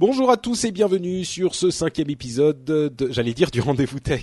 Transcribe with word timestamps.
Bonjour 0.00 0.30
à 0.30 0.36
tous 0.36 0.62
et 0.62 0.70
bienvenue 0.70 1.24
sur 1.24 1.56
ce 1.56 1.72
cinquième 1.72 2.08
épisode 2.08 2.62
de, 2.62 3.08
j'allais 3.10 3.34
dire 3.34 3.50
du 3.50 3.60
rendez-vous 3.60 3.98
tech, 3.98 4.22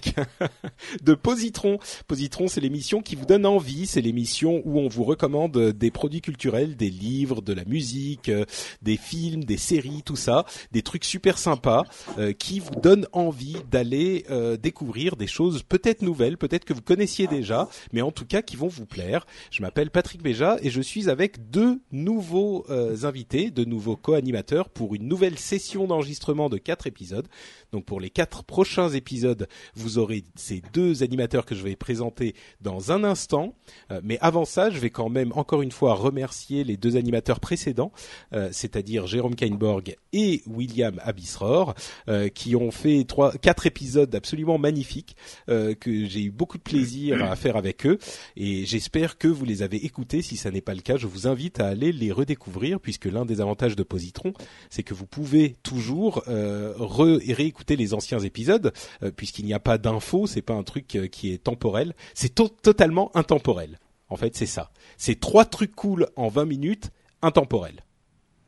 de 1.03 1.15
Positron. 1.15 1.79
Positron, 2.07 2.47
c'est 2.47 2.61
l'émission 2.61 3.01
qui 3.01 3.17
vous 3.17 3.25
donne 3.25 3.45
envie, 3.45 3.85
c'est 3.85 3.99
l'émission 3.99 4.61
où 4.63 4.79
on 4.79 4.87
vous 4.87 5.03
recommande 5.03 5.71
des 5.73 5.91
produits 5.91 6.21
culturels, 6.21 6.77
des 6.77 6.89
livres, 6.89 7.41
de 7.41 7.51
la 7.51 7.65
musique, 7.65 8.29
euh, 8.29 8.45
des 8.83 8.95
films, 8.95 9.43
des 9.43 9.57
séries, 9.57 10.01
tout 10.05 10.15
ça, 10.15 10.45
des 10.71 10.81
trucs 10.81 11.03
super 11.03 11.37
sympas 11.37 11.83
euh, 12.19 12.31
qui 12.31 12.61
vous 12.61 12.79
donnent 12.81 13.07
envie 13.11 13.57
d'aller 13.69 14.23
euh, 14.29 14.55
découvrir 14.55 15.17
des 15.17 15.27
choses 15.27 15.61
peut-être 15.63 16.03
nouvelles, 16.03 16.37
peut-être 16.37 16.63
que 16.63 16.73
vous 16.73 16.81
connaissiez 16.81 17.27
déjà, 17.27 17.67
mais 17.91 18.01
en 18.01 18.11
tout 18.11 18.25
cas 18.25 18.41
qui 18.41 18.55
vont 18.55 18.69
vous 18.69 18.85
plaire. 18.85 19.27
Je 19.51 19.61
m'appelle 19.61 19.91
Patrick 19.91 20.23
Béja 20.23 20.55
et 20.61 20.69
je 20.69 20.79
suis 20.79 21.09
avec 21.09 21.49
deux 21.49 21.81
nouveaux 21.91 22.65
invités, 23.03 23.51
deux 23.51 23.65
nouveaux 23.65 23.97
co-animateurs 23.97 24.69
pour 24.69 24.95
une 24.95 25.09
nouvelle 25.09 25.37
session 25.37 25.64
d'enregistrement 25.73 26.49
de 26.49 26.57
quatre 26.57 26.87
épisodes. 26.87 27.27
Donc 27.71 27.85
pour 27.85 27.99
les 27.99 28.09
quatre 28.09 28.43
prochains 28.43 28.89
épisodes, 28.89 29.47
vous 29.75 29.97
aurez 29.97 30.23
ces 30.35 30.61
deux 30.73 31.03
animateurs 31.03 31.45
que 31.45 31.55
je 31.55 31.63
vais 31.63 31.75
présenter 31.75 32.35
dans 32.61 32.91
un 32.91 33.03
instant. 33.03 33.55
Euh, 33.91 33.99
mais 34.03 34.17
avant 34.21 34.45
ça, 34.45 34.69
je 34.69 34.79
vais 34.79 34.89
quand 34.89 35.09
même 35.09 35.31
encore 35.35 35.61
une 35.61 35.71
fois 35.71 35.93
remercier 35.93 36.63
les 36.63 36.77
deux 36.77 36.95
animateurs 36.95 37.39
précédents, 37.39 37.91
euh, 38.33 38.49
c'est-à-dire 38.51 39.07
Jérôme 39.07 39.35
Kainborg 39.35 39.95
et 40.13 40.41
William 40.47 40.99
Abisror, 41.03 41.73
euh, 42.07 42.29
qui 42.29 42.55
ont 42.55 42.71
fait 42.71 43.03
trois, 43.05 43.33
quatre 43.33 43.65
épisodes 43.65 44.13
absolument 44.15 44.57
magnifiques 44.57 45.15
que 45.47 46.05
j'ai 46.05 46.23
eu 46.23 46.31
beaucoup 46.31 46.57
de 46.57 46.63
plaisir 46.63 47.23
à 47.23 47.35
faire 47.35 47.55
avec 47.55 47.85
eux. 47.85 47.97
Et 48.35 48.65
j'espère 48.65 49.17
que 49.17 49.27
vous 49.27 49.45
les 49.45 49.61
avez 49.61 49.77
écoutés. 49.85 50.21
Si 50.21 50.37
ça 50.37 50.51
n'est 50.51 50.61
pas 50.61 50.73
le 50.73 50.81
cas, 50.81 50.97
je 50.97 51.07
vous 51.07 51.27
invite 51.27 51.59
à 51.59 51.67
aller 51.67 51.91
les 51.91 52.11
redécouvrir, 52.11 52.79
puisque 52.79 53.05
l'un 53.05 53.25
des 53.25 53.41
avantages 53.41 53.75
de 53.75 53.83
Positron, 53.83 54.33
c'est 54.69 54.83
que 54.83 54.93
vous 54.93 55.05
pouvez 55.05 55.54
toujours 55.63 56.23
euh, 56.27 56.73
réécouter 56.77 57.75
les 57.75 57.93
anciens 57.93 58.19
épisodes, 58.19 58.73
euh, 59.03 59.11
puisqu'il 59.11 59.45
n'y 59.45 59.53
a 59.53 59.59
pas 59.59 59.77
d'infos, 59.77 60.27
c'est 60.27 60.41
pas 60.41 60.53
un 60.53 60.63
truc 60.63 60.95
euh, 60.95 61.07
qui 61.07 61.31
est 61.31 61.43
temporel, 61.43 61.93
c'est 62.13 62.33
to- 62.35 62.49
totalement 62.49 63.11
intemporel. 63.15 63.79
En 64.09 64.15
fait, 64.17 64.35
c'est 64.35 64.45
ça. 64.45 64.71
C'est 64.97 65.19
trois 65.19 65.45
trucs 65.45 65.75
cool 65.75 66.07
en 66.15 66.27
20 66.27 66.45
minutes, 66.45 66.91
intemporels. 67.21 67.83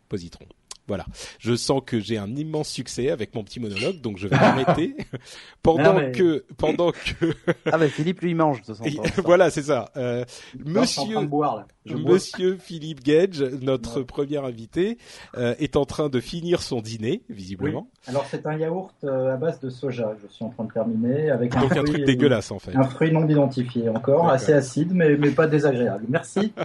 Positron. 0.10 0.46
Voilà. 0.88 1.06
Je 1.40 1.56
sens 1.56 1.82
que 1.86 2.00
j'ai 2.00 2.18
un 2.18 2.34
immense 2.36 2.70
succès 2.70 3.10
avec 3.10 3.36
mon 3.36 3.44
petit 3.44 3.60
monologue, 3.60 4.00
donc 4.02 4.18
je 4.18 4.28
vais 4.28 4.36
m'arrêter 4.38 4.96
pendant 5.64 5.96
mais- 5.96 6.12
que 6.14 6.46
pendant 6.58 6.92
que 6.92 7.34
Ah 7.72 7.78
bah 7.78 7.88
Philippe 7.90 8.22
lui 8.22 8.32
il 8.32 8.36
mange 8.36 8.62
de 8.62 8.74
Et 8.88 8.96
temps. 8.96 9.04
voilà, 9.26 9.50
c'est 9.50 9.64
ça. 9.64 9.92
Euh, 9.98 10.24
Non, 10.66 10.84
je 10.84 10.88
suis 10.88 11.00
en 11.02 11.04
train 11.06 11.14
monsieur 11.16 11.28
boire. 11.28 11.66
Monsieur 11.86 12.58
Philippe 12.58 13.04
Gage, 13.04 13.42
notre 13.42 14.00
Ouais. 14.00 14.06
premier 14.06 14.38
invité, 14.38 14.98
euh, 15.38 15.56
est 15.60 15.76
en 15.78 15.86
train 15.86 16.10
de 16.10 16.20
finir 16.20 16.62
son 16.62 16.82
dîner, 16.82 17.24
visiblement. 17.30 17.90
Alors 18.08 18.26
c'est 18.30 18.46
un 18.46 18.58
yaourt 18.58 18.94
euh, 19.04 19.34
à 19.34 19.38
base 19.38 19.60
de 19.60 19.70
soja 19.70 20.14
que 20.16 20.28
je 20.28 20.34
suis 20.34 20.44
en 20.46 20.50
train 20.50 20.66
de 20.66 20.72
terminer 20.72 21.30
avec 21.32 21.56
un 21.56 21.62
Donc 21.62 21.72
un 21.74 21.76
fruit, 21.82 21.92
truc 21.94 22.06
dégueulasse 22.06 22.52
en 22.52 22.60
fait. 22.60 22.76
un 22.76 22.84
fruit 22.84 23.12
non 23.12 23.28
identifié 23.28 23.90
encore, 23.90 24.30
assez 24.30 24.54
acide 24.54 24.92
mais, 24.94 25.16
mais 25.18 25.32
pas 25.32 25.48
désagréable. 25.48 26.06
Merci. 26.10 26.54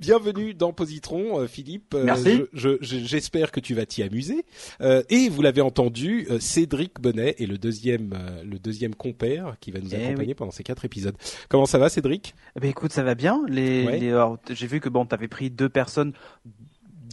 Bienvenue 0.00 0.54
dans 0.54 0.72
Positron, 0.72 1.40
euh, 1.40 1.46
Philippe. 1.46 1.94
Euh, 1.94 2.04
Merci. 2.04 2.42
je- 2.52 2.76
je- 2.80 2.98
je- 2.98 3.04
J'espère 3.04 3.50
que 3.52 3.60
tu 3.60 3.74
vas 3.74 3.84
t'y 3.86 4.02
amuser. 4.02 4.44
Euh, 4.80 5.02
et 5.10 5.28
vous 5.28 5.42
l'avez 5.42 5.60
entendu, 5.60 6.26
euh, 6.30 6.38
Cédric 6.40 7.00
Bonnet 7.00 7.34
est 7.38 7.46
le 7.46 7.58
deuxième, 7.58 8.14
le 8.44 8.58
deuxième 8.58 8.94
compère 8.94 9.56
qui 9.60 9.70
va 9.70 9.80
nous 9.80 9.90
Eh 9.92 9.96
accompagner 10.06 10.34
pendant 10.34 10.50
ces 10.50 10.62
quatre 10.62 10.84
épisodes. 10.84 11.14
Comment 11.48 11.66
ça 11.66 11.78
va, 11.78 11.88
Cédric? 11.88 12.34
Eh 12.56 12.60
ben 12.60 12.70
écoute, 12.70 12.92
ça 12.92 13.02
va 13.02 13.14
bien. 13.14 13.42
Les, 13.48 13.84
Ouais. 13.84 13.98
les- 13.98 14.54
j'ai 14.54 14.66
vu 14.66 14.80
que 14.80 14.88
bon, 14.88 15.04
t'avais 15.04 15.28
pris 15.28 15.50
deux 15.50 15.68
personnes 15.68 16.12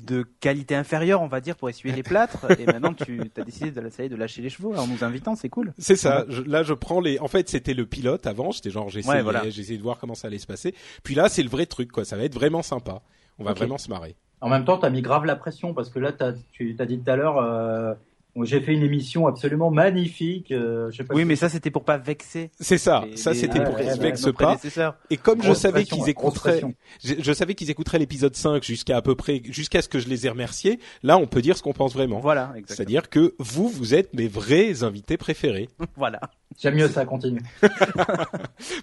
de 0.10 0.24
qualité 0.40 0.76
inférieure, 0.76 1.22
on 1.22 1.28
va 1.28 1.40
dire, 1.42 1.56
pour 1.56 1.70
essuyer 1.70 1.94
les 1.96 2.04
plâtres, 2.04 2.46
et 2.60 2.66
maintenant 2.66 2.94
tu 2.94 3.22
as 3.38 3.44
décidé 3.44 3.72
de, 3.72 3.90
ça 3.90 4.04
y 4.04 4.06
est, 4.08 4.10
de 4.10 4.16
lâcher 4.16 4.42
les 4.42 4.50
chevaux 4.50 4.76
en 4.76 4.88
nous 4.88 5.04
invitant, 5.04 5.36
c'est 5.36 5.50
cool. 5.50 5.74
C'est 5.78 5.96
ça. 5.96 6.26
Je- 6.28 6.42
là, 6.42 6.64
je 6.64 6.74
prends 6.74 7.00
les. 7.00 7.20
En 7.20 7.28
fait, 7.28 7.48
c'était 7.50 7.74
le 7.74 7.86
pilote 7.86 8.26
avant. 8.28 8.52
J'étais 8.52 8.70
genre, 8.72 8.90
j'essayais, 8.90 9.16
Ouais, 9.18 9.22
voilà. 9.22 9.50
j'essayais 9.50 9.78
de 9.78 9.84
voir 9.84 10.00
comment 10.00 10.16
ça 10.16 10.28
allait 10.28 10.40
se 10.40 10.48
passer. 10.48 10.74
Puis 11.04 11.16
là, 11.16 11.30
c'est 11.30 11.44
le 11.44 11.50
vrai 11.50 11.66
truc, 11.66 11.92
quoi. 11.92 12.04
Ça 12.06 12.18
va 12.18 12.24
être 12.24 12.34
vraiment 12.36 12.62
sympa. 12.64 13.02
On 13.38 13.44
va 13.44 13.54
vraiment 13.54 13.78
se 13.78 13.90
marrer. 13.90 14.16
En 14.42 14.50
même 14.50 14.66
temps, 14.66 14.78
tu 14.78 14.86
as 14.86 14.90
mis 14.90 15.02
grave 15.02 15.26
la 15.26 15.36
pression 15.36 15.74
parce 15.74 15.90
que 15.90 16.00
là, 16.00 16.12
t'as- 16.14 16.34
tu 16.52 16.76
t'as 16.76 16.86
dit 16.86 17.00
tout 17.00 17.10
à 17.12 17.16
l'heure, 17.16 17.38
euh, 17.38 17.94
j'ai 18.44 18.62
fait 18.62 18.74
une 18.74 18.84
émission 18.84 19.28
absolument 19.28 19.70
magnifique. 19.72 20.52
euh, 20.52 20.90
je 20.92 20.98
sais 20.98 21.04
pas 21.04 21.14
Oui, 21.14 21.22
si- 21.22 21.26
mais 21.26 21.36
ça 21.36 21.50
c'était 21.50 21.72
pour 21.72 21.84
pas 21.84 21.98
vexer. 21.98 22.52
C'est 22.60 22.78
ça. 22.78 23.04
les- 23.10 23.18
ça, 23.18 23.34
c'était 23.34 23.64
pour 23.64 23.76
qu'ils 23.76 23.92
se 23.92 24.00
vexent 24.00 24.32
pas. 24.34 24.58
Et 25.10 25.18
comme 25.18 25.42
je 25.44 25.54
savais 25.54 25.84
qu'ils 25.84 26.08
écouteraient, 26.10 26.62
je, 27.04 27.16
je 27.20 27.34
savais 27.34 27.56
qu'ils 27.56 27.70
écouteraient 27.70 28.00
l'épisode 28.00 28.36
5 28.36 28.64
jusqu'à 28.64 28.98
à 28.98 29.02
peu 29.02 29.16
près, 29.16 29.42
jusqu'à 29.46 29.82
ce 29.82 29.90
que 29.90 30.00
je 30.00 30.08
les 30.08 30.26
ai 30.26 30.30
remerciés. 30.30 30.80
Là, 31.04 31.18
on 31.18 31.28
peut 31.28 31.42
dire 31.42 31.58
ce 31.58 31.64
qu'on 31.64 31.74
pense 31.74 31.94
vraiment. 31.94 32.20
Voilà. 32.20 32.54
C'est-à-dire 32.68 33.10
que 33.10 33.36
vous, 33.40 33.68
vous 33.68 33.94
êtes 33.94 34.14
mes 34.14 34.28
vrais 34.28 34.84
invités 34.84 35.18
préférés. 35.18 35.70
Voilà. 35.98 36.20
J'aime 36.60 36.76
mieux 36.76 36.88
ça, 36.88 37.06
continue. 37.06 37.42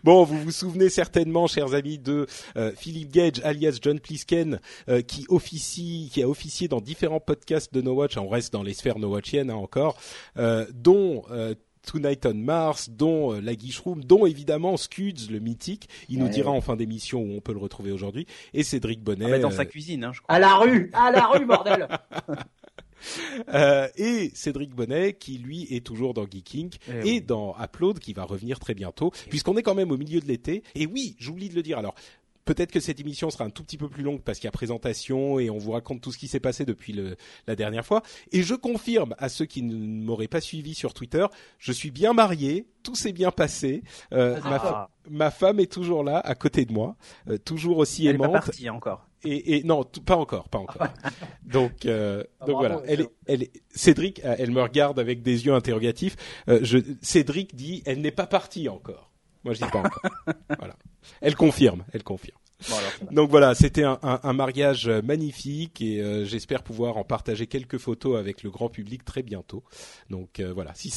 Bon, 0.04 0.24
vous 0.24 0.38
vous 0.40 0.50
souvenez 0.52 0.88
certainement, 0.88 1.46
chers 1.46 1.74
amis, 1.74 1.98
de 1.98 2.26
euh, 2.56 2.72
Philippe 2.76 3.10
Gage, 3.12 3.40
alias 3.44 3.78
John 3.82 4.00
Plisken, 4.00 4.60
euh, 4.88 5.02
qui 5.02 5.26
officie, 5.28 6.10
qui 6.12 6.22
a 6.22 6.28
officié 6.28 6.68
dans 6.68 6.80
différents 6.80 7.20
podcasts 7.20 7.72
de 7.74 7.80
No 7.82 7.92
Watch. 7.94 8.16
On 8.16 8.28
reste 8.28 8.52
dans 8.52 8.62
les 8.62 8.74
sphères 8.74 8.98
No 8.98 9.08
Watchiennes 9.08 9.35
hein, 9.40 9.54
encore, 9.54 9.96
euh, 10.36 10.66
dont 10.74 11.24
euh, 11.30 11.54
Tonight 11.90 12.26
on 12.26 12.34
Mars, 12.34 12.90
dont 12.90 13.32
euh, 13.34 13.40
La 13.40 13.54
Guiche 13.54 13.78
Room, 13.78 14.02
dont 14.04 14.26
évidemment 14.26 14.76
Scuds, 14.76 15.30
le 15.30 15.38
mythique. 15.38 15.88
Il 16.08 16.18
nous 16.18 16.24
Ouais. 16.24 16.30
dira 16.32 16.50
en 16.50 16.60
fin 16.60 16.74
d'émission 16.76 17.20
où 17.22 17.32
on 17.36 17.40
peut 17.40 17.52
le 17.52 17.58
retrouver 17.60 17.92
aujourd'hui. 17.92 18.26
Et 18.54 18.62
Cédric 18.64 19.02
Bonnet. 19.02 19.26
Ah 19.26 19.30
bah, 19.30 19.38
dans 19.38 19.50
sa 19.52 19.64
cuisine, 19.66 20.02
hein, 20.04 20.12
je 20.12 20.20
crois. 20.20 20.34
À 20.34 20.38
la 20.40 20.56
rue, 20.56 20.90
à 20.94 21.10
la 21.12 21.26
rue, 21.28 21.44
bordel. 21.46 21.86
Euh, 23.52 23.88
et 23.96 24.30
Cédric 24.34 24.74
Bonnet 24.74 25.12
qui 25.12 25.36
lui 25.38 25.64
est 25.70 25.84
toujours 25.84 26.14
dans 26.14 26.24
Geeking 26.26 26.70
Eh 26.88 26.92
et 26.92 27.02
oui. 27.02 27.20
dans 27.20 27.54
Upload 27.62 27.98
qui 27.98 28.14
va 28.14 28.24
revenir 28.24 28.58
très 28.58 28.74
bientôt 28.74 29.12
puisqu'on 29.28 29.56
est 29.58 29.62
quand 29.62 29.74
même 29.74 29.92
au 29.92 29.98
milieu 29.98 30.18
de 30.18 30.26
l'été 30.26 30.62
et 30.74 30.86
oui 30.86 31.14
j'oublie 31.18 31.48
de 31.50 31.54
le 31.54 31.62
dire 31.62 31.78
alors 31.78 31.94
Peut-être 32.46 32.72
que 32.72 32.80
cette 32.80 32.98
émission 33.00 33.28
sera 33.28 33.44
un 33.44 33.50
tout 33.50 33.62
petit 33.62 33.76
peu 33.76 33.88
plus 33.90 34.02
longue 34.02 34.22
parce 34.22 34.38
qu'il 34.38 34.46
y 34.46 34.48
a 34.48 34.52
présentation 34.52 35.38
et 35.38 35.50
on 35.50 35.58
vous 35.58 35.72
raconte 35.72 36.00
tout 36.00 36.12
ce 36.12 36.16
qui 36.18 36.28
s'est 36.28 36.40
passé 36.40 36.64
depuis 36.64 36.94
le, 36.94 37.16
la 37.46 37.56
dernière 37.56 37.84
fois. 37.84 38.02
Et 38.32 38.42
je 38.42 38.54
confirme 38.54 39.14
à 39.18 39.28
ceux 39.28 39.44
qui 39.44 39.62
ne 39.62 39.74
m'auraient 39.76 40.28
pas 40.28 40.40
suivi 40.40 40.74
sur 40.74 40.94
Twitter, 40.94 41.26
je 41.58 41.72
suis 41.72 41.90
bien 41.90 42.12
marié, 42.14 42.66
tout 42.82 42.94
s'est 42.94 43.12
bien 43.12 43.30
passé. 43.30 43.82
Euh, 44.14 44.40
Ah, 44.42 44.48
ma, 44.48 44.58
c'est 44.58 44.64
fa- 44.64 44.90
ma 45.10 45.30
femme 45.30 45.60
est 45.60 45.70
toujours 45.70 46.02
là, 46.04 46.18
à 46.20 46.34
côté 46.34 46.64
de 46.64 46.72
moi, 46.72 46.96
euh, 47.28 47.36
toujours 47.36 47.78
aussi 47.78 48.06
Elle 48.06 48.14
est 48.14 48.18
pas 48.18 48.24
aimante. 48.24 48.44
partie 48.46 48.70
encore. 48.70 49.06
Et, 49.24 49.56
et 49.56 49.64
non, 49.64 49.82
pas 50.04 50.14
encore, 50.16 50.48
pas 50.48 50.58
encore. 50.58 50.86
donc, 51.42 51.84
euh, 51.84 52.22
Ah, 52.40 52.46
donc 52.46 52.56
voilà. 52.58 52.80
Elle 52.86 53.00
est, 53.00 53.02
excellent. 53.02 53.10
elle 53.26 53.42
est, 53.42 53.50
Cédric, 53.74 54.20
elle 54.22 54.50
me 54.52 54.62
regarde 54.62 55.00
avec 55.00 55.22
des 55.22 55.46
yeux 55.46 55.52
interrogatifs. 55.54 56.14
Euh, 56.48 56.60
je, 56.62 56.78
Cédric 57.02 57.56
dit, 57.56 57.82
elle 57.86 58.00
n'est 58.00 58.12
pas 58.12 58.26
partie 58.28 58.68
encore. 58.68 59.10
Moi, 59.42 59.54
je 59.54 59.64
dis 59.64 59.70
pas 59.70 59.78
encore. 59.78 60.02
voilà. 60.58 60.76
Elle 61.20 61.34
confirme, 61.36 61.84
elle 61.92 62.02
confirme. 62.02 62.38
Bon, 62.68 62.74
alors. 62.76 63.12
Donc 63.12 63.30
voilà, 63.30 63.54
c'était 63.54 63.84
un, 63.84 63.98
un, 64.02 64.18
un 64.22 64.32
mariage 64.32 64.88
magnifique 64.88 65.82
et 65.82 66.00
euh, 66.00 66.24
j'espère 66.24 66.62
pouvoir 66.62 66.96
en 66.96 67.04
partager 67.04 67.46
quelques 67.46 67.78
photos 67.78 68.18
avec 68.18 68.42
le 68.42 68.50
grand 68.50 68.68
public 68.70 69.04
très 69.04 69.22
bientôt. 69.22 69.62
Donc 70.10 70.40
euh, 70.40 70.52
voilà, 70.52 70.72
si, 70.74 70.90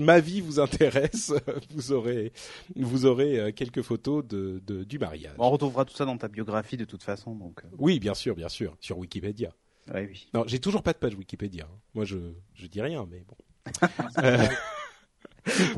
ma 0.00 0.20
vie 0.20 0.40
vous 0.42 0.60
intéresse, 0.60 1.32
vous 1.70 1.92
aurez 1.92 2.32
vous 2.76 3.06
aurez 3.06 3.38
euh, 3.38 3.52
quelques 3.52 3.82
photos 3.82 4.24
de, 4.26 4.62
de 4.66 4.84
du 4.84 4.98
mariage. 4.98 5.34
On 5.38 5.50
retrouvera 5.50 5.84
tout 5.84 5.94
ça 5.94 6.04
dans 6.04 6.18
ta 6.18 6.28
biographie 6.28 6.76
de 6.76 6.84
toute 6.84 7.02
façon, 7.02 7.34
donc. 7.34 7.62
Oui, 7.78 7.98
bien 7.98 8.14
sûr, 8.14 8.34
bien 8.34 8.48
sûr, 8.50 8.76
sur 8.80 8.98
Wikipédia. 8.98 9.54
ouais, 9.94 10.08
oui. 10.10 10.28
Non, 10.34 10.44
j'ai 10.46 10.58
toujours 10.58 10.82
pas 10.82 10.92
de 10.92 10.98
page 10.98 11.14
Wikipédia. 11.14 11.64
hein. 11.64 11.78
Moi, 11.94 12.04
je 12.04 12.18
je 12.54 12.66
dis 12.66 12.82
rien, 12.82 13.06
mais 13.10 13.24
bon. 13.26 13.36
Euh, 14.22 14.46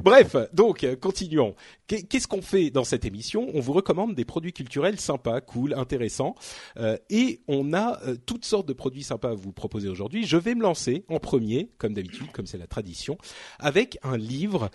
Bref, 0.03 0.37
donc 0.53 0.85
euh, 0.85 0.97
continuons. 0.97 1.55
Qu'est-ce 1.87 2.27
qu'on 2.27 2.43
fait 2.43 2.71
dans 2.71 2.85
cette 2.85 3.05
émission? 3.05 3.51
On 3.55 3.61
vous 3.61 3.73
recommande 3.73 4.15
des 4.15 4.25
produits 4.25 4.53
culturels 4.53 4.99
sympas, 4.99 5.41
cool, 5.41 5.75
intéressants, 5.75 6.35
euh, 6.79 6.97
et 7.11 7.41
on 7.47 7.73
a 7.73 8.01
euh, 8.03 8.17
toutes 8.27 8.45
sortes 8.45 8.67
de 8.67 8.73
produits 8.73 9.03
sympas 9.03 9.31
à 9.31 9.35
vous 9.35 9.53
proposer 9.53 9.89
aujourd'hui. 9.89 10.27
Je 10.27 10.37
vais 10.37 10.55
me 10.55 10.63
lancer 10.63 11.05
en 11.09 11.19
premier, 11.19 11.71
comme 11.79 11.95
d'habitude, 11.95 12.31
comme 12.33 12.47
c'est 12.47 12.59
la 12.59 12.67
tradition, 12.67 13.19
avec 13.59 13.99
un 14.03 14.17
livre 14.17 14.71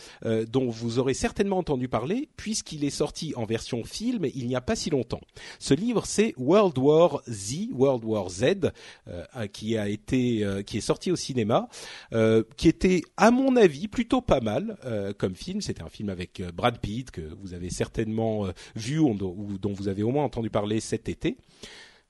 dont 0.50 0.70
vous 0.70 1.00
aurez 1.00 1.14
certainement 1.14 1.58
entendu 1.58 1.88
parler, 1.88 2.30
puisqu'il 2.38 2.84
est 2.84 2.90
sorti 2.90 3.34
en 3.36 3.46
version 3.46 3.84
film 3.84 4.26
il 4.34 4.48
n'y 4.48 4.56
a 4.56 4.62
pas 4.62 4.76
si 4.76 4.90
longtemps. 4.90 5.22
Ce 5.60 5.74
livre, 5.74 6.06
c'est 6.06 6.34
World 6.38 6.78
War 6.78 7.22
Z, 7.28 7.70
World 7.74 8.06
War 8.06 8.30
Z, 8.30 8.72
qui 9.52 9.78
a 9.78 9.88
été, 9.88 10.46
qui 10.66 10.78
est 10.78 10.82
sorti 10.82 11.12
au 11.12 11.16
cinéma, 11.16 11.68
qui 12.58 12.68
était, 12.68 13.02
à 13.18 13.32
mon 13.32 13.56
avis, 13.56 13.88
plutôt 13.88 14.22
pas 14.22 14.42
mal 14.42 14.78
euh, 14.86 15.14
comme 15.18 15.36
film. 15.36 15.62
C'était 15.62 15.82
un 15.82 15.90
film 15.90 16.10
avec 16.10 16.40
euh, 16.40 16.52
Brad 16.52 16.80
Pitt 16.80 17.12
que 17.12 17.22
vous 17.22 17.54
avez 17.54 17.70
certainement 17.70 18.46
euh, 18.46 18.52
vu 18.76 19.00
ou, 19.00 19.14
dont 19.14 19.74
vous 19.74 19.88
avez 19.88 20.04
au 20.04 20.12
moins 20.12 20.24
entendu 20.24 20.50
parler 20.50 20.80
cet 20.80 21.10
été. 21.10 21.38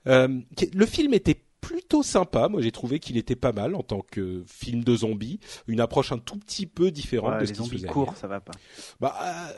le 0.06 0.86
film 0.86 1.14
était 1.14 1.38
plutôt 1.70 2.02
sympa. 2.02 2.50
Moi, 2.50 2.62
j'ai 2.62 2.72
trouvé 2.72 2.98
qu'il 2.98 3.16
était 3.16 3.36
pas 3.36 3.52
mal 3.52 3.76
en 3.76 3.84
tant 3.84 4.02
que 4.02 4.44
film 4.48 4.84
de 4.84 4.96
zombies, 4.96 5.40
une 5.68 5.80
approche 5.80 6.12
un 6.12 6.18
tout 6.18 6.38
petit 6.38 6.66
peu 6.66 6.90
différente 6.90 7.40
de 7.40 7.46
ce 7.46 7.54
qui 7.54 7.64
se 7.64 7.70
faisait. 7.70 7.88
courts, 7.88 8.16
ça 8.18 8.28
va 8.28 8.40
pas. 8.40 8.54
Bah 9.00 9.14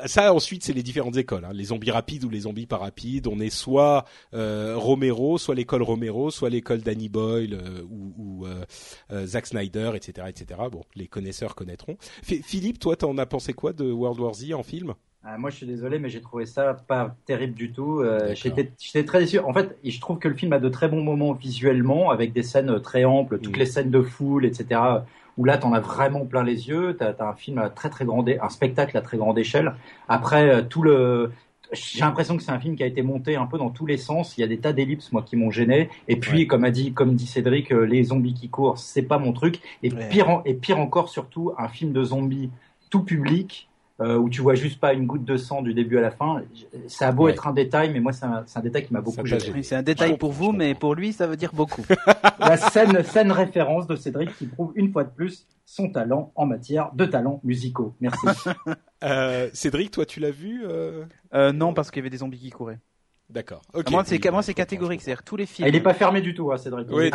ça 0.05 0.33
ensuite 0.33 0.63
c'est 0.63 0.73
les 0.73 0.83
différentes 0.83 1.15
écoles, 1.15 1.45
hein. 1.45 1.53
les 1.53 1.65
zombies 1.65 1.91
rapides 1.91 2.25
ou 2.25 2.29
les 2.29 2.41
zombies 2.41 2.65
pas 2.65 2.77
rapides. 2.77 3.27
On 3.27 3.39
est 3.39 3.49
soit 3.49 4.03
euh, 4.33 4.75
Romero, 4.75 5.37
soit 5.37 5.55
l'école 5.55 5.83
Romero, 5.83 6.31
soit 6.31 6.49
l'école 6.49 6.81
Danny 6.81 7.07
Boyle 7.07 7.53
euh, 7.53 7.81
ou, 7.89 8.13
ou 8.17 8.45
euh, 8.45 8.65
euh, 9.11 9.25
Zack 9.25 9.47
Snyder, 9.47 9.91
etc., 9.95 10.27
etc. 10.29 10.59
Bon, 10.69 10.83
les 10.95 11.07
connaisseurs 11.07 11.55
connaîtront. 11.55 11.97
Philippe, 12.23 12.79
toi, 12.79 12.97
t'en 12.97 13.17
as 13.17 13.25
pensé 13.25 13.53
quoi 13.53 13.71
de 13.71 13.89
World 13.89 14.19
War 14.19 14.33
Z 14.33 14.53
en 14.53 14.63
film? 14.63 14.95
Ah, 15.23 15.38
moi, 15.38 15.51
je 15.51 15.57
suis 15.57 15.68
désolé, 15.68 16.00
mais 16.00 16.09
j'ai 16.09 16.21
trouvé 16.21 16.47
ça 16.47 16.73
pas 16.73 17.15
terrible 17.27 17.53
du 17.53 17.71
tout. 17.71 18.00
Euh, 18.00 18.33
J'étais 18.33 19.03
très 19.03 19.19
déçu. 19.19 19.38
En 19.38 19.53
fait, 19.53 19.77
je 19.83 20.00
trouve 20.00 20.18
que 20.18 20.27
le 20.27 20.33
film 20.33 20.51
a 20.53 20.59
de 20.59 20.68
très 20.68 20.88
bons 20.88 21.03
moments 21.03 21.33
visuellement, 21.33 22.09
avec 22.09 22.33
des 22.33 22.41
scènes 22.41 22.79
très 22.81 23.06
amples, 23.06 23.38
toutes 23.38 23.56
mm. 23.56 23.59
les 23.59 23.65
scènes 23.68 23.91
de 23.91 24.01
foule, 24.01 24.45
etc. 24.45 24.81
Où 25.38 25.45
là, 25.45 25.59
t'en 25.59 25.73
as 25.73 25.79
vraiment 25.79 26.25
plein 26.25 26.44
les 26.44 26.69
yeux. 26.69 26.95
T'as 26.97 27.13
as 27.19 27.23
un 27.23 27.33
film 27.33 27.59
à 27.59 27.69
très 27.69 27.91
très 27.91 28.03
grande, 28.03 28.29
un 28.29 28.50
spectacle 28.50 28.97
à 28.97 29.01
très 29.01 29.18
grande 29.18 29.38
échelle. 29.38 29.75
Après, 30.09 30.50
euh, 30.50 30.62
tout 30.63 30.81
le, 30.81 31.31
j'ai 31.71 32.00
l'impression 32.00 32.35
que 32.35 32.41
c'est 32.41 32.51
un 32.51 32.59
film 32.59 32.75
qui 32.75 32.81
a 32.81 32.88
été 32.88 33.03
monté 33.03 33.35
un 33.35 33.45
peu 33.45 33.59
dans 33.59 33.69
tous 33.69 33.85
les 33.85 33.97
sens. 33.97 34.35
Il 34.39 34.41
y 34.41 34.44
a 34.44 34.47
des 34.47 34.57
tas 34.57 34.73
d'ellipses, 34.73 35.12
moi, 35.12 35.21
qui 35.21 35.35
m'ont 35.35 35.51
gêné. 35.51 35.89
Et 36.07 36.15
puis, 36.15 36.47
comme 36.47 36.63
a 36.63 36.71
dit, 36.71 36.94
comme 36.94 37.13
dit 37.13 37.27
Cédric, 37.27 37.71
euh, 37.71 37.83
les 37.83 38.06
zombies 38.06 38.33
qui 38.33 38.50
courent, 38.50 38.79
c'est 38.79 39.03
pas 39.03 39.19
mon 39.19 39.33
truc. 39.33 39.59
Et 39.83 39.89
pire, 39.89 40.41
et 40.45 40.56
pire 40.56 40.79
encore, 40.79 41.09
surtout, 41.09 41.53
un 41.59 41.68
film 41.68 41.94
de 41.94 42.03
zombies 42.03 42.50
tout 42.89 43.03
public 43.03 43.69
euh, 44.01 44.18
où 44.18 44.30
tu 44.30 44.42
vois 44.42 44.56
juste 44.56 44.80
pas 44.80 44.94
une 44.94 45.06
goutte 45.06 45.25
de 45.25 45.38
sang 45.38 45.62
du 45.62 45.74
début 45.74 45.98
à 45.98 46.01
la 46.01 46.12
fin. 46.12 46.42
Ça 46.88 47.07
a 47.07 47.12
beau 47.12 47.27
être 47.27 47.48
un 47.48 47.53
détail, 47.53 47.92
mais 47.92 48.00
moi 48.00 48.12
c'est 48.12 48.25
un, 48.25 48.44
un, 48.53 48.59
détail 48.62 48.86
qui 48.86 48.94
m'a 48.94 49.01
beaucoup 49.01 49.25
gêné. 49.25 49.63
c'est 49.63 49.75
un 49.75 49.83
détail 49.83 50.18
pour 50.18 50.31
vous, 50.31 50.51
mais 50.51 50.74
pour 50.74 50.95
lui 50.95 51.13
ça 51.13 51.27
veut 51.27 51.36
dire 51.36 51.51
beaucoup. 51.53 51.86
La 52.39 52.57
scène, 52.57 53.03
scène 53.03 53.31
référence 53.31 53.86
de 53.88 53.95
Cédric 53.95 54.36
qui 54.38 54.48
prouve 54.48 54.71
une 54.75 54.92
fois 54.92 55.03
de 55.03 55.09
plus 55.09 55.45
son 55.65 55.89
talent 55.89 56.31
en 56.36 56.45
matière 56.45 56.92
de 56.94 57.06
talents 57.06 57.39
musicaux. 57.44 57.94
Merci. 58.01 58.27
euh, 59.03 59.50
Cédric, 59.53 59.92
toi 59.92 60.06
tu 60.06 60.19
l'as 60.19 60.31
vu 60.31 60.63
euh... 60.65 61.06
Euh, 61.33 61.51
Non, 61.51 61.74
parce 61.74 61.92
qu'il 61.92 62.00
y 62.00 62.04
avait 62.04 62.09
des 62.09 62.18
zombies 62.18 62.39
qui 62.39 62.50
couraient. 62.50 62.80
D'accord. 63.30 63.62
Okay. 63.74 63.92
Moi, 63.92 64.04
c'est 64.06 64.31
moi, 64.31 64.42
c'est 64.42 64.54
catégorique, 64.54 65.01
c'est-à-dire 65.01 65.24
tous 65.24 65.38
les 65.38 65.45
films. 65.45 65.65
Ah, 65.65 65.69
il 65.69 65.74
n'est 65.74 65.80
pas 65.81 65.94
fermé 65.94 66.19
du 66.19 66.33
tout, 66.33 66.51
hein, 66.51 66.57
Cédric. 66.57 66.88
Oui, 66.92 67.09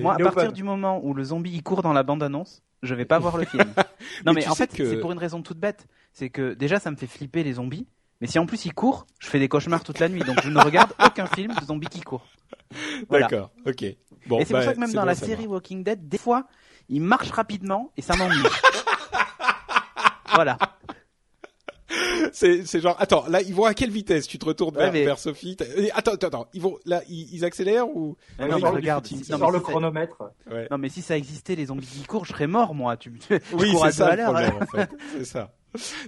moi, 0.00 0.14
à 0.14 0.18
partir 0.18 0.52
du 0.52 0.62
moment 0.62 1.00
où 1.02 1.12
le 1.12 1.24
zombie 1.24 1.50
il 1.52 1.62
court 1.62 1.82
dans 1.82 1.92
la 1.92 2.04
bande 2.04 2.22
annonce, 2.22 2.62
je 2.82 2.94
vais 2.94 3.04
pas 3.04 3.18
voir 3.18 3.36
le 3.36 3.44
film. 3.44 3.72
non, 4.26 4.32
mais, 4.32 4.46
en 4.48 4.54
fait, 4.54 4.70
c'est 4.74 4.98
pour 4.98 5.12
une 5.12 5.18
raison 5.18 5.42
toute 5.42 5.58
bête. 5.58 5.86
C'est 6.12 6.30
que 6.30 6.54
déjà, 6.54 6.78
ça 6.78 6.90
me 6.90 6.96
fait 6.96 7.06
flipper 7.06 7.42
les 7.42 7.54
zombies. 7.54 7.86
Mais 8.20 8.26
si 8.26 8.38
en 8.38 8.46
plus 8.46 8.64
il 8.64 8.72
court, 8.72 9.06
je 9.18 9.28
fais 9.28 9.38
des 9.38 9.48
cauchemars 9.48 9.84
toute 9.84 9.98
la 9.98 10.08
nuit. 10.08 10.22
Donc 10.22 10.40
je 10.42 10.48
ne 10.48 10.58
regarde 10.58 10.92
aucun 11.04 11.26
film 11.26 11.54
de 11.54 11.64
zombies 11.64 11.88
qui 11.88 12.00
courent. 12.00 12.26
D'accord. 13.10 13.50
Ok. 13.66 13.84
Bon. 14.26 14.38
Et 14.38 14.46
c'est 14.46 14.54
pour 14.54 14.62
ça 14.62 14.68
bah, 14.68 14.74
que 14.74 14.80
même 14.80 14.92
dans 14.92 15.04
la 15.04 15.14
série 15.14 15.46
Walking 15.46 15.84
Dead, 15.84 16.08
des 16.08 16.16
fois, 16.16 16.46
il 16.88 17.02
marche 17.02 17.30
rapidement 17.30 17.92
et 17.96 18.02
ça 18.02 18.16
m'ennuie. 18.16 18.38
voilà 20.34 20.56
c'est 22.32 22.80
genre 22.80 22.96
attends 22.98 23.26
là 23.28 23.42
ils 23.42 23.54
vont 23.54 23.64
à 23.64 23.74
quelle 23.74 23.90
vitesse? 23.90 24.26
Tu 24.26 24.38
te 24.38 24.44
retournes 24.44 24.76
vers, 24.76 25.18
Sophie 25.18 25.56
attends 25.94 26.12
attends 26.12 26.26
attends 26.26 26.48
ils 26.52 26.60
vont 26.60 26.78
là 26.84 27.02
ils, 27.08 27.44
accélèrent 27.44 27.88
ou? 27.88 28.16
Non, 28.38 28.58
non, 28.58 28.72
regarde 28.72 29.06
non, 29.30 29.50
le 29.50 29.60
chronomètre 29.60 30.22
non 30.70 30.78
mais 30.78 30.88
si 30.88 31.02
ça 31.02 31.16
existait 31.16 31.54
les 31.54 31.66
zombies 31.66 31.86
qui 31.86 32.04
courent 32.04 32.24
je 32.24 32.32
serais 32.32 32.46
mort 32.46 32.74
moi 32.74 32.96
tu 32.96 33.12
oui 33.52 33.74
c'est 33.84 33.92
ça 33.92 34.14
le 34.14 34.24
problème 34.24 34.54
en 34.60 34.66
fait 34.66 34.90
c'est 35.18 35.24
ça 35.24 35.52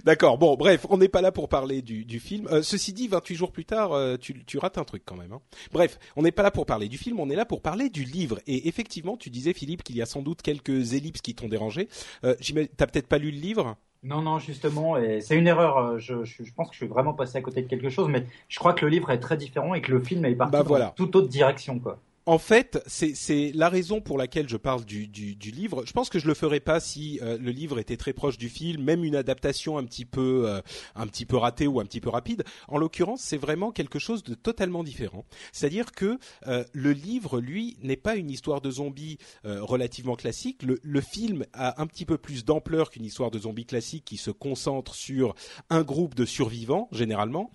D'accord. 0.03 0.37
Bon, 0.37 0.55
bref, 0.55 0.85
on 0.89 0.97
n'est 0.97 1.09
pas 1.09 1.21
là 1.21 1.31
pour 1.31 1.49
parler 1.49 1.81
du, 1.81 2.05
du 2.05 2.19
film. 2.19 2.47
Euh, 2.47 2.61
ceci 2.61 2.93
dit, 2.93 3.07
28 3.07 3.35
jours 3.35 3.51
plus 3.51 3.65
tard, 3.65 3.93
euh, 3.93 4.17
tu, 4.17 4.43
tu, 4.45 4.57
rates 4.57 4.77
un 4.77 4.83
truc 4.83 5.03
quand 5.05 5.15
même. 5.15 5.33
Hein. 5.33 5.41
Bref, 5.71 5.99
on 6.15 6.23
n'est 6.23 6.31
pas 6.31 6.43
là 6.43 6.51
pour 6.51 6.65
parler 6.65 6.87
du 6.87 6.97
film, 6.97 7.19
on 7.19 7.29
est 7.29 7.35
là 7.35 7.45
pour 7.45 7.61
parler 7.61 7.89
du 7.89 8.03
livre. 8.03 8.39
Et 8.47 8.67
effectivement, 8.67 9.17
tu 9.17 9.29
disais, 9.29 9.53
Philippe, 9.53 9.83
qu'il 9.83 9.95
y 9.95 10.01
a 10.01 10.05
sans 10.05 10.21
doute 10.21 10.41
quelques 10.41 10.93
ellipses 10.93 11.21
qui 11.21 11.35
t'ont 11.35 11.49
dérangé. 11.49 11.87
Euh, 12.23 12.35
T'as 12.77 12.87
peut-être 12.87 13.07
pas 13.07 13.17
lu 13.17 13.31
le 13.31 13.37
livre? 13.37 13.77
Non, 14.01 14.21
non, 14.21 14.39
justement, 14.39 14.97
et 14.97 15.19
c'est 15.19 15.35
une 15.35 15.47
erreur. 15.47 15.77
Euh, 15.77 15.97
je, 15.99 16.23
je, 16.23 16.53
pense 16.55 16.69
que 16.69 16.73
je 16.73 16.79
suis 16.79 16.87
vraiment 16.87 17.13
passé 17.13 17.37
à 17.37 17.41
côté 17.41 17.61
de 17.61 17.67
quelque 17.67 17.89
chose, 17.89 18.07
mais 18.07 18.25
je 18.47 18.57
crois 18.57 18.73
que 18.73 18.85
le 18.85 18.91
livre 18.91 19.11
est 19.11 19.19
très 19.19 19.35
différent 19.35 19.73
et 19.73 19.81
que 19.81 19.91
le 19.91 19.99
film 19.99 20.23
est 20.23 20.35
parti 20.35 20.51
bah, 20.53 20.63
dans 20.63 20.91
toute 20.91 21.15
autre 21.15 21.27
direction, 21.27 21.79
quoi 21.79 21.99
en 22.29 22.37
fait, 22.37 22.79
c'est 22.85 23.51
la 23.55 23.69
raison 23.69 24.01
pour 24.01 24.15
laquelle 24.15 24.47
je 24.47 24.55
parle 24.55 24.85
du, 24.85 25.07
du, 25.07 25.35
du, 25.35 25.49
livre. 25.49 25.83
Je 25.87 25.93
pense 25.93 26.09
que 26.09 26.19
je 26.19 26.27
le 26.27 26.35
ferais 26.35 26.59
pas 26.59 26.79
si 26.79 27.19
euh, 27.23 27.39
le 27.39 27.49
livre 27.49 27.79
était 27.79 27.97
très 27.97 28.13
proche 28.13 28.37
du 28.37 28.49
film, 28.49 28.83
même 28.83 29.03
une 29.03 29.15
adaptation 29.15 29.79
un 29.79 29.83
petit 29.83 30.05
peu 30.05 30.43
euh, 30.45 30.61
un 30.93 31.07
petit 31.07 31.25
peu 31.25 31.37
ratée 31.37 31.65
ou 31.65 31.79
un 31.79 31.85
petit 31.85 31.99
peu 31.99 32.09
rapide. 32.09 32.43
En 32.67 32.77
l'occurrence, 32.77 33.21
c'est 33.21 33.37
vraiment 33.37 33.71
quelque 33.71 33.97
chose 33.97 34.21
de 34.21 34.35
totalement 34.35 34.83
différent. 34.83 35.25
C'est-à-dire 35.51 35.91
que 35.91 36.19
euh, 36.45 36.63
le 36.71 36.91
livre, 36.91 37.39
lui, 37.39 37.77
n'est 37.81 37.97
pas 37.97 38.15
une 38.15 38.29
histoire 38.29 38.61
de 38.61 38.69
zombies 38.69 39.17
relativement 39.43 40.15
classique. 40.15 40.61
Le, 40.61 40.79
le, 40.83 41.01
film 41.01 41.47
a 41.53 41.81
un 41.81 41.87
petit 41.87 42.05
peu 42.05 42.19
plus 42.19 42.45
d'ampleur 42.45 42.91
qu'une 42.91 43.05
histoire 43.05 43.31
de 43.31 43.39
zombies 43.39 43.65
classique 43.65 44.05
qui 44.05 44.17
se 44.17 44.29
concentre 44.29 44.93
sur 44.93 45.33
un 45.71 45.81
groupe 45.81 46.13
de 46.13 46.25
survivants 46.25 46.89
généralement. 46.91 47.49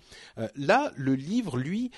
là, 0.55 0.91
le 0.97 1.15
livre, 1.15 1.57
lui, 1.57 1.91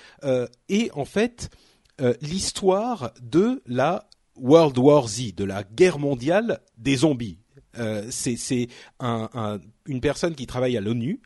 est 0.68 0.92
en 0.92 1.04
fait 1.04 1.50
euh, 2.00 2.14
l'histoire 2.20 3.12
de 3.20 3.62
la 3.66 4.08
World 4.36 4.78
War 4.78 5.08
Z, 5.08 5.34
de 5.34 5.44
la 5.44 5.64
guerre 5.64 5.98
mondiale 5.98 6.60
des 6.76 6.96
zombies. 6.96 7.38
Euh, 7.76 8.06
c'est 8.10 8.68
un, 8.98 9.60
une 9.86 10.00
personne 10.00 10.34
qui 10.34 10.46
travaille 10.46 10.76
à 10.76 10.80
l'ONU 10.80 11.20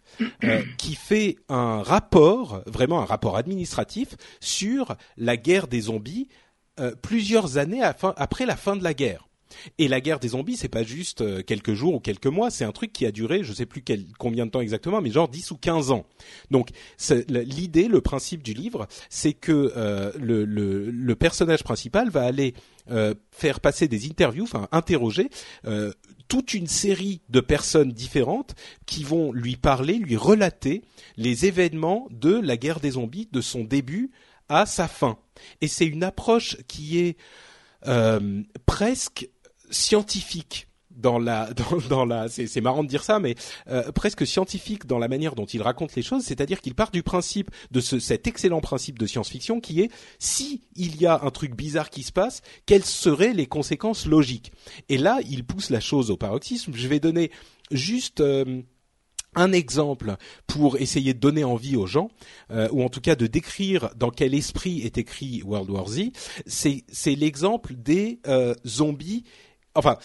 euh, 0.45 0.63
qui 0.79 0.95
fait 0.95 1.37
un 1.49 1.83
rapport, 1.83 2.63
vraiment 2.67 3.01
un 3.01 3.05
rapport 3.05 3.37
administratif 3.37 4.17
sur 4.41 4.97
la 5.17 5.37
guerre 5.37 5.69
des 5.69 5.83
zombies 5.83 6.29
plusieurs 7.03 7.59
années 7.59 7.83
après 7.83 8.47
la 8.47 8.57
fin 8.57 8.77
de 8.77 8.83
la 8.83 8.95
guerre. 8.95 9.29
Et 9.79 9.89
la 9.89 10.01
guerre 10.01 10.19
des 10.19 10.29
zombies, 10.29 10.57
c'est 10.57 10.69
pas 10.69 10.83
juste 10.83 11.21
euh, 11.21 11.43
quelques 11.43 11.75
jours 11.75 11.95
ou 11.95 12.01
quelques 12.01 12.27
mois, 12.27 12.51
c'est 12.51 12.65
un 12.65 12.73
truc 12.73 12.93
qui 12.93 13.07
a 13.07 13.13
duré, 13.13 13.45
je 13.45 13.53
sais 13.53 13.67
plus 13.67 13.83
combien 14.19 14.47
de 14.47 14.51
temps 14.51 14.61
exactement, 14.61 15.01
mais 15.01 15.11
genre 15.11 15.29
10 15.29 15.51
ou 15.51 15.57
15 15.57 15.91
ans. 15.91 16.07
Donc 16.51 16.71
l'idée, 17.29 17.89
le 17.89 18.01
principe 18.01 18.43
du 18.43 18.55
livre, 18.55 18.87
c'est 19.09 19.33
que 19.33 19.73
euh, 19.77 20.13
le, 20.19 21.15
personnage 21.15 21.63
principal 21.63 22.11
va 22.11 22.25
aller 22.25 22.55
euh, 22.91 23.15
faire 23.31 23.61
passer 23.61 23.87
des 23.87 24.07
interviews, 24.07 24.45
enfin 24.45 24.67
interroger 24.73 25.29
toute 26.29 26.55
une 26.55 26.67
série 26.67 27.21
de 27.29 27.41
personnes 27.41 27.93
différentes 27.93 28.55
qui 28.87 29.05
vont 29.05 29.33
lui 29.33 29.57
parler, 29.57 29.95
lui 29.95 30.17
relater 30.17 30.83
les 31.17 31.45
événements 31.45 32.09
de 32.11 32.33
la 32.41 32.57
guerre 32.57 32.81
des 32.81 32.93
zombies, 32.93 33.29
de 33.31 33.43
son 33.43 33.65
début 33.65 34.11
à 34.49 34.65
sa 34.65 34.89
fin. 34.89 35.19
Et 35.61 35.69
c'est 35.69 35.85
une 35.85 36.03
approche 36.03 36.57
qui 36.67 36.99
est 36.99 37.17
presque 38.65 39.29
scientifique 39.73 40.69
dans 40.97 41.19
la 41.19 41.51
dans, 41.89 42.05
la 42.05 42.29
c'est 42.29 42.61
marrant 42.61 42.85
de 42.85 42.89
dire 42.89 43.03
ça 43.03 43.19
mais 43.19 43.35
euh, 43.69 43.91
presque 43.93 44.27
scientifique 44.27 44.87
dans 44.87 44.99
la 44.99 45.09
manière 45.09 45.35
dont 45.35 45.45
il 45.45 45.63
raconte 45.63 45.95
les 45.95 46.03
choses 46.03 46.25
c'est-à-dire 46.25 46.61
qu'il 46.61 46.75
part 46.75 46.91
du 46.91 47.03
principe 47.03 47.51
de 47.71 47.81
ce, 47.81 47.99
cet 47.99 48.27
excellent 48.27 48.61
principe 48.61 48.99
de 48.99 49.07
science-fiction 49.07 49.61
qui 49.61 49.81
est 49.81 49.91
si 50.19 50.63
il 50.77 51.01
y 51.01 51.07
a 51.07 51.21
un 51.23 51.31
truc 51.31 51.55
bizarre 51.55 51.91
qui 51.91 52.03
se 52.03 52.13
passe 52.13 52.43
quelles 52.67 52.85
seraient 52.85 53.33
les 53.33 53.47
conséquences 53.47 54.07
logiques? 54.07 54.53
Et 54.89 54.99
là 54.99 55.21
il 55.29 55.45
pousse 55.45 55.71
la 55.71 55.81
chose 55.81 56.11
au 56.11 56.17
paroxysme. 56.17 56.73
Je 56.75 56.89
vais 56.89 57.01
donner 57.01 57.31
juste 57.71 58.21
euh, 58.21 58.63
un 59.35 59.53
exemple 59.53 60.17
pour 60.47 60.77
essayer 60.77 61.15
de 61.15 61.19
donner 61.19 61.43
envie 61.43 61.75
aux 61.77 61.87
gens, 61.87 62.11
euh, 62.51 62.69
ou 62.71 62.83
en 62.83 62.91
tout 62.91 63.01
cas 63.01 63.17
de 63.17 63.27
décrire 63.27 63.91
dans 63.97 64.11
quel 64.11 64.35
esprit 64.35 64.83
est 64.83 64.99
écrit 64.99 65.43
World 65.43 65.71
War 65.71 65.89
Z, 65.89 66.11
c'est 66.47 67.15
l'exemple 67.15 67.75
des 67.75 68.21
zombies 68.67 69.25
enfin, 69.75 69.99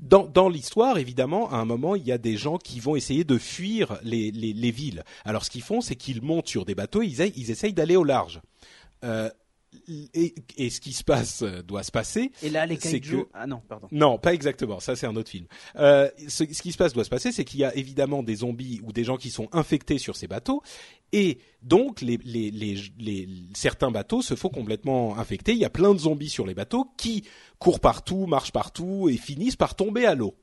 dans, 0.00 0.26
dans 0.26 0.48
l'histoire, 0.48 0.98
évidemment, 0.98 1.50
à 1.50 1.56
un 1.56 1.64
moment, 1.64 1.94
il 1.94 2.06
y 2.06 2.12
a 2.12 2.18
des 2.18 2.36
gens 2.36 2.56
qui 2.56 2.80
vont 2.80 2.96
essayer 2.96 3.24
de 3.24 3.38
fuir 3.38 3.98
les, 4.02 4.30
les, 4.30 4.70
villes. 4.70 5.04
Alors, 5.24 5.44
ce 5.44 5.50
qu'ils 5.50 5.62
font, 5.62 5.80
c'est 5.80 5.96
qu'ils 5.96 6.22
montent 6.22 6.48
sur 6.48 6.64
des 6.64 6.74
bateaux, 6.74 7.02
ils, 7.02 7.20
ils 7.36 7.50
essayent 7.50 7.74
d'aller 7.74 7.96
au 7.96 8.04
large. 8.04 8.40
Euh, 9.04 9.30
et, 10.14 10.34
et, 10.56 10.70
ce 10.70 10.80
qui 10.80 10.92
se 10.92 11.04
passe 11.04 11.42
euh, 11.42 11.62
doit 11.62 11.82
se 11.82 11.92
passer. 11.92 12.32
Et 12.42 12.50
là, 12.50 12.66
les 12.66 12.76
kaiju. 12.76 13.24
Ah 13.32 13.46
non, 13.46 13.62
pardon. 13.68 13.86
Non, 13.92 14.18
pas 14.18 14.34
exactement. 14.34 14.80
Ça, 14.80 14.96
c'est 14.96 15.06
un 15.06 15.14
autre 15.16 15.30
film. 15.30 15.46
Euh, 15.76 16.10
ce, 16.28 16.44
ce, 16.52 16.62
qui 16.62 16.72
se 16.72 16.76
passe 16.76 16.92
doit 16.92 17.04
se 17.04 17.10
passer, 17.10 17.30
c'est 17.30 17.44
qu'il 17.44 17.60
y 17.60 17.64
a 17.64 17.74
évidemment 17.76 18.22
des 18.22 18.36
zombies 18.36 18.80
ou 18.82 18.92
des 18.92 19.04
gens 19.04 19.16
qui 19.16 19.30
sont 19.30 19.48
infectés 19.52 19.98
sur 19.98 20.16
ces 20.16 20.26
bateaux, 20.26 20.62
et 21.12 21.38
donc 21.62 22.00
les, 22.00 22.18
les, 22.24 22.50
les, 22.50 22.78
les 22.98 23.28
certains 23.54 23.90
bateaux 23.90 24.22
se 24.22 24.34
font 24.34 24.48
complètement 24.48 25.18
infectés. 25.18 25.52
Il 25.52 25.58
y 25.58 25.64
a 25.64 25.70
plein 25.70 25.94
de 25.94 25.98
zombies 25.98 26.28
sur 26.30 26.46
les 26.46 26.54
bateaux 26.54 26.86
qui 26.96 27.24
courent 27.60 27.78
partout, 27.78 28.26
marchent 28.26 28.50
partout 28.50 29.08
et 29.08 29.16
finissent 29.16 29.54
par 29.54 29.76
tomber 29.76 30.06
à 30.06 30.16
l'eau. 30.16 30.34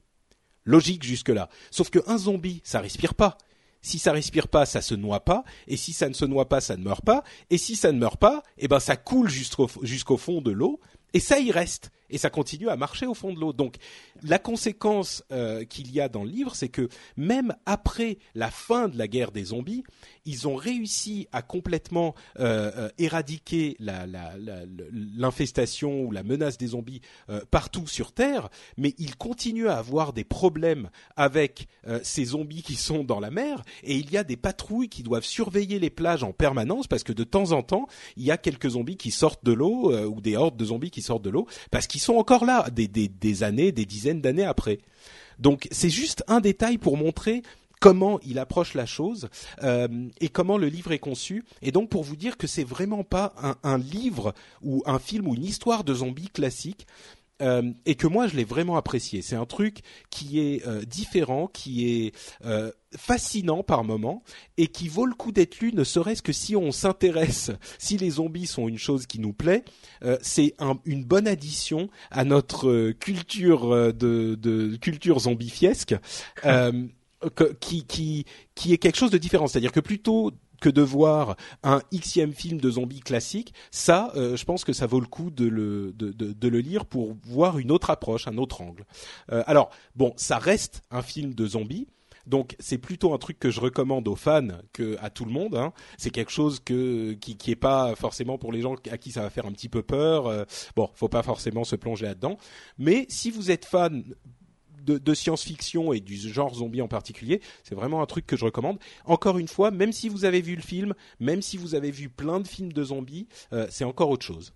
Logique 0.63 1.03
jusque 1.03 1.29
là. 1.29 1.49
Sauf 1.71 1.89
qu'un 1.89 2.17
zombie, 2.17 2.61
ça 2.63 2.79
respire 2.79 3.15
pas. 3.15 3.37
Si 3.81 3.99
ça 3.99 4.11
respire 4.11 4.47
pas, 4.47 4.65
ça 4.65 4.81
se 4.81 4.95
noie 4.95 5.23
pas. 5.23 5.43
Et 5.67 5.77
si 5.77 5.93
ça 5.93 6.07
ne 6.09 6.13
se 6.13 6.25
noie 6.25 6.47
pas, 6.47 6.61
ça 6.61 6.77
ne 6.77 6.83
meurt 6.83 7.03
pas. 7.03 7.23
Et 7.49 7.57
si 7.57 7.75
ça 7.75 7.91
ne 7.91 7.99
meurt 7.99 8.19
pas, 8.19 8.43
eh 8.57 8.67
ben 8.67 8.79
ça 8.79 8.95
coule 8.95 9.29
jusqu'au 9.29 10.17
fond 10.17 10.41
de 10.41 10.51
l'eau. 10.51 10.79
Et 11.13 11.19
ça 11.19 11.39
y 11.39 11.51
reste 11.51 11.91
et 12.09 12.17
ça 12.17 12.29
continue 12.29 12.69
à 12.69 12.75
marcher 12.75 13.05
au 13.05 13.13
fond 13.13 13.33
de 13.33 13.39
l'eau. 13.39 13.53
Donc 13.53 13.75
la 14.23 14.39
conséquence 14.39 15.23
euh, 15.31 15.63
qu'il 15.65 15.91
y 15.91 16.01
a 16.01 16.09
dans 16.09 16.23
le 16.23 16.29
livre, 16.29 16.55
c'est 16.55 16.69
que 16.69 16.89
même 17.15 17.55
après 17.65 18.17
la 18.35 18.51
fin 18.51 18.87
de 18.87 18.97
la 18.97 19.07
guerre 19.07 19.31
des 19.31 19.45
zombies, 19.45 19.83
ils 20.25 20.47
ont 20.47 20.55
réussi 20.55 21.27
à 21.31 21.41
complètement 21.41 22.15
euh, 22.39 22.71
euh 22.75 22.89
éradiquer 22.97 23.77
l'infestation 23.79 26.01
ou 26.01 26.11
la 26.11 26.23
menace 26.23 26.57
des 26.57 26.67
zombies 26.67 27.01
partout 27.51 27.87
sur 27.87 28.11
Terre, 28.11 28.49
mais 28.77 28.93
ils 28.97 29.15
continuent 29.15 29.67
à 29.67 29.77
avoir 29.77 30.13
des 30.13 30.23
problèmes 30.23 30.89
avec 31.15 31.67
ces 32.01 32.25
zombies 32.25 32.63
qui 32.63 32.75
sont 32.75 33.03
dans 33.03 33.19
la 33.19 33.29
mer, 33.29 33.63
et 33.83 33.95
il 33.95 34.11
y 34.11 34.17
a 34.17 34.23
des 34.23 34.37
patrouilles 34.37 34.89
qui 34.89 35.03
doivent 35.03 35.25
surveiller 35.25 35.79
les 35.79 35.89
plages 35.89 36.23
en 36.23 36.33
permanence 36.33 36.87
parce 36.87 37.03
que 37.03 37.13
de 37.13 37.23
temps 37.23 37.51
en 37.51 37.61
temps, 37.61 37.87
il 38.15 38.23
y 38.23 38.31
a 38.31 38.37
quelques 38.37 38.69
zombies 38.69 38.97
qui 38.97 39.11
sortent 39.11 39.45
de 39.45 39.53
l'eau 39.53 39.95
ou 40.07 40.21
des 40.21 40.35
hordes 40.35 40.57
de 40.57 40.65
zombies 40.65 40.91
qui 40.91 41.01
sortent 41.01 41.23
de 41.23 41.29
l'eau 41.29 41.47
parce 41.71 41.87
qu'ils 41.87 41.96
qui 41.97 42.03
sont 42.03 42.17
encore 42.17 42.45
là 42.45 42.67
des 42.69 43.41
années, 43.43 43.71
des 43.71 43.87
dizaines 43.87 44.21
d'années 44.21 44.45
après. 44.45 44.77
Donc 45.39 45.67
c'est 45.71 45.89
juste 45.89 46.23
un 46.27 46.41
détail 46.41 46.77
pour 46.77 46.95
montrer 46.95 47.41
comment 47.79 48.19
il 48.19 48.37
approche 48.37 48.75
la 48.75 48.85
chose 48.85 49.29
euh, 49.63 49.87
et 50.21 50.29
comment 50.29 50.59
le 50.59 50.67
livre 50.67 50.91
est 50.91 50.99
conçu. 50.99 51.43
Et 51.63 51.71
donc 51.71 51.89
pour 51.89 52.03
vous 52.03 52.15
dire 52.15 52.37
que 52.37 52.45
c'est 52.45 52.63
vraiment 52.63 53.03
pas 53.03 53.33
un, 53.41 53.55
un, 53.63 53.79
livre 53.79 54.35
ou 54.61 54.83
un 54.85 54.99
film 54.99 55.27
ou 55.27 55.33
une 55.33 55.43
histoire 55.43 55.83
de 55.83 55.95
zombies 55.95 56.29
classique. 56.29 56.85
Euh, 57.41 57.71
et 57.85 57.93
que 57.93 58.07
moi 58.07 58.27
je 58.27 58.35
l'ai 58.35 58.43
vraiment 58.43 58.77
apprécié. 58.77 59.21
C'est 59.21 59.35
un 59.35 59.45
truc 59.45 59.81
qui 60.09 60.39
est 60.39 60.65
euh, 60.65 60.81
différent, 60.83 61.47
qui 61.47 61.87
est 61.87 62.15
euh, 62.45 62.71
fascinant 62.95 63.61
par 63.61 63.83
moment 63.83 64.23
et 64.57 64.67
qui 64.67 64.87
vaut 64.87 65.05
le 65.05 65.13
coup 65.13 65.31
d'être 65.31 65.59
lu, 65.59 65.71
ne 65.71 65.83
serait-ce 65.83 66.23
que 66.23 66.33
si 66.33 66.55
on 66.55 66.71
s'intéresse, 66.71 67.51
si 67.77 67.97
les 67.97 68.11
zombies 68.11 68.47
sont 68.47 68.67
une 68.67 68.79
chose 68.79 69.05
qui 69.05 69.19
nous 69.19 69.33
plaît, 69.33 69.63
c'est 70.21 70.55
un, 70.59 70.79
une 70.85 71.03
bonne 71.03 71.27
addition 71.27 71.89
à 72.11 72.23
notre 72.23 72.91
culture 72.91 73.93
de, 73.93 74.35
de 74.35 74.75
culture 74.77 75.19
zombifiesque. 75.19 75.95
qui, 77.59 77.83
qui, 77.85 78.25
qui 78.53 78.73
est 78.73 78.77
quelque 78.77 78.95
chose 78.95 79.09
de 79.09 79.17
différent. 79.17 79.47
C'est-à-dire 79.47 79.71
que 79.71 79.79
plutôt 79.79 80.31
que 80.61 80.69
de 80.69 80.81
voir 80.81 81.35
un 81.63 81.81
xème 81.93 82.33
film 82.33 82.59
de 82.59 82.69
zombies 82.69 82.99
classique, 82.99 83.53
ça, 83.71 84.11
euh, 84.15 84.35
je 84.35 84.45
pense 84.45 84.63
que 84.63 84.73
ça 84.73 84.87
vaut 84.87 84.99
le 84.99 85.07
coup 85.07 85.29
de 85.29 85.45
le, 85.45 85.93
de, 85.93 86.11
de, 86.11 86.33
de, 86.33 86.47
le 86.47 86.59
lire 86.59 86.85
pour 86.85 87.15
voir 87.23 87.59
une 87.59 87.71
autre 87.71 87.89
approche, 87.89 88.27
un 88.27 88.37
autre 88.37 88.61
angle. 88.61 88.85
Euh, 89.31 89.43
alors, 89.47 89.69
bon, 89.95 90.13
ça 90.17 90.37
reste 90.37 90.81
un 90.91 91.01
film 91.01 91.33
de 91.33 91.45
zombies. 91.45 91.87
Donc 92.27 92.57
c'est 92.59 92.77
plutôt 92.77 93.13
un 93.13 93.17
truc 93.17 93.39
que 93.39 93.49
je 93.49 93.61
recommande 93.61 94.07
aux 94.09 94.15
fans 94.15 94.49
que 94.73 94.97
à 94.99 95.09
tout 95.09 95.23
le 95.23 95.31
monde. 95.31 95.55
Hein. 95.55 95.71
C'est 95.97 96.09
quelque 96.09 96.31
chose 96.31 96.59
que 96.59 97.13
qui, 97.13 97.37
qui 97.37 97.51
est 97.51 97.55
pas 97.55 97.95
forcément 97.95 98.37
pour 98.37 98.51
les 98.51 98.61
gens 98.61 98.75
à 98.91 98.97
qui 98.97 99.11
ça 99.11 99.21
va 99.21 99.29
faire 99.29 99.45
un 99.45 99.53
petit 99.53 99.69
peu 99.69 99.81
peur. 99.81 100.27
Euh, 100.27 100.43
bon, 100.75 100.89
faut 100.93 101.07
pas 101.07 101.23
forcément 101.23 101.63
se 101.63 101.77
plonger 101.77 102.05
là-dedans. 102.05 102.37
Mais 102.77 103.05
si 103.07 103.31
vous 103.31 103.49
êtes 103.49 103.63
fan 103.63 104.03
de, 104.87 104.97
de 104.97 105.13
science-fiction 105.13 105.93
et 105.93 105.99
du 105.99 106.15
genre 106.15 106.55
zombie 106.55 106.81
en 106.81 106.87
particulier, 106.87 107.41
c'est 107.63 107.75
vraiment 107.75 108.01
un 108.01 108.05
truc 108.05 108.25
que 108.25 108.35
je 108.35 108.45
recommande. 108.45 108.79
Encore 109.05 109.37
une 109.37 109.47
fois, 109.47 109.69
même 109.69 109.91
si 109.91 110.09
vous 110.09 110.25
avez 110.25 110.41
vu 110.41 110.55
le 110.55 110.61
film, 110.61 110.93
même 111.19 111.41
si 111.41 111.57
vous 111.57 111.75
avez 111.75 111.91
vu 111.91 112.09
plein 112.09 112.39
de 112.39 112.47
films 112.47 112.73
de 112.73 112.83
zombies, 112.83 113.27
euh, 113.53 113.67
c'est 113.69 113.83
encore 113.83 114.09
autre 114.09 114.25
chose. 114.25 114.53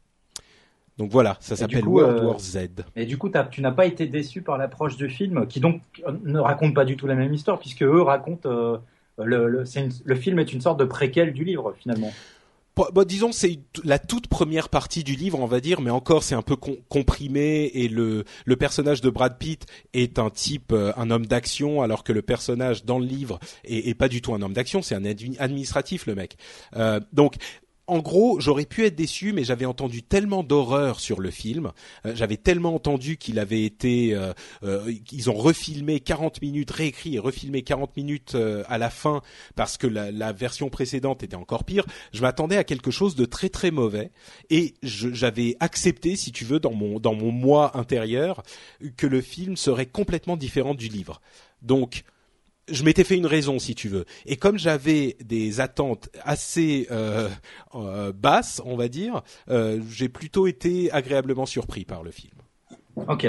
Donc 0.97 1.11
voilà, 1.11 1.37
ça 1.39 1.55
s'appelle 1.55 1.87
World 1.87 2.19
euh, 2.19 2.27
War 2.27 2.39
Z. 2.39 2.57
Et 2.95 3.05
du 3.05 3.17
coup, 3.17 3.31
tu 3.49 3.61
n'as 3.61 3.71
pas 3.71 3.85
été 3.85 4.07
déçu 4.07 4.41
par 4.41 4.57
l'approche 4.57 4.97
du 4.97 5.09
film, 5.09 5.47
qui 5.47 5.59
donc 5.59 5.81
ne 6.23 6.39
raconte 6.39 6.75
pas 6.75 6.85
du 6.85 6.97
tout 6.97 7.07
la 7.07 7.15
même 7.15 7.33
histoire, 7.33 7.59
puisque 7.59 7.83
eux 7.83 8.01
racontent. 8.01 8.49
Euh, 8.49 8.77
le, 9.17 9.47
le, 9.47 9.63
le, 10.05 10.15
film 10.15 10.39
est 10.39 10.53
une 10.53 10.61
sorte 10.61 10.79
de 10.79 10.85
préquel 10.85 11.33
du 11.33 11.43
livre 11.43 11.75
finalement. 11.77 12.11
Bon, 12.75 13.03
disons 13.03 13.33
c'est 13.33 13.59
la 13.83 13.99
toute 13.99 14.27
première 14.27 14.69
partie 14.69 15.03
du 15.03 15.15
livre, 15.15 15.39
on 15.39 15.45
va 15.45 15.59
dire, 15.59 15.81
mais 15.81 15.89
encore 15.89 16.23
c'est 16.23 16.35
un 16.35 16.41
peu 16.41 16.55
comprimé 16.55 17.69
et 17.73 17.89
le 17.89 18.23
le 18.45 18.55
personnage 18.55 19.01
de 19.01 19.09
Brad 19.09 19.37
Pitt 19.37 19.65
est 19.93 20.19
un 20.19 20.29
type, 20.29 20.71
euh, 20.71 20.93
un 20.95 21.11
homme 21.11 21.25
d'action, 21.25 21.81
alors 21.81 22.05
que 22.05 22.13
le 22.13 22.21
personnage 22.21 22.85
dans 22.85 22.97
le 22.97 23.05
livre 23.05 23.39
est, 23.65 23.89
est 23.89 23.93
pas 23.93 24.07
du 24.07 24.21
tout 24.21 24.33
un 24.33 24.41
homme 24.41 24.53
d'action, 24.53 24.81
c'est 24.81 24.95
un 24.95 25.03
administratif 25.03 26.05
le 26.05 26.15
mec. 26.15 26.37
Euh, 26.77 27.01
donc 27.11 27.35
en 27.91 27.99
gros, 27.99 28.39
j'aurais 28.39 28.63
pu 28.63 28.85
être 28.85 28.95
déçu, 28.95 29.33
mais 29.33 29.43
j'avais 29.43 29.65
entendu 29.65 30.01
tellement 30.01 30.43
d'horreur 30.43 31.01
sur 31.01 31.19
le 31.19 31.29
film, 31.29 31.73
euh, 32.05 32.15
j'avais 32.15 32.37
tellement 32.37 32.73
entendu 32.73 33.17
qu'il 33.17 33.37
avait 33.37 33.65
été, 33.65 34.15
euh, 34.15 34.31
euh, 34.63 34.93
ont 35.27 35.33
refilmé 35.33 35.99
40 35.99 36.41
minutes, 36.41 36.71
réécrit 36.71 37.15
et 37.15 37.19
refilmé 37.19 37.63
40 37.63 37.97
minutes 37.97 38.37
à 38.69 38.77
la 38.77 38.89
fin 38.89 39.21
parce 39.57 39.77
que 39.77 39.87
la, 39.87 40.09
la, 40.09 40.31
version 40.31 40.69
précédente 40.69 41.21
était 41.21 41.35
encore 41.35 41.65
pire. 41.65 41.85
Je 42.13 42.21
m'attendais 42.21 42.55
à 42.55 42.63
quelque 42.63 42.91
chose 42.91 43.15
de 43.15 43.25
très 43.25 43.49
très 43.49 43.71
mauvais 43.71 44.11
et 44.49 44.75
j'avais 44.83 45.57
accepté, 45.59 46.15
si 46.15 46.31
tu 46.31 46.45
veux, 46.45 46.61
dans 46.61 46.73
mon 46.73 46.97
dans 47.01 47.13
mon 47.13 47.33
moi 47.33 47.77
intérieur, 47.77 48.41
que 48.95 49.05
le 49.05 49.19
film 49.19 49.57
serait 49.57 49.85
complètement 49.85 50.37
différent 50.37 50.75
du 50.75 50.87
livre. 50.87 51.19
Donc 51.61 52.05
je 52.69 52.83
m'étais 52.83 53.03
fait 53.03 53.17
une 53.17 53.25
raison, 53.25 53.59
si 53.59 53.75
tu 53.75 53.89
veux. 53.89 54.05
Et 54.25 54.37
comme 54.37 54.57
j'avais 54.57 55.17
des 55.23 55.59
attentes 55.61 56.09
assez 56.23 56.87
euh, 56.91 57.29
euh, 57.75 58.11
basses, 58.13 58.61
on 58.65 58.75
va 58.75 58.87
dire, 58.87 59.21
euh, 59.49 59.81
j'ai 59.89 60.09
plutôt 60.09 60.47
été 60.47 60.91
agréablement 60.91 61.45
surpris 61.45 61.85
par 61.85 62.03
le 62.03 62.11
film. 62.11 62.33
Ok. 62.95 63.27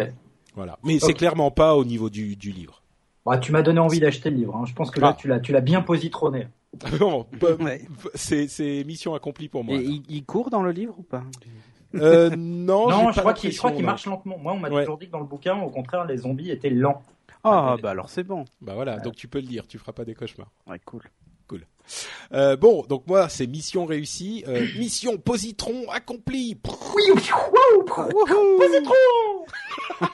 Voilà. 0.55 0.79
Mais 0.85 0.99
c'est 0.99 1.15
clairement 1.15 1.51
pas 1.51 1.77
au 1.77 1.85
niveau 1.85 2.11
du, 2.11 2.37
du 2.37 2.53
livre. 2.53 2.83
Bah, 3.25 3.39
tu 3.39 3.53
m'as 3.53 3.63
donné 3.63 3.79
envie 3.79 4.01
d'acheter 4.01 4.31
le 4.31 4.37
livre. 4.37 4.57
Hein. 4.57 4.65
Je 4.67 4.75
pense 4.75 4.91
que 4.91 5.01
là, 5.01 5.11
ah. 5.11 5.17
tu 5.19 5.29
l'as, 5.29 5.41
tu 5.41 5.53
l'as 5.53 5.61
bien 5.61 5.83
positronné. 5.83 6.49
bon, 6.99 7.27
bah, 7.41 7.73
c'est, 8.15 8.85
mission 8.85 9.15
accomplie 9.15 9.49
pour 9.49 9.65
moi. 9.65 9.77
Et 9.77 10.03
il, 10.09 10.25
court 10.25 10.51
dans 10.51 10.63
le 10.63 10.73
livre 10.73 10.95
ou 10.99 11.03
pas? 11.03 11.23
Euh, 11.95 12.31
Non, 12.37 12.89
non 12.89 13.13
je, 13.13 13.21
crois 13.21 13.35
qu'il, 13.35 13.53
je 13.53 13.59
crois 13.59 13.73
qu'il 13.73 13.85
marche 13.85 14.07
lentement. 14.07 14.39
Moi, 14.39 14.53
on 14.53 14.59
m'a 14.59 14.71
toujours 14.71 14.99
dit 14.99 15.07
que 15.07 15.13
dans 15.13 15.21
le 15.21 15.27
bouquin, 15.27 15.61
au 15.61 15.71
contraire, 15.71 16.05
les 16.07 16.19
zombies 16.19 16.51
étaient 16.51 16.71
lents. 16.71 17.03
Ah, 17.45 17.77
bah 17.83 17.91
alors 17.91 18.09
c'est 18.09 18.23
bon. 18.23 18.45
Bah 18.61 18.75
voilà, 18.75 18.99
donc 18.99 19.17
tu 19.17 19.29
peux 19.29 19.41
le 19.41 19.47
lire, 19.47 19.67
tu 19.67 19.79
feras 19.79 19.93
pas 19.93 20.05
des 20.05 20.15
cauchemars. 20.15 20.51
Ouais, 20.67 20.79
cool. 20.85 21.03
Cool. 21.49 21.67
Euh, 22.33 22.57
bon, 22.57 22.85
donc 22.89 23.07
moi, 23.07 23.29
c'est 23.29 23.47
mission 23.47 23.85
réussie. 23.85 24.45
Euh, 24.47 24.67
mission 24.79 25.19
positron 25.19 25.91
accomplie. 25.91 26.55
positron 26.55 27.35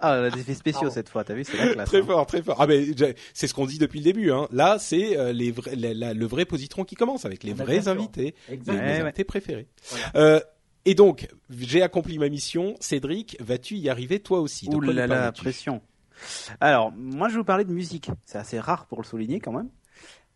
Ah, 0.00 0.20
on 0.20 0.24
a 0.24 0.30
des 0.30 0.40
effets 0.40 0.54
spéciaux 0.54 0.90
cette 0.90 1.08
fois, 1.08 1.24
t'as 1.24 1.34
vu, 1.34 1.44
c'est 1.44 1.56
la 1.56 1.72
classe. 1.72 1.88
Très 1.88 2.00
hein. 2.00 2.06
fort, 2.06 2.26
très 2.26 2.42
fort. 2.42 2.56
Ah 2.60 2.66
mais 2.66 2.86
c'est 3.34 3.48
ce 3.48 3.54
qu'on 3.54 3.66
dit 3.66 3.78
depuis 3.78 3.98
le 3.98 4.04
début. 4.04 4.30
Hein. 4.30 4.46
Là, 4.52 4.78
c'est 4.78 5.18
euh, 5.18 5.32
les 5.32 5.50
vrais, 5.50 5.74
le 5.74 6.26
vrai 6.26 6.44
positron 6.44 6.84
qui 6.84 6.94
commence 6.94 7.24
avec 7.24 7.42
les 7.42 7.52
vrais 7.52 7.88
invités, 7.88 8.34
les 8.48 9.00
invités 9.00 9.24
préférés. 9.24 9.66
Euh, 10.14 10.40
et 10.84 10.94
donc, 10.94 11.28
j'ai 11.50 11.82
accompli 11.82 12.18
ma 12.18 12.28
mission. 12.28 12.74
Cédric, 12.80 13.36
vas-tu 13.40 13.76
y 13.76 13.90
arriver 13.90 14.20
toi 14.20 14.40
aussi? 14.40 14.68
Ouh 14.68 14.80
là 14.80 15.06
là, 15.06 15.32
pression. 15.32 15.82
Alors, 16.60 16.92
moi, 16.92 17.28
je 17.28 17.34
vais 17.34 17.38
vous 17.38 17.44
parler 17.44 17.64
de 17.64 17.72
musique. 17.72 18.10
C'est 18.24 18.38
assez 18.38 18.58
rare 18.60 18.86
pour 18.86 19.00
le 19.00 19.06
souligner 19.06 19.40
quand 19.40 19.52
même. 19.52 19.68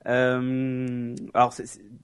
Euh, 0.06 1.14
alors, 1.34 1.54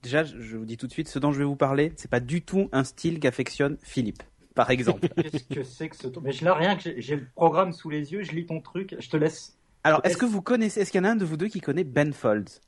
déjà, 0.02 0.24
je 0.24 0.56
vous 0.56 0.64
dis 0.64 0.76
tout 0.76 0.86
de 0.86 0.92
suite, 0.92 1.08
ce 1.08 1.18
dont 1.18 1.32
je 1.32 1.38
vais 1.38 1.44
vous 1.44 1.56
parler, 1.56 1.92
c'est 1.96 2.10
pas 2.10 2.20
du 2.20 2.42
tout 2.42 2.68
un 2.72 2.84
style 2.84 3.18
qu'affectionne 3.20 3.76
Philippe, 3.82 4.22
par 4.54 4.70
exemple. 4.70 5.08
Qu'est-ce 5.16 5.44
que 5.44 5.62
c'est 5.64 5.88
que 5.88 5.96
ce 5.96 6.06
Mais 6.22 6.32
je 6.32 6.44
n'ai 6.44 6.50
rien, 6.50 6.76
que 6.76 7.00
j'ai 7.00 7.16
le 7.16 7.26
programme 7.34 7.72
sous 7.72 7.90
les 7.90 8.12
yeux, 8.12 8.22
je 8.22 8.32
lis 8.32 8.46
ton 8.46 8.60
truc, 8.60 8.96
je 8.98 9.08
te 9.08 9.16
laisse. 9.16 9.56
Alors, 9.84 10.00
est-ce 10.04 10.16
que 10.16 10.26
vous 10.26 10.42
connaissez, 10.42 10.80
est-ce 10.80 10.92
qu'il 10.92 11.00
y 11.00 11.02
en 11.02 11.08
a 11.08 11.10
un 11.10 11.16
de 11.16 11.24
vous 11.24 11.36
deux 11.36 11.48
qui 11.48 11.60
connaît 11.60 11.84
Ben 11.84 12.12
Folds? 12.12 12.60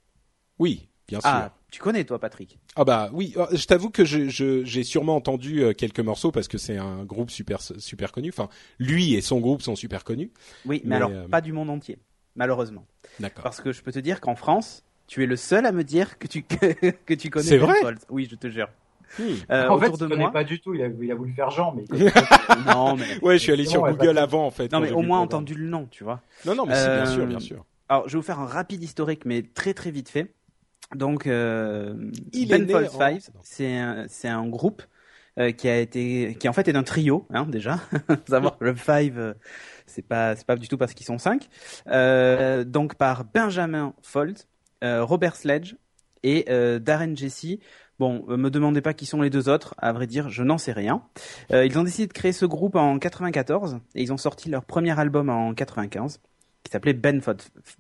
Oui. 0.59 0.89
Bien 1.09 1.21
sûr. 1.21 1.31
Ah, 1.31 1.53
tu 1.71 1.81
connais 1.81 2.05
toi, 2.05 2.19
Patrick? 2.19 2.59
Ah 2.77 2.85
bah 2.85 3.11
oui. 3.13 3.35
Oh, 3.37 3.47
je 3.53 3.65
t'avoue 3.67 3.91
que 3.91 4.05
j'ai 4.05 4.29
je, 4.29 4.83
sûrement 4.83 5.17
entendu 5.17 5.63
euh, 5.63 5.73
quelques 5.73 6.01
morceaux 6.01 6.31
parce 6.31 6.49
que 6.49 6.59
c'est 6.59 6.77
un 6.77 7.05
groupe 7.05 7.31
super 7.31 7.61
super 7.61 8.13
connu. 8.13 8.31
Enfin, 8.31 8.49
lui 8.79 9.15
et 9.15 9.21
son 9.21 9.41
groupe 9.41 9.63
sont 9.63 9.77
super 9.77 10.05
connus. 10.05 10.31
Oui, 10.67 10.83
mais, 10.85 10.97
alors 10.97 11.11
euh, 11.13 11.29
pas 11.29 11.41
du 11.41 11.53
monde 11.53 11.71
entier, 11.71 11.99
malheureusement. 12.35 12.87
D'accord. 13.19 13.45
Parce 13.45 13.61
que 13.61 13.73
je 13.73 13.83
peux 13.83 13.93
te 13.93 13.99
dire 13.99 14.21
qu'en 14.21 14.35
France, 14.35 14.85
tu 15.07 15.23
es 15.23 15.27
le 15.27 15.37
seul 15.37 15.67
à 15.67 15.73
me 15.73 15.85
dire 15.85 16.19
que 16.19 16.27
tu 16.27 16.43
que, 17.07 17.15
tu 17.15 17.31
connais. 17.31 17.47
C'est 17.47 17.59
vrai? 17.59 17.75
Oui, 18.11 18.29
je 18.31 18.37
te 18.37 18.49
jure. 18.49 18.69
Hmm. 19.19 19.23
Euh, 19.51 19.69
en 19.69 19.79
fait, 19.79 19.91
de 19.91 20.09
il 20.09 20.17
moi... 20.17 20.31
pas 20.31 20.45
du 20.45 20.61
tout. 20.61 20.75
Il 20.75 20.83
a, 20.83 20.87
il 20.87 21.11
a 21.11 21.15
voulu 21.15 21.33
faire 21.33 21.51
Jean, 21.51 21.75
mais. 21.75 21.85
non, 22.67 22.97
mais. 22.97 23.19
Ouais, 23.23 23.39
je 23.39 23.43
suis 23.43 23.53
allé 23.53 23.65
sur 23.65 23.83
Google 23.83 24.19
avant, 24.19 24.47
en 24.47 24.51
fait. 24.51 24.71
Non, 24.73 24.81
mais 24.81 24.93
au 24.93 25.03
moins 25.03 25.21
entendu 25.21 25.55
le 25.55 25.69
nom, 25.69 25.89
tu 25.91 26.05
vois. 26.05 26.21
Non, 26.45 26.55
non, 26.55 26.67
mais 26.67 26.77
si, 26.77 26.87
bien 26.87 27.07
sûr, 27.07 27.27
bien 27.27 27.41
sûr. 27.41 27.65
Alors, 27.89 28.09
je 28.09 28.13
vais 28.13 28.19
vous 28.19 28.25
faire 28.25 28.39
un 28.39 28.47
rapide 28.47 28.83
historique, 28.85 29.25
mais 29.25 29.43
très 29.43 29.75
très 29.75 29.91
vite 29.91 30.09
fait. 30.09 30.33
Donc, 30.95 31.27
euh, 31.27 31.95
Ben 32.49 32.69
Folds 32.69 32.91
Five, 32.91 33.31
c'est 33.43 33.77
un, 33.77 34.07
c'est 34.09 34.29
un 34.29 34.47
groupe 34.49 34.83
qui 35.57 35.69
a 35.69 35.79
été, 35.79 36.37
qui 36.39 36.49
en 36.51 36.53
fait 36.53 36.69
est 36.69 36.77
un 36.77 36.83
trio, 36.83 37.27
hein, 37.31 37.47
déjà. 37.47 37.81
savoir 38.29 38.57
le 38.61 38.75
Five, 38.75 39.35
c'est 39.87 40.03
pas, 40.03 40.37
c'est 40.37 40.45
pas 40.45 40.57
du 40.57 40.69
tout 40.69 40.77
parce 40.77 40.93
qu'ils 40.93 41.07
sont 41.07 41.19
cinq. 41.19 41.49
donc 42.67 42.97
par 42.97 43.25
Benjamin 43.25 43.95
Fold, 44.03 44.39
Robert 44.83 45.37
Sledge 45.37 45.77
et 46.23 46.45
Darren 46.81 47.17
Jesse. 47.17 47.59
Bon, 47.99 48.25
me 48.29 48.51
demandez 48.51 48.83
pas 48.83 48.93
qui 48.93 49.07
sont 49.07 49.23
les 49.23 49.31
deux 49.31 49.49
autres, 49.49 49.75
à 49.79 49.93
vrai 49.93 50.07
dire, 50.07 50.29
je 50.29 50.43
n'en 50.43 50.59
sais 50.59 50.73
rien. 50.73 51.03
ils 51.51 51.79
ont 51.79 51.85
décidé 51.85 52.07
de 52.07 52.13
créer 52.13 52.33
ce 52.33 52.45
groupe 52.45 52.77
en 52.77 52.99
94 52.99 53.79
et 53.95 54.03
ils 54.03 54.13
ont 54.13 54.19
sorti 54.19 54.51
leur 54.51 54.65
premier 54.65 54.99
album 54.99 55.31
en 55.31 55.55
95 55.55 56.21
qui 56.63 56.71
s'appelait 56.71 56.93
Ben, 56.93 57.21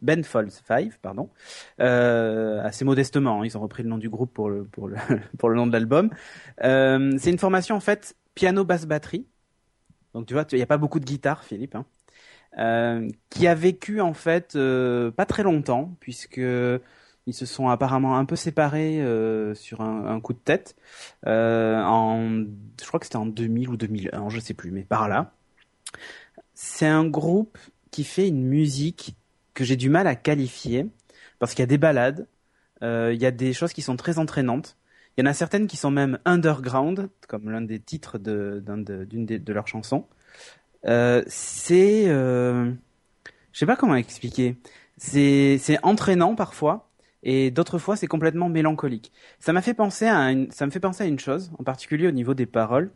ben 0.00 0.24
Folds 0.24 0.50
5, 0.50 0.98
pardon, 0.98 1.30
euh, 1.80 2.62
assez 2.62 2.84
modestement. 2.84 3.40
Hein, 3.40 3.44
ils 3.44 3.56
ont 3.56 3.60
repris 3.60 3.82
le 3.82 3.88
nom 3.88 3.98
du 3.98 4.08
groupe 4.08 4.32
pour 4.32 4.48
le, 4.48 4.64
pour 5.38 5.48
le, 5.48 5.56
nom 5.56 5.66
de 5.66 5.72
l'album. 5.72 6.10
Euh, 6.64 7.12
c'est 7.18 7.30
une 7.30 7.38
formation 7.38 7.76
en 7.76 7.80
fait 7.80 8.16
piano 8.34 8.64
basse 8.64 8.86
batterie. 8.86 9.26
Donc 10.14 10.26
tu 10.26 10.34
vois, 10.34 10.44
il 10.50 10.56
n'y 10.56 10.62
a 10.62 10.66
pas 10.66 10.78
beaucoup 10.78 10.98
de 10.98 11.04
guitare, 11.04 11.44
Philippe, 11.44 11.76
hein, 11.76 11.84
euh, 12.58 13.08
qui 13.28 13.46
a 13.46 13.54
vécu 13.54 14.00
en 14.00 14.14
fait 14.14 14.58
pas 15.16 15.26
très 15.26 15.42
longtemps 15.42 15.94
puisque 16.00 16.40
ils 17.26 17.34
se 17.34 17.46
sont 17.46 17.68
apparemment 17.68 18.16
un 18.16 18.24
peu 18.24 18.34
séparés 18.34 19.04
sur 19.54 19.82
un, 19.82 20.20
coup 20.20 20.32
de 20.32 20.38
tête. 20.38 20.74
en, 21.26 22.44
je 22.80 22.86
crois 22.86 22.98
que 22.98 23.06
c'était 23.06 23.16
en 23.16 23.26
2000 23.26 23.68
ou 23.68 23.76
2001, 23.76 24.30
je 24.30 24.40
sais 24.40 24.54
plus, 24.54 24.70
mais 24.70 24.82
par 24.82 25.08
là. 25.08 25.32
C'est 26.54 26.86
un 26.86 27.06
groupe 27.06 27.56
qui 27.90 28.04
fait 28.04 28.28
une 28.28 28.44
musique 28.44 29.16
que 29.54 29.64
j'ai 29.64 29.76
du 29.76 29.90
mal 29.90 30.06
à 30.06 30.14
qualifier 30.14 30.86
parce 31.38 31.52
qu'il 31.52 31.62
y 31.62 31.64
a 31.64 31.66
des 31.66 31.78
balades, 31.78 32.26
euh, 32.82 33.12
il 33.14 33.20
y 33.20 33.26
a 33.26 33.30
des 33.30 33.52
choses 33.52 33.72
qui 33.72 33.82
sont 33.82 33.96
très 33.96 34.18
entraînantes. 34.18 34.76
Il 35.16 35.24
y 35.24 35.26
en 35.26 35.30
a 35.30 35.34
certaines 35.34 35.66
qui 35.66 35.76
sont 35.76 35.90
même 35.90 36.18
underground, 36.24 37.10
comme 37.28 37.50
l'un 37.50 37.60
des 37.60 37.80
titres 37.80 38.18
d'une 38.18 38.84
de, 38.84 39.04
de, 39.04 39.36
de, 39.38 39.52
leurs 39.52 39.66
chansons. 39.66 40.06
Euh, 40.86 41.22
c'est, 41.26 42.08
euh, 42.08 42.72
je 43.52 43.58
sais 43.58 43.66
pas 43.66 43.76
comment 43.76 43.96
expliquer. 43.96 44.56
C'est, 44.96 45.58
c'est 45.58 45.78
entraînant 45.82 46.34
parfois, 46.34 46.90
et 47.22 47.50
d'autres 47.50 47.78
fois 47.78 47.96
c'est 47.96 48.06
complètement 48.06 48.48
mélancolique. 48.48 49.12
Ça 49.40 49.52
m'a 49.52 49.62
fait 49.62 49.74
penser 49.74 50.06
à 50.06 50.30
une, 50.30 50.50
ça 50.50 50.66
me 50.66 50.70
fait 50.70 50.80
penser 50.80 51.04
à 51.04 51.06
une 51.06 51.18
chose, 51.18 51.50
en 51.58 51.64
particulier 51.64 52.06
au 52.06 52.12
niveau 52.12 52.34
des 52.34 52.46
paroles. 52.46 52.90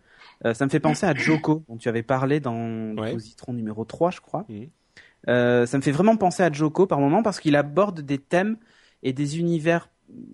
Euh, 0.45 0.55
ça 0.55 0.65
me 0.65 0.71
fait 0.71 0.81
penser 0.81 1.07
à 1.07 1.15
Joko, 1.15 1.65
dont 1.69 1.77
tu 1.77 1.89
avais 1.89 2.03
parlé 2.03 2.41
dans 2.41 2.95
ouais. 2.95 3.13
Positron 3.13 3.53
numéro 3.53 3.85
3, 3.85 4.11
je 4.11 4.21
crois. 4.21 4.47
Euh, 5.29 5.67
ça 5.67 5.79
me 5.79 5.83
fait 5.83 5.93
vraiment 5.93 6.17
penser 6.17 6.43
à 6.43 6.53
Joko 6.53 6.87
par 6.87 7.01
moment 7.01 7.23
parce 7.23 7.41
qu'il 7.41 7.57
aborde 7.57 8.01
des 8.01 8.19
thèmes 8.19 8.57
et 9.03 9.13
des 9.13 9.39
univers 9.39 9.89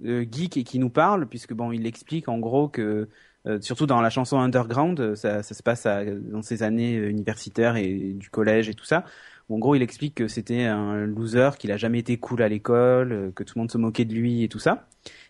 euh, 0.04 0.24
geeks 0.30 0.56
et 0.56 0.64
qui 0.64 0.78
nous 0.78 0.90
parlent, 0.90 1.26
puisque 1.26 1.52
bon, 1.52 1.72
il 1.72 1.86
explique 1.86 2.28
en 2.28 2.38
gros 2.38 2.68
que 2.68 3.08
euh, 3.46 3.60
surtout 3.60 3.86
dans 3.86 4.00
la 4.00 4.10
chanson 4.10 4.38
Underground, 4.38 5.14
ça, 5.14 5.42
ça 5.42 5.54
se 5.54 5.62
passe 5.62 5.86
à, 5.86 6.04
dans 6.04 6.42
ses 6.42 6.62
années 6.62 6.94
universitaires 6.94 7.76
et 7.76 8.14
du 8.14 8.30
collège 8.30 8.68
et 8.68 8.74
tout 8.74 8.84
ça. 8.84 9.04
Où 9.48 9.56
en 9.56 9.58
gros, 9.58 9.74
il 9.74 9.82
explique 9.82 10.14
que 10.14 10.28
c'était 10.28 10.64
un 10.64 11.06
loser, 11.06 11.50
qu'il 11.58 11.72
a 11.72 11.76
jamais 11.76 11.98
été 11.98 12.16
cool 12.18 12.42
à 12.42 12.48
l'école, 12.48 13.32
que 13.34 13.42
tout 13.42 13.54
le 13.56 13.60
monde 13.60 13.70
se 13.70 13.78
moquait 13.78 14.04
de 14.04 14.14
lui 14.14 14.44
et 14.44 14.48
tout 14.48 14.60
ça. 14.60 14.86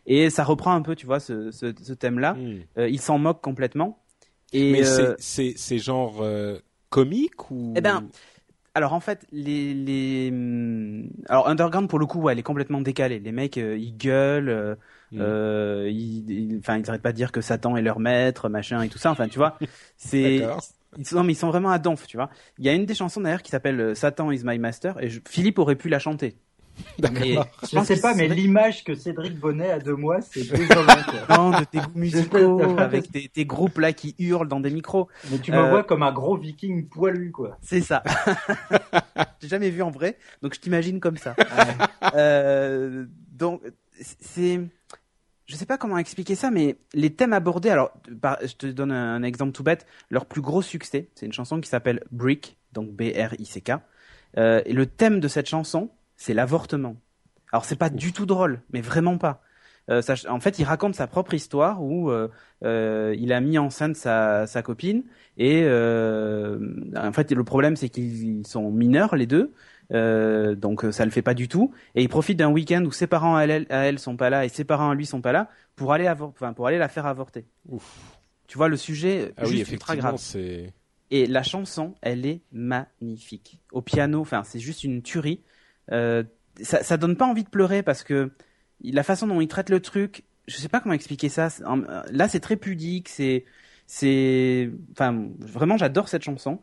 Et 0.06 0.28
ça 0.28 0.44
reprend 0.44 0.74
un 0.74 0.82
peu, 0.82 0.94
tu 0.94 1.06
vois, 1.06 1.20
ce, 1.20 1.50
ce, 1.50 1.72
ce 1.80 1.92
thème-là. 1.94 2.34
Hmm. 2.34 2.58
il 2.76 3.00
s'en 3.00 3.18
moque 3.18 3.40
complètement. 3.40 4.02
Et 4.52 4.72
Mais 4.72 4.82
c'est 5.18 5.54
c'est 5.56 5.78
genre 5.78 6.22
comique 6.90 7.50
ou 7.50 7.72
Eh 7.76 7.80
ben, 7.80 8.08
alors 8.74 8.92
en 8.92 9.00
fait, 9.00 9.26
les, 9.32 9.74
les 9.74 10.30
hum, 10.30 11.08
alors 11.28 11.48
Underground 11.48 11.88
pour 11.88 11.98
le 11.98 12.06
coup, 12.06 12.20
ouais, 12.20 12.32
elle 12.32 12.38
est 12.38 12.44
complètement 12.44 12.80
décalée. 12.80 13.18
Les 13.18 13.32
mecs, 13.32 13.58
euh, 13.58 13.76
ils 13.76 13.96
gueulent, 13.96 14.48
euh, 14.48 14.74
mm. 15.12 15.18
euh, 15.20 15.90
ils, 15.90 16.58
enfin, 16.60 16.78
ils 16.78 16.88
arrêtent 16.88 17.02
pas 17.02 17.12
de 17.12 17.16
dire 17.16 17.32
que 17.32 17.40
Satan 17.40 17.76
est 17.76 17.82
leur 17.82 17.98
maître, 17.98 18.48
machin 18.48 18.82
et 18.82 18.88
tout 18.88 18.98
ça. 18.98 19.10
Enfin, 19.10 19.28
tu 19.28 19.38
vois, 19.38 19.58
c'est 19.96 20.46
ils 20.96 21.06
sont, 21.06 21.16
non, 21.16 21.24
mais 21.24 21.32
ils 21.32 21.36
sont 21.36 21.48
vraiment 21.48 21.70
à 21.70 21.78
donf, 21.78 22.06
tu 22.06 22.16
vois. 22.16 22.30
Il 22.58 22.64
y 22.64 22.68
a 22.68 22.72
une 22.72 22.86
des 22.86 22.94
chansons 22.94 23.20
d'ailleurs 23.20 23.42
qui 23.42 23.50
s'appelle 23.50 23.94
Satan 23.96 24.30
is 24.30 24.42
my 24.44 24.58
master 24.58 25.02
et 25.02 25.08
Philippe 25.28 25.58
aurait 25.58 25.76
pu 25.76 25.88
la 25.88 25.98
chanter. 25.98 26.36
Je 27.02 27.78
ne 27.78 27.84
sais 27.84 28.00
pas, 28.00 28.14
mais 28.14 28.28
l'image 28.28 28.84
que 28.84 28.94
Cédric 28.94 29.38
Bonnet 29.38 29.70
a 29.70 29.78
de 29.78 29.92
moi, 29.92 30.20
c'est 30.20 30.50
désolant. 30.50 30.86
non, 31.30 31.50
de 31.50 31.64
tes 31.64 31.78
goûts 31.78 31.90
musicaux, 31.98 32.78
avec 32.78 33.10
tes, 33.10 33.28
tes, 33.28 33.44
groupes 33.44 33.78
là 33.78 33.92
qui 33.92 34.14
hurlent 34.18 34.48
dans 34.48 34.60
des 34.60 34.70
micros. 34.70 35.08
Mais 35.30 35.38
tu 35.38 35.52
me 35.52 35.58
euh... 35.58 35.70
vois 35.70 35.84
comme 35.84 36.02
un 36.02 36.12
gros 36.12 36.36
viking 36.36 36.88
poilu, 36.88 37.30
quoi. 37.32 37.58
C'est 37.62 37.80
ça. 37.80 38.02
J'ai 39.40 39.48
jamais 39.48 39.70
vu 39.70 39.82
en 39.82 39.90
vrai, 39.90 40.16
donc 40.42 40.54
je 40.54 40.60
t'imagine 40.60 41.00
comme 41.00 41.16
ça. 41.16 41.34
euh, 42.14 43.06
donc, 43.32 43.62
c'est, 44.00 44.60
je 45.46 45.56
sais 45.56 45.66
pas 45.66 45.78
comment 45.78 45.98
expliquer 45.98 46.34
ça, 46.34 46.50
mais 46.50 46.76
les 46.92 47.10
thèmes 47.10 47.32
abordés, 47.32 47.70
alors, 47.70 47.92
je 48.08 48.54
te 48.54 48.66
donne 48.66 48.92
un 48.92 49.22
exemple 49.22 49.52
tout 49.52 49.62
bête. 49.62 49.86
Leur 50.10 50.26
plus 50.26 50.42
gros 50.42 50.62
succès, 50.62 51.08
c'est 51.14 51.26
une 51.26 51.32
chanson 51.32 51.60
qui 51.60 51.68
s'appelle 51.68 52.04
Brick, 52.10 52.58
donc 52.72 52.90
B-R-I-C-K. 52.90 53.72
Euh, 54.38 54.62
et 54.64 54.72
le 54.72 54.86
thème 54.86 55.20
de 55.20 55.28
cette 55.28 55.48
chanson, 55.48 55.90
c'est 56.20 56.34
l'avortement. 56.34 56.96
Alors 57.50 57.64
c'est 57.64 57.76
pas 57.76 57.90
du 57.90 58.12
tout 58.12 58.26
drôle, 58.26 58.60
mais 58.72 58.82
vraiment 58.82 59.16
pas. 59.16 59.42
Euh, 59.88 60.02
ça, 60.02 60.14
en 60.28 60.38
fait, 60.38 60.58
il 60.58 60.64
raconte 60.64 60.94
sa 60.94 61.06
propre 61.06 61.32
histoire 61.32 61.82
où 61.82 62.10
euh, 62.10 62.28
euh, 62.62 63.16
il 63.18 63.32
a 63.32 63.40
mis 63.40 63.58
enceinte 63.58 63.96
sa, 63.96 64.46
sa 64.46 64.62
copine 64.62 65.02
et 65.38 65.62
en 65.64 67.12
fait 67.12 67.32
le 67.32 67.42
problème 67.44 67.74
c'est 67.74 67.88
qu'ils 67.88 68.46
sont 68.46 68.70
mineurs 68.70 69.16
les 69.16 69.26
deux, 69.26 69.52
donc 69.90 70.84
ça 70.92 71.06
le 71.06 71.10
fait 71.10 71.22
pas 71.22 71.32
du 71.32 71.48
tout 71.48 71.72
et 71.94 72.02
il 72.02 72.08
profite 72.10 72.38
d'un 72.38 72.50
week-end 72.50 72.84
où 72.84 72.92
ses 72.92 73.06
parents 73.06 73.36
à 73.36 73.44
elle, 73.44 73.66
à 73.70 73.86
elle 73.86 73.98
sont 73.98 74.18
pas 74.18 74.28
là 74.28 74.44
et 74.44 74.50
ses 74.50 74.64
parents 74.64 74.90
à 74.90 74.94
lui 74.94 75.06
sont 75.06 75.22
pas 75.22 75.32
là 75.32 75.48
pour 75.74 75.94
aller 75.94 76.08
enfin 76.08 76.52
pour 76.52 76.66
aller 76.66 76.78
la 76.78 76.88
faire 76.88 77.06
avorter. 77.06 77.46
Ouf. 77.66 78.18
Tu 78.46 78.58
vois 78.58 78.68
le 78.68 78.76
sujet 78.76 79.32
ah 79.38 79.46
juste 79.46 79.68
oui, 79.68 79.74
ultra 79.74 79.96
grave. 79.96 80.20
Et 81.12 81.26
la 81.26 81.42
chanson, 81.42 81.94
elle 82.02 82.26
est 82.26 82.42
magnifique. 82.52 83.58
Au 83.72 83.80
piano, 83.80 84.20
enfin 84.20 84.42
c'est 84.44 84.60
juste 84.60 84.84
une 84.84 85.00
tuerie. 85.00 85.40
Euh, 85.92 86.22
ça, 86.62 86.82
ça 86.82 86.96
donne 86.96 87.16
pas 87.16 87.26
envie 87.26 87.44
de 87.44 87.48
pleurer 87.48 87.82
parce 87.82 88.04
que 88.04 88.30
la 88.82 89.02
façon 89.02 89.26
dont 89.26 89.40
il 89.40 89.48
traite 89.48 89.70
le 89.70 89.80
truc, 89.80 90.24
je 90.46 90.56
sais 90.56 90.68
pas 90.68 90.80
comment 90.80 90.94
expliquer 90.94 91.28
ça. 91.28 91.48
Là, 92.10 92.28
c'est 92.28 92.40
très 92.40 92.56
pudique, 92.56 93.08
c'est, 93.08 93.44
c'est, 93.86 94.70
enfin, 94.92 95.28
vraiment, 95.38 95.76
j'adore 95.76 96.08
cette 96.08 96.22
chanson. 96.22 96.60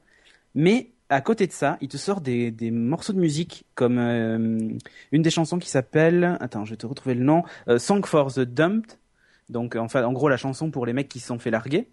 Mais 0.55 0.91
à 1.09 1.21
côté 1.21 1.47
de 1.47 1.51
ça, 1.51 1.77
il 1.81 1.87
te 1.87 1.97
sort 1.97 2.21
des, 2.21 2.51
des 2.51 2.71
morceaux 2.71 3.13
de 3.13 3.19
musique 3.19 3.65
comme 3.75 3.97
euh, 3.97 4.77
une 5.11 5.21
des 5.21 5.29
chansons 5.29 5.59
qui 5.59 5.69
s'appelle, 5.69 6.37
attends, 6.41 6.65
je 6.65 6.71
vais 6.71 6.77
te 6.77 6.85
retrouver 6.85 7.15
le 7.15 7.23
nom, 7.23 7.43
euh, 7.69 7.79
Song 7.79 8.05
for 8.05 8.33
the 8.33 8.41
Dumped. 8.41 8.97
Donc, 9.49 9.75
enfin, 9.75 10.03
en 10.03 10.11
gros, 10.11 10.27
la 10.27 10.37
chanson 10.37 10.71
pour 10.71 10.85
les 10.85 10.93
mecs 10.93 11.07
qui 11.07 11.19
se 11.19 11.27
sont 11.27 11.39
fait 11.39 11.51
larguer. 11.51 11.87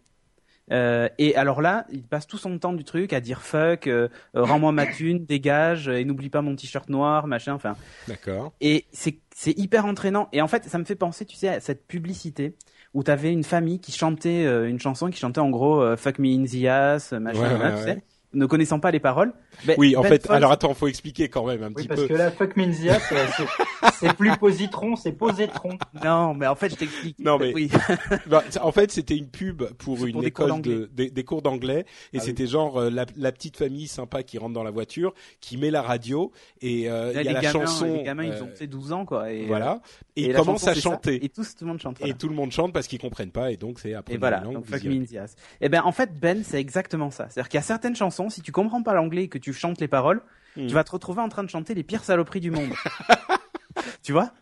Euh, 0.73 1.09
et 1.19 1.37
alors 1.37 1.61
là, 1.61 1.87
il 1.91 2.05
passe 2.05 2.27
tout 2.27 2.39
son 2.39 2.59
temps 2.59 2.73
du 2.73 2.85
truc 2.85 3.13
à 3.13 3.21
dire 3.21 3.43
fuck, 3.43 3.87
euh, 3.87 4.09
euh 4.35 4.43
rends-moi 4.43 4.73
ma 4.73 4.87
thune, 4.93 5.25
dégage, 5.25 5.89
et 5.89 6.05
n'oublie 6.05 6.31
pas 6.31 6.43
mon 6.43 6.57
t-shirt 6.57 6.89
noir, 6.89 7.27
machin, 7.27 7.55
enfin. 7.55 7.77
D'accord. 8.09 8.53
Et 8.61 8.87
c'est 8.93 9.19
c'est 9.35 9.57
hyper 9.59 9.85
entraînant. 9.85 10.29
Et 10.33 10.41
en 10.41 10.49
fait, 10.49 10.65
ça 10.65 10.79
me 10.79 10.85
fait 10.85 10.95
penser, 10.95 11.25
tu 11.25 11.37
sais, 11.37 11.49
à 11.49 11.61
cette 11.61 11.87
publicité 11.87 12.55
où 12.95 13.03
t'avais 13.03 13.33
une 13.33 13.43
famille 13.43 13.81
qui 13.81 13.91
chantait 13.91 14.47
euh, 14.47 14.69
une 14.69 14.79
chanson 14.79 15.11
qui 15.11 15.19
chantait 15.19 15.41
en 15.41 15.51
gros 15.51 15.97
fuck 15.97 16.19
me 16.19 16.29
in 16.29 16.45
the 16.45 16.67
ass, 16.67 17.13
machin, 17.13 17.41
ouais, 17.41 17.63
ouais, 17.63 17.77
tu 17.77 17.83
sais 17.83 18.03
ne 18.35 18.47
connaissant 18.47 18.81
pas 18.81 18.91
les 18.91 19.01
paroles. 19.01 19.33
Ben, 19.65 19.77
oui, 19.79 19.97
en 19.97 20.03
ben 20.03 20.09
fait, 20.09 20.31
alors 20.31 20.53
attends, 20.53 20.75
faut 20.75 20.89
expliquer 20.89 21.29
quand 21.29 21.47
même 21.47 21.63
un 21.63 21.69
oui, 21.69 21.75
petit 21.75 21.89
parce 21.89 22.01
peu. 22.01 22.09
Parce 22.09 22.19
que 22.19 22.25
la 22.25 22.31
fuck 22.31 22.57
Minzia, 22.57 22.99
c'est 23.99 24.15
plus 24.17 24.37
positron, 24.37 24.97
c'est 24.97 25.13
posétron. 25.13 25.79
Non, 26.05 26.35
mais 26.35 26.47
en 26.47 26.55
fait, 26.55 26.71
je 26.71 26.77
t'explique. 26.77 27.19
Non, 27.19 27.39
mais 27.39 27.53
oui. 27.55 27.71
bah, 28.27 28.43
en 28.61 28.73
fait, 28.73 28.91
c'était 28.91 29.17
une 29.17 29.29
pub 29.29 29.63
pour 29.79 30.05
une 30.07 30.13
pour 30.13 30.23
des 30.23 30.29
école 30.29 30.51
cours 30.51 30.61
de 30.61 30.91
des, 30.93 31.11
des 31.11 31.25
cours 31.25 31.43
d'anglais 31.43 31.85
et 32.13 32.19
Ah 32.19 32.21
c'était 32.21 32.45
oui. 32.45 32.49
genre 32.49 32.79
euh, 32.79 32.91
la, 32.91 33.07
la 33.17 33.33
petite 33.33 33.57
famille 33.57 33.87
sympa 33.87 34.23
qui 34.23 34.39
rentre 34.39 34.53
dans 34.55 34.63
la 34.65 34.71
voiture, 34.71 35.15
qui 35.41 35.57
met 35.57 35.71
la 35.71 35.83
radio 35.83 36.33
et 36.61 36.91
euh, 36.91 37.11
il 37.11 37.15
Là, 37.15 37.23
y 37.23 37.29
a 37.29 37.33
la 37.33 37.41
gamins, 37.41 37.67
chanson. 37.67 37.95
les 37.95 38.03
gamins, 38.03 38.25
ils 38.25 38.33
euh, 38.33 38.43
ont 38.45 38.51
fait 38.55 38.67
12 38.67 38.93
ans, 38.93 39.05
quoi. 39.05 39.31
Et, 39.33 39.47
voilà. 39.47 39.81
Et, 40.17 40.25
et 40.25 40.29
ils 40.31 40.35
commencent 40.35 40.67
à 40.67 40.75
ça. 40.75 40.81
chanter. 40.81 41.25
Et 41.25 41.29
tout 41.29 41.43
le 41.61 41.67
monde 41.67 41.81
chante. 41.81 41.99
Et 42.05 42.15
tout 42.15 42.29
le 42.29 42.35
monde 42.35 42.53
chante 42.53 42.73
parce 42.73 42.87
qu'ils 42.87 42.99
comprennent 42.99 43.31
pas 43.31 43.51
et 43.51 43.57
donc 43.57 43.79
c'est 43.81 43.95
après 43.95 44.15
Et 44.15 44.17
voilà, 44.17 44.41
donc 44.41 44.65
fuck 44.67 44.83
ass. 45.19 45.37
Et 45.61 45.69
ben 45.69 45.83
en 45.85 45.93
fait 45.93 46.19
Ben 46.19 46.43
c'est 46.45 46.61
exactement 46.61 47.11
ça. 47.11 47.29
C'est-à-dire 47.31 47.49
qu'il 47.49 47.59
y 47.59 47.63
a 47.63 47.63
certaines 47.63 47.97
chansons, 47.97 48.24
si 48.31 48.43
tu 48.43 48.53
comprends 48.53 48.83
pas 48.83 48.95
l'anglais 48.95 49.25
et 49.25 49.29
que 49.29 49.39
tu 49.39 49.53
chantes 49.53 49.81
les 49.81 49.89
paroles, 49.89 50.23
Hmm. 50.57 50.67
tu 50.67 50.75
vas 50.75 50.85
te 50.85 50.91
retrouver 50.93 51.21
en 51.21 51.29
train 51.29 51.43
de 51.43 51.51
chanter 51.51 51.75
les 51.75 51.83
pires 51.83 52.05
saloperies 52.05 52.41
du 52.41 52.51
monde. 52.51 52.71
tu 54.03 54.13
vois? 54.13 54.33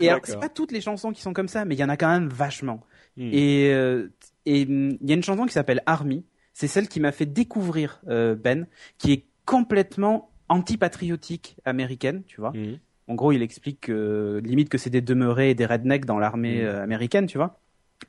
Et 0.00 0.08
alors 0.08 0.20
c'est 0.24 0.38
pas 0.38 0.48
toutes 0.48 0.72
les 0.72 0.80
chansons 0.80 1.12
qui 1.12 1.22
sont 1.22 1.32
comme 1.32 1.48
ça, 1.48 1.64
mais 1.64 1.74
il 1.74 1.78
y 1.78 1.84
en 1.84 1.88
a 1.88 1.96
quand 1.96 2.10
même 2.10 2.28
vachement. 2.28 2.80
Hmm. 3.16 3.30
Et 3.32 3.72
euh, 3.72 4.12
et 4.44 4.64
hum, 4.64 4.98
il 5.00 5.08
y 5.08 5.12
a 5.12 5.14
une 5.14 5.22
chanson 5.22 5.46
qui 5.46 5.52
s'appelle 5.52 5.82
Army. 5.86 6.24
C'est 6.52 6.66
celle 6.66 6.88
qui 6.88 7.00
m'a 7.00 7.12
fait 7.12 7.26
découvrir 7.26 8.00
euh, 8.08 8.34
Ben, 8.34 8.66
qui 8.98 9.12
est 9.12 9.24
complètement 9.46 10.30
anti-patriotique 10.48 11.56
américaine, 11.64 12.22
tu 12.26 12.40
vois. 12.40 12.50
Hmm. 12.50 12.78
En 13.08 13.14
gros, 13.14 13.32
il 13.32 13.42
explique 13.42 13.80
que, 13.82 14.40
limite 14.44 14.68
que 14.68 14.78
c'est 14.78 14.90
des 14.90 15.00
demeurés 15.00 15.50
et 15.50 15.54
des 15.54 15.66
rednecks 15.66 16.04
dans 16.04 16.18
l'armée 16.18 16.62
euh, 16.62 16.82
américaine, 16.82 17.26
tu 17.26 17.38
vois. 17.38 17.58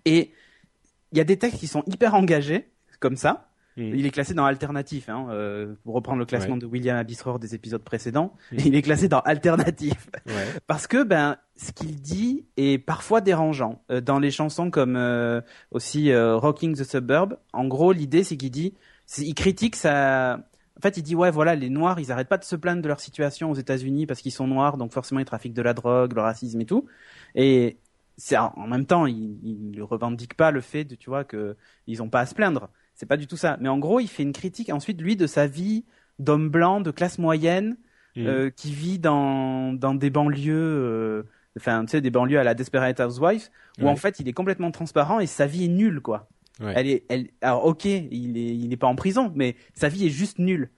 Et 0.05 0.31
il 1.11 1.17
y 1.17 1.21
a 1.21 1.23
des 1.23 1.37
textes 1.37 1.59
qui 1.59 1.67
sont 1.67 1.83
hyper 1.87 2.15
engagés, 2.15 2.69
comme 2.99 3.15
ça. 3.15 3.52
Il 3.77 4.05
est 4.05 4.11
classé 4.11 4.33
dans 4.33 4.45
alternatif, 4.45 5.09
hein, 5.09 5.27
euh, 5.29 5.73
pour 5.83 5.95
reprendre 5.95 6.19
le 6.19 6.25
classement 6.25 6.55
Ouais. 6.55 6.61
de 6.61 6.65
William 6.65 6.97
Abisror 6.97 7.39
des 7.39 7.55
épisodes 7.55 7.83
précédents. 7.83 8.33
Il 8.51 8.75
est 8.75 8.81
classé 8.81 9.07
dans 9.07 9.19
alternatif 9.21 10.09
Ouais. 10.27 10.33
parce 10.67 10.87
que 10.87 11.03
ben 11.03 11.37
ce 11.55 11.71
qu'il 11.71 12.01
dit 12.01 12.45
est 12.57 12.77
parfois 12.77 13.21
dérangeant. 13.21 13.81
Euh, 13.91 14.01
dans 14.01 14.19
les 14.19 14.31
chansons 14.31 14.71
comme 14.71 14.95
euh, 14.95 15.41
aussi 15.71 16.11
euh, 16.11 16.35
Rocking 16.37 16.75
the 16.75 16.83
Suburb, 16.83 17.37
en 17.53 17.65
gros, 17.65 17.91
l'idée 17.91 18.23
c'est 18.23 18.37
qu'il 18.37 18.51
dit, 18.51 18.73
il 19.17 19.35
critique 19.35 19.75
ça. 19.75 20.39
En 20.77 20.81
fait, 20.81 20.97
il 20.97 21.03
dit 21.03 21.15
ouais, 21.15 21.31
voilà, 21.31 21.55
les 21.55 21.69
Noirs, 21.69 21.99
ils 21.99 22.11
arrêtent 22.11 22.29
pas 22.29 22.37
de 22.37 22.43
se 22.43 22.55
plaindre 22.55 22.81
de 22.81 22.87
leur 22.87 22.99
situation 22.99 23.51
aux 23.51 23.55
États-Unis 23.55 24.05
parce 24.05 24.21
qu'ils 24.21 24.31
sont 24.31 24.47
noirs, 24.47 24.77
donc 24.77 24.91
forcément 24.91 25.19
ils 25.19 25.25
trafiquent 25.25 25.53
de 25.53 25.61
la 25.61 25.73
drogue, 25.73 26.13
le 26.13 26.21
racisme 26.21 26.59
et 26.61 26.65
tout. 26.65 26.85
Et 27.35 27.77
c'est 28.17 28.37
en 28.37 28.67
même 28.67 28.85
temps, 28.85 29.05
il, 29.05 29.71
ne 29.71 29.81
revendique 29.81 30.35
pas 30.35 30.51
le 30.51 30.61
fait 30.61 30.83
de, 30.83 30.95
tu 30.95 31.09
vois, 31.09 31.23
que 31.23 31.55
ils 31.87 32.01
ont 32.01 32.09
pas 32.09 32.21
à 32.21 32.25
se 32.25 32.35
plaindre. 32.35 32.69
C'est 33.03 33.07
pas 33.07 33.17
du 33.17 33.27
tout 33.27 33.35
ça. 33.35 33.57
Mais 33.59 33.67
en 33.67 33.79
gros, 33.79 33.99
il 33.99 34.07
fait 34.07 34.23
une 34.23 34.31
critique 34.31 34.69
ensuite 34.69 35.01
lui 35.01 35.17
de 35.17 35.27
sa 35.27 35.45
vie 35.45 35.83
d'homme 36.19 36.47
blanc 36.47 36.79
de 36.79 36.89
classe 36.89 37.17
moyenne 37.17 37.75
mmh. 38.15 38.51
qui 38.55 38.71
vit 38.71 38.97
dans 38.97 39.73
dans 39.73 39.93
des 39.93 40.09
banlieues 40.09 41.25
enfin 41.59 41.83
tu 41.83 41.91
sais 41.91 42.01
des 42.01 42.11
banlieues 42.11 42.39
à 42.39 42.45
la 42.45 42.53
Desperate 42.53 42.97
Housewives 43.01 43.49
où 43.81 43.89
en 43.89 43.97
fait 43.97 44.21
il 44.21 44.29
est 44.29 44.33
complètement 44.33 44.71
transparent 44.71 45.19
et 45.19 45.27
sa 45.27 45.47
vie 45.47 45.65
est 45.65 45.67
nulle 45.67 45.99
quoi. 45.99 46.29
Elle 46.61 46.87
est, 46.87 47.03
elle, 47.09 47.27
alors 47.41 47.65
ok, 47.65 47.83
il 47.83 48.37
est, 48.37 48.55
il 48.55 48.71
est 48.71 48.77
pas 48.77 48.87
en 48.87 48.95
prison, 48.95 49.33
mais 49.35 49.57
sa 49.73 49.89
vie 49.89 50.05
est 50.05 50.11
juste 50.11 50.39
nulle. 50.39 50.69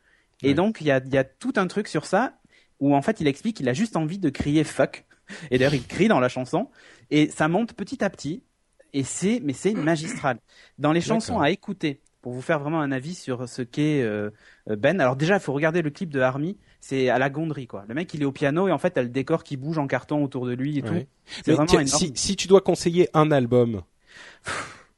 Et 0.42 0.56
donc 0.56 0.82
il 0.82 0.88
y 0.88 0.92
a, 0.92 1.00
il 1.06 1.14
y 1.14 1.18
a 1.18 1.24
tout 1.24 1.54
un 1.58 1.68
truc 1.68 1.88
sur 1.88 2.08
ça 2.08 2.40
où 2.80 2.96
en 2.96 3.04
fait 3.04 3.20
il 3.20 3.28
explique 3.28 3.58
qu'il 3.58 3.70
a 3.70 3.74
juste 3.74 3.98
envie 3.98 4.18
de 4.18 4.30
crier 4.30 4.64
fuck. 4.64 5.06
Et 5.52 5.60
d'ailleurs 5.60 5.76
il 5.76 5.86
crie 5.86 6.08
dans 6.08 6.20
la 6.20 6.30
chanson 6.30 6.70
et 7.12 7.30
ça 7.30 7.48
monte 7.48 7.74
petit 7.74 8.04
à 8.04 8.10
petit 8.10 8.42
et 8.94 9.04
c'est, 9.04 9.42
mais 9.44 9.52
c'est 9.52 9.74
magistral. 9.74 10.40
Dans 10.80 10.94
les 10.94 11.02
chansons 11.02 11.40
à 11.40 11.52
écouter 11.52 12.02
pour 12.26 12.34
vous 12.34 12.42
faire 12.42 12.58
vraiment 12.58 12.82
un 12.82 12.92
avis 12.92 13.14
sur 13.14 13.48
ce 13.48 13.62
qu'est 13.62 14.02
euh, 14.02 14.32
Ben. 14.66 15.00
Alors 15.00 15.16
déjà 15.16 15.36
il 15.36 15.40
faut 15.40 15.54
regarder 15.54 15.84
le 15.84 15.92
clip 15.92 16.10
de 16.10 16.20
Army 16.22 16.58
c'est 16.82 17.08
à 17.08 17.20
la 17.20 17.30
gonderie 17.30 17.68
quoi. 17.68 17.86
Le 17.88 17.94
mec 17.94 18.12
il 18.16 18.24
est 18.24 18.26
au 18.26 18.32
piano 18.32 18.68
et 18.68 18.72
en 18.72 18.80
fait 18.80 18.90
t'as 18.90 19.04
le 19.04 19.10
décor 19.10 19.44
qui 19.44 19.58
bouge 19.58 19.78
en 19.78 19.86
carton 19.86 20.24
autour 20.24 20.48
de 20.48 20.54
lui 20.54 20.80
et 20.80 20.82
tout. 20.82 21.06
C'est 21.44 21.52
vraiment 21.52 21.72
énorme. 21.72 21.86
Si, 21.86 22.14
si 22.16 22.36
tu 22.36 22.48
dois 22.48 22.62
conseiller 22.62 23.10
un 23.14 23.30
album. 23.30 23.84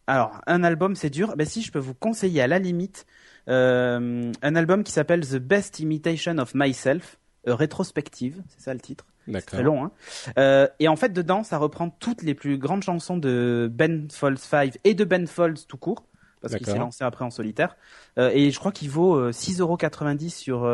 Alors 0.07 0.39
un 0.47 0.63
album 0.63 0.95
c'est 0.95 1.09
dur. 1.09 1.35
Ben 1.35 1.45
si 1.45 1.63
je 1.63 1.69
peux 1.73 1.79
vous 1.79 1.93
conseiller 1.93 2.41
à 2.41 2.47
la 2.47 2.59
limite 2.59 3.05
euh, 3.49 4.31
un 4.41 4.55
album 4.55 4.85
qui 4.85 4.93
s'appelle 4.93 5.27
The 5.27 5.35
Best 5.35 5.81
Imitation 5.81 6.37
of 6.37 6.55
Myself, 6.55 7.19
euh, 7.49 7.55
rétrospective, 7.55 8.41
c'est 8.47 8.61
ça 8.61 8.73
le 8.73 8.79
titre. 8.79 9.05
C'est 9.49 9.63
long. 9.63 9.83
Hein. 9.83 9.91
Euh, 10.39 10.69
et 10.79 10.87
en 10.87 10.95
fait 10.95 11.11
dedans 11.11 11.43
ça 11.43 11.57
reprend 11.57 11.89
toutes 11.89 12.21
les 12.21 12.35
plus 12.35 12.57
grandes 12.57 12.83
chansons 12.83 13.17
de 13.17 13.69
Ben 13.69 14.07
Folds 14.09 14.37
5 14.37 14.77
et 14.85 14.93
de 14.93 15.03
Ben 15.03 15.27
Folds 15.27 15.65
tout 15.67 15.75
court 15.75 16.05
parce 16.41 16.55
qu'il 16.55 16.65
s'est 16.65 16.77
lancé 16.77 17.03
après 17.03 17.25
en 17.25 17.29
solitaire. 17.29 17.75
Euh, 18.17 18.31
et 18.33 18.51
je 18.51 18.59
crois 18.59 18.71
qu'il 18.71 18.89
vaut 18.89 19.29
6,90€ 19.31 20.29
sur 20.29 20.69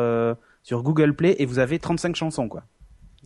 sur 0.62 0.82
Google 0.82 1.14
Play 1.14 1.36
et 1.38 1.46
vous 1.46 1.58
avez 1.58 1.78
35 1.78 2.16
chansons 2.16 2.48
quoi. 2.48 2.64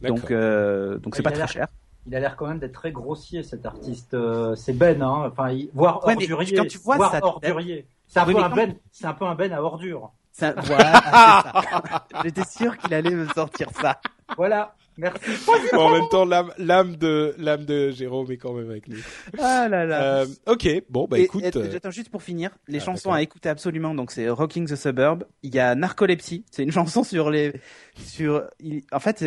Donc 0.02 0.30
euh, 0.30 0.98
donc 0.98 1.16
c'est 1.16 1.22
pas 1.22 1.30
très 1.30 1.46
cher. 1.46 1.68
Il 2.06 2.14
a 2.14 2.20
l'air 2.20 2.36
quand 2.36 2.46
même 2.46 2.58
d'être 2.58 2.72
très 2.72 2.92
grossier 2.92 3.42
cet 3.42 3.66
artiste. 3.66 4.14
Euh, 4.14 4.54
c'est 4.54 4.72
Ben 4.72 5.02
hein. 5.02 5.30
Enfin 5.30 5.56
voire 5.74 6.04
ouais, 6.06 6.14
ordurier. 6.14 6.56
Quand 6.56 6.66
tu 6.66 6.78
vois 6.78 6.96
voire 6.96 7.12
ça, 7.12 7.24
ordurier. 7.24 7.86
C'est 8.06 8.20
un 8.20 8.24
peu 8.24 8.42
un 8.42 8.48
Ben. 8.48 8.74
C'est 8.90 9.06
un 9.06 9.14
peu 9.14 9.26
un 9.26 9.34
Ben 9.34 9.52
à 9.52 9.62
ordures. 9.62 10.12
Voilà, 10.40 12.04
J'étais 12.22 12.44
sûr 12.44 12.78
qu'il 12.78 12.94
allait 12.94 13.10
me 13.10 13.26
sortir 13.26 13.70
ça. 13.72 14.00
Voilà. 14.36 14.76
Merci. 14.98 15.30
en 15.72 15.92
même 15.92 16.08
temps, 16.10 16.24
l'âme 16.24 16.96
de 16.96 17.34
l'âme 17.38 17.64
de 17.64 17.90
Jérôme 17.90 18.30
est 18.32 18.36
quand 18.36 18.52
même 18.52 18.68
avec 18.68 18.88
nous. 18.88 18.98
Ah 19.38 19.68
là 19.68 19.86
là. 19.86 20.02
Euh, 20.02 20.26
ok, 20.46 20.68
bon 20.90 21.06
bah 21.08 21.20
écoute. 21.20 21.44
Euh, 21.54 21.70
j'attends 21.70 21.92
juste 21.92 22.10
pour 22.10 22.22
finir, 22.22 22.50
les 22.66 22.80
ah, 22.80 22.84
chansons 22.84 23.12
à 23.12 23.22
écouter 23.22 23.48
absolument. 23.48 23.94
Donc 23.94 24.10
c'est 24.10 24.28
Rocking 24.28 24.66
the 24.66 24.74
Suburb. 24.74 25.24
Il 25.42 25.54
y 25.54 25.60
a 25.60 25.76
Narcolepsy. 25.76 26.44
C'est 26.50 26.64
une 26.64 26.72
chanson 26.78 27.04
sur 27.04 27.30
les 27.30 27.52
sur. 27.96 28.44
en 28.90 29.00
fait, 29.00 29.24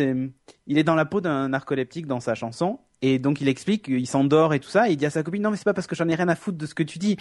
il 0.66 0.78
est 0.78 0.84
dans 0.84 0.94
la 0.94 1.06
peau 1.06 1.22
d'un 1.22 1.48
narcoleptique 1.48 2.06
dans 2.06 2.20
sa 2.20 2.34
chanson. 2.34 2.78
Et 3.00 3.18
donc 3.18 3.40
il 3.40 3.48
explique 3.48 3.86
qu'il 3.86 4.06
s'endort 4.06 4.54
et 4.54 4.60
tout 4.60 4.68
ça. 4.68 4.88
Et 4.88 4.92
il 4.92 4.96
dit 4.96 5.06
à 5.06 5.10
sa 5.10 5.22
copine 5.22 5.42
non 5.42 5.50
mais 5.50 5.56
c'est 5.56 5.64
pas 5.64 5.74
parce 5.74 5.86
que 5.86 5.96
j'en 5.96 6.08
ai 6.08 6.14
rien 6.14 6.28
à 6.28 6.36
foutre 6.36 6.58
de 6.58 6.66
ce 6.66 6.74
que 6.74 6.82
tu 6.82 6.98
dis 6.98 7.16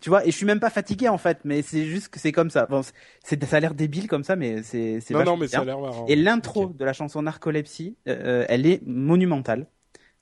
tu 0.00 0.08
vois, 0.08 0.26
et 0.26 0.30
je 0.30 0.36
suis 0.36 0.46
même 0.46 0.60
pas 0.60 0.70
fatigué 0.70 1.08
en 1.08 1.18
fait, 1.18 1.38
mais 1.44 1.62
c'est 1.62 1.84
juste 1.84 2.08
que 2.08 2.18
c'est 2.18 2.32
comme 2.32 2.50
ça. 2.50 2.66
Bon, 2.66 2.82
c'est, 3.24 3.42
ça 3.44 3.56
a 3.56 3.60
l'air 3.60 3.74
débile 3.74 4.08
comme 4.08 4.24
ça, 4.24 4.36
mais 4.36 4.62
c'est, 4.62 5.00
c'est 5.00 5.14
non, 5.14 5.24
non, 5.24 5.36
mais 5.36 5.48
ça 5.48 5.60
a 5.60 5.64
l'air 5.64 5.78
marrant. 5.78 6.06
Et 6.06 6.16
l'intro 6.16 6.68
de 6.68 6.84
la 6.84 6.92
chanson 6.92 7.22
Narcolepsy, 7.22 7.96
euh, 8.08 8.44
elle 8.48 8.66
est 8.66 8.82
monumentale. 8.86 9.66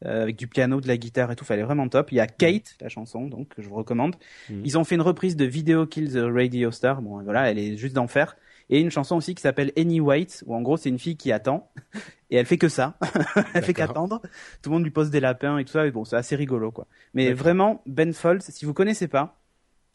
Euh, 0.04 0.24
avec 0.24 0.36
du 0.36 0.48
piano, 0.48 0.82
de 0.82 0.88
la 0.88 0.98
guitare 0.98 1.30
et 1.30 1.36
tout, 1.36 1.46
elle 1.48 1.60
est 1.60 1.64
vraiment 1.64 1.88
top. 1.88 2.12
Il 2.12 2.16
y 2.16 2.20
a 2.20 2.26
Kate, 2.26 2.74
la 2.80 2.90
chanson, 2.90 3.26
donc 3.26 3.48
que 3.54 3.62
je 3.62 3.68
vous 3.68 3.76
recommande. 3.76 4.16
Mm. 4.50 4.62
Ils 4.64 4.76
ont 4.76 4.84
fait 4.84 4.96
une 4.96 5.00
reprise 5.00 5.34
de 5.34 5.46
Video 5.46 5.86
Kill 5.86 6.12
the 6.12 6.18
Radio 6.30 6.70
Star. 6.72 7.00
Bon, 7.00 7.22
voilà, 7.22 7.50
elle 7.50 7.58
est 7.58 7.78
juste 7.78 7.94
d'enfer. 7.94 8.36
Et 8.70 8.80
une 8.80 8.90
chanson 8.90 9.16
aussi 9.16 9.34
qui 9.34 9.42
s'appelle 9.42 9.72
Any 9.78 10.00
Wait, 10.00 10.42
où 10.46 10.54
en 10.54 10.62
gros 10.62 10.76
c'est 10.76 10.88
une 10.88 10.98
fille 10.98 11.16
qui 11.16 11.32
attend 11.32 11.70
et 12.30 12.36
elle 12.36 12.46
fait 12.46 12.58
que 12.58 12.68
ça, 12.68 12.98
elle 13.54 13.62
fait 13.62 13.74
qu'attendre. 13.74 14.20
Tout 14.62 14.70
le 14.70 14.74
monde 14.74 14.84
lui 14.84 14.90
pose 14.90 15.10
des 15.10 15.20
lapins 15.20 15.58
et 15.58 15.64
tout 15.64 15.72
ça. 15.72 15.86
Et 15.86 15.90
bon, 15.90 16.04
c'est 16.04 16.16
assez 16.16 16.36
rigolo 16.36 16.70
quoi. 16.70 16.86
Mais 17.14 17.32
vraiment, 17.32 17.82
Ben 17.86 18.12
Folds, 18.12 18.42
si 18.42 18.64
vous 18.64 18.74
connaissez 18.74 19.08
pas, 19.08 19.38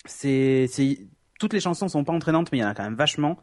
c'est, 0.06 0.68
toutes 1.40 1.54
les 1.54 1.60
chansons 1.60 1.88
sont 1.88 2.04
pas 2.04 2.14
entraînantes, 2.14 2.52
mais 2.52 2.60
il 2.60 2.62
y 2.62 2.64
en 2.64 2.70
a 2.70 2.74
quand 2.74 2.84
même 2.84 2.96
vachement. 2.96 3.38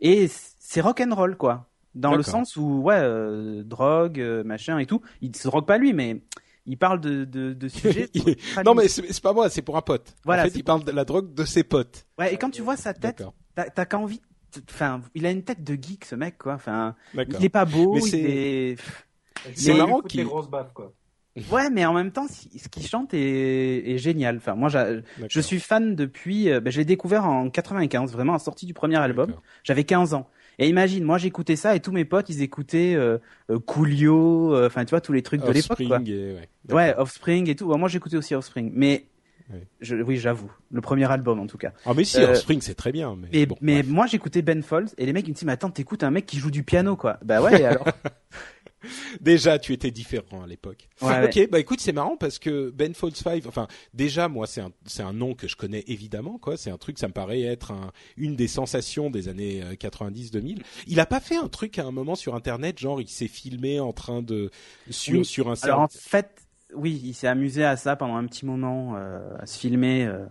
Et 0.00 0.28
c'est 0.58 0.80
rock 0.80 1.00
and 1.00 1.14
roll, 1.14 1.36
quoi. 1.36 1.68
Dans 1.94 2.16
le 2.16 2.22
sens 2.22 2.56
où, 2.56 2.80
ouais, 2.82 2.98
euh, 2.98 3.62
drogue, 3.62 4.20
euh, 4.20 4.42
machin 4.42 4.78
et 4.78 4.86
tout. 4.86 5.00
Il 5.20 5.34
se 5.36 5.46
drogue 5.46 5.66
pas 5.66 5.78
lui, 5.78 5.92
mais 5.92 6.22
il 6.66 6.76
parle 6.76 7.00
de, 7.00 7.24
de, 7.24 7.52
de 7.52 7.68
sujets. 7.68 8.10
non, 8.64 8.74
mais 8.74 8.88
c'est 8.88 9.20
pas 9.20 9.32
moi, 9.32 9.48
c'est 9.48 9.62
pour 9.62 9.76
un 9.76 9.82
pote. 9.82 10.14
Voilà. 10.24 10.42
En 10.42 10.44
fait, 10.46 10.56
il 10.56 10.64
parle 10.64 10.84
de 10.84 10.90
la 10.90 11.04
drogue 11.04 11.32
de 11.34 11.44
ses 11.44 11.62
potes. 11.62 12.06
Ouais, 12.18 12.34
et 12.34 12.36
quand 12.36 12.50
tu 12.50 12.62
vois 12.62 12.76
sa 12.76 12.94
tête, 12.94 13.22
t'as, 13.54 13.84
qu'à 13.84 13.98
envie. 13.98 14.20
Enfin, 14.70 15.02
il 15.14 15.26
a 15.26 15.30
une 15.30 15.42
tête 15.42 15.62
de 15.64 15.74
geek, 15.74 16.04
ce 16.04 16.14
mec, 16.14 16.38
quoi. 16.38 16.54
Enfin, 16.54 16.94
il 17.14 17.44
est 17.44 17.48
pas 17.48 17.64
beau, 17.64 17.94
mais 17.94 18.00
c'est. 18.00 18.76
C'est 19.54 19.74
marrant 19.74 20.00
qu'il. 20.00 20.20
Des 20.20 20.26
grosses 20.26 20.48
baffes, 20.48 20.72
quoi. 20.72 20.92
Ouais, 21.50 21.68
mais 21.68 21.84
en 21.84 21.92
même 21.92 22.12
temps, 22.12 22.26
ce 22.28 22.68
qu'il 22.68 22.86
chante 22.86 23.12
est, 23.12 23.90
est, 23.90 23.98
génial. 23.98 24.36
Enfin, 24.36 24.54
moi, 24.54 24.68
je 24.68 25.40
suis 25.40 25.58
fan 25.60 25.96
depuis. 25.96 26.48
Euh, 26.48 26.60
ben, 26.60 26.72
je 26.72 26.78
l'ai 26.78 26.84
découvert 26.84 27.24
en 27.24 27.50
95, 27.50 28.12
vraiment 28.12 28.34
à 28.34 28.36
la 28.36 28.40
sortie 28.40 28.66
du 28.66 28.74
premier 28.74 28.96
album. 28.96 29.34
J'avais 29.64 29.84
15 29.84 30.14
ans. 30.14 30.28
Et 30.60 30.68
imagine, 30.68 31.02
moi, 31.02 31.18
j'écoutais 31.18 31.56
ça 31.56 31.74
et 31.74 31.80
tous 31.80 31.90
mes 31.90 32.04
potes, 32.04 32.28
ils 32.28 32.40
écoutaient 32.40 32.94
euh, 32.94 33.18
euh 33.50 33.58
Coolio, 33.58 34.54
euh, 34.54 34.68
enfin, 34.68 34.84
tu 34.84 34.90
vois, 34.90 35.00
tous 35.00 35.12
les 35.12 35.22
trucs 35.22 35.42
de 35.42 35.50
l'époque. 35.50 35.80
Ouais, 35.80 36.48
ouais, 36.70 36.94
Offspring 36.96 37.50
et 37.50 37.56
tout. 37.56 37.66
moi, 37.76 37.88
j'écoutais 37.88 38.16
aussi 38.16 38.36
Offspring, 38.36 38.70
mais 38.72 39.06
Je, 39.80 39.96
oui, 39.96 40.16
j'avoue. 40.16 40.52
Le 40.70 40.80
premier 40.80 41.10
album, 41.10 41.40
en 41.40 41.48
tout 41.48 41.58
cas. 41.58 41.72
Ah, 41.84 41.92
mais 41.96 42.04
si, 42.04 42.22
Offspring, 42.22 42.60
c'est 42.60 42.76
très 42.76 42.92
bien. 42.92 43.18
Mais, 43.32 43.46
bon, 43.46 43.56
mais 43.60 43.82
moi, 43.82 44.06
j'écoutais 44.06 44.42
Ben 44.42 44.62
Folds 44.62 44.94
et 44.96 45.06
les 45.06 45.12
mecs, 45.12 45.26
ils 45.26 45.30
me 45.30 45.34
disent, 45.34 45.44
mais 45.44 45.52
attends, 45.52 45.70
t'écoutes 45.70 46.04
un 46.04 46.12
mec 46.12 46.24
qui 46.24 46.38
joue 46.38 46.52
du 46.52 46.62
piano, 46.62 46.94
quoi. 46.94 47.18
Bah 47.24 47.42
ouais, 47.42 47.64
alors. 47.64 47.88
Déjà, 49.20 49.58
tu 49.58 49.72
étais 49.72 49.90
différent 49.90 50.42
à 50.42 50.46
l'époque. 50.46 50.88
ok, 51.00 51.48
bah 51.50 51.58
écoute, 51.58 51.80
c'est 51.80 51.92
marrant 51.92 52.16
parce 52.16 52.38
que 52.38 52.70
Ben 52.70 52.94
Folds 52.94 53.16
5, 53.16 53.46
enfin, 53.46 53.66
déjà, 53.92 54.28
moi, 54.28 54.46
c'est 54.46 54.60
un, 54.60 54.70
c'est 54.86 55.02
un 55.02 55.12
nom 55.12 55.34
que 55.34 55.48
je 55.48 55.56
connais 55.56 55.84
évidemment, 55.86 56.38
quoi. 56.38 56.56
C'est 56.56 56.70
un 56.70 56.78
truc, 56.78 56.98
ça 56.98 57.08
me 57.08 57.12
paraît 57.12 57.42
être 57.42 57.72
un, 57.72 57.92
une 58.16 58.36
des 58.36 58.48
sensations 58.48 59.10
des 59.10 59.28
années 59.28 59.62
90-2000. 59.80 60.58
Euh, 60.58 60.62
il 60.86 61.00
a 61.00 61.06
pas 61.06 61.20
fait 61.20 61.36
un 61.36 61.48
truc 61.48 61.78
à 61.78 61.84
un 61.84 61.92
moment 61.92 62.14
sur 62.14 62.34
Internet, 62.34 62.78
genre, 62.78 63.00
il 63.00 63.08
s'est 63.08 63.28
filmé 63.28 63.80
en 63.80 63.92
train 63.92 64.22
de, 64.22 64.50
sur, 64.90 65.24
sur 65.24 65.50
un 65.50 65.54
Alors, 65.62 65.80
en 65.80 65.88
fait, 65.88 66.42
oui, 66.74 67.00
il 67.04 67.14
s'est 67.14 67.28
amusé 67.28 67.64
à 67.64 67.76
ça 67.76 67.96
pendant 67.96 68.16
un 68.16 68.26
petit 68.26 68.46
moment, 68.46 68.96
euh, 68.96 69.18
à 69.38 69.46
se 69.46 69.58
filmer, 69.58 70.06
euh, 70.06 70.24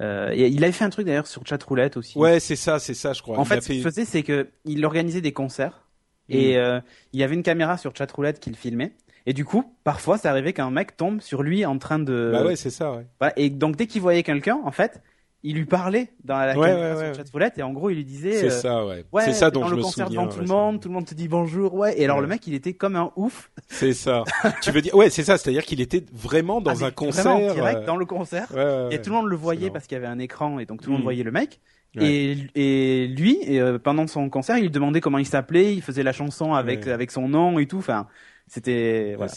euh, 0.00 0.30
et 0.32 0.48
il 0.48 0.62
avait 0.64 0.72
fait 0.72 0.84
un 0.84 0.90
truc 0.90 1.06
d'ailleurs 1.06 1.26
sur 1.26 1.46
Chatroulette 1.46 1.96
aussi. 1.96 2.18
Ouais, 2.18 2.40
c'est 2.40 2.56
ça, 2.56 2.78
c'est 2.78 2.94
ça, 2.94 3.12
je 3.12 3.22
crois. 3.22 3.38
En 3.38 3.44
fait, 3.44 3.60
ce 3.60 3.68
qu'il 3.68 3.82
faisait, 3.82 4.04
c'est 4.04 4.22
que 4.22 4.48
il 4.64 4.84
organisait 4.84 5.20
des 5.20 5.32
concerts 5.32 5.83
et 6.28 6.54
mm. 6.54 6.58
euh, 6.58 6.80
il 7.12 7.20
y 7.20 7.22
avait 7.22 7.34
une 7.34 7.42
caméra 7.42 7.76
sur 7.76 7.94
chatroulette 7.94 8.40
qui 8.40 8.50
le 8.50 8.56
filmait. 8.56 8.92
Et 9.26 9.32
du 9.32 9.44
coup, 9.44 9.74
parfois, 9.84 10.18
ça 10.18 10.30
arrivait 10.30 10.52
qu'un 10.52 10.70
mec 10.70 10.96
tombe 10.96 11.20
sur 11.20 11.42
lui 11.42 11.64
en 11.64 11.78
train 11.78 11.98
de. 11.98 12.30
Bah 12.32 12.44
ouais, 12.44 12.56
c'est 12.56 12.70
ça. 12.70 12.92
Ouais. 12.92 13.06
Voilà. 13.18 13.32
Et 13.38 13.48
donc, 13.48 13.76
dès 13.76 13.86
qu'il 13.86 14.02
voyait 14.02 14.22
quelqu'un, 14.22 14.60
en 14.64 14.70
fait, 14.70 15.02
il 15.42 15.56
lui 15.56 15.64
parlait 15.64 16.10
dans 16.24 16.36
la 16.38 16.54
caméra 16.54 17.04
sur 17.04 17.14
chatroulette 17.14 17.58
et 17.58 17.62
en 17.62 17.72
gros, 17.72 17.88
il 17.88 17.96
lui 17.96 18.04
disait. 18.04 18.32
C'est 18.32 18.46
euh, 18.46 18.50
ça, 18.50 18.86
ouais. 18.86 19.04
c'est 19.24 19.32
ça 19.32 19.50
dont 19.50 19.60
dans 19.60 19.68
je 19.68 19.72
le 19.72 19.78
me 19.78 19.82
concert 19.82 20.06
souviens. 20.06 20.22
devant 20.22 20.34
tout 20.34 20.40
le 20.40 20.46
monde, 20.46 20.80
tout 20.80 20.88
le 20.88 20.94
monde 20.94 21.06
te 21.06 21.14
dit 21.14 21.28
bonjour, 21.28 21.72
ouais. 21.74 21.98
Et 21.98 22.04
alors, 22.04 22.20
le 22.20 22.26
mec, 22.26 22.46
il 22.46 22.52
était 22.52 22.74
comme 22.74 22.96
un 22.96 23.12
ouf. 23.16 23.50
C'est 23.68 23.94
ça. 23.94 24.24
tu 24.62 24.70
veux 24.72 24.82
dire, 24.82 24.94
ouais, 24.94 25.08
c'est 25.08 25.24
ça. 25.24 25.38
C'est-à-dire 25.38 25.64
qu'il 25.64 25.80
était 25.80 26.04
vraiment 26.12 26.60
dans 26.60 26.82
ah, 26.82 26.86
un 26.86 26.90
concert. 26.90 27.24
Vraiment 27.24 27.54
direct 27.54 27.80
euh, 27.80 27.86
dans 27.86 27.96
le 27.96 28.04
concert. 28.04 28.48
et 28.90 29.00
tout 29.00 29.08
le 29.08 29.16
monde 29.16 29.28
le 29.28 29.36
voyait 29.36 29.70
parce 29.70 29.86
qu'il 29.86 29.96
y 29.96 29.98
avait 29.98 30.06
un 30.06 30.18
écran 30.18 30.58
et 30.58 30.66
donc 30.66 30.82
tout 30.82 30.90
le 30.90 30.92
monde 30.92 31.02
mm. 31.02 31.04
voyait 31.04 31.24
le 31.24 31.32
mec. 31.32 31.60
Et, 32.00 32.36
et, 32.54 33.06
lui, 33.06 33.38
et, 33.42 33.60
euh, 33.60 33.78
pendant 33.78 34.06
son 34.06 34.28
concert, 34.28 34.58
il 34.58 34.70
demandait 34.70 35.00
comment 35.00 35.18
il 35.18 35.26
s'appelait, 35.26 35.74
il 35.74 35.82
faisait 35.82 36.02
la 36.02 36.12
chanson 36.12 36.54
avec 36.54 36.86
avec 36.86 37.10
son 37.10 37.28
nom 37.28 37.58
et 37.58 37.66
tout. 37.66 37.78
Enfin, 37.78 38.08
c'était 38.46 39.14
voilà. 39.16 39.32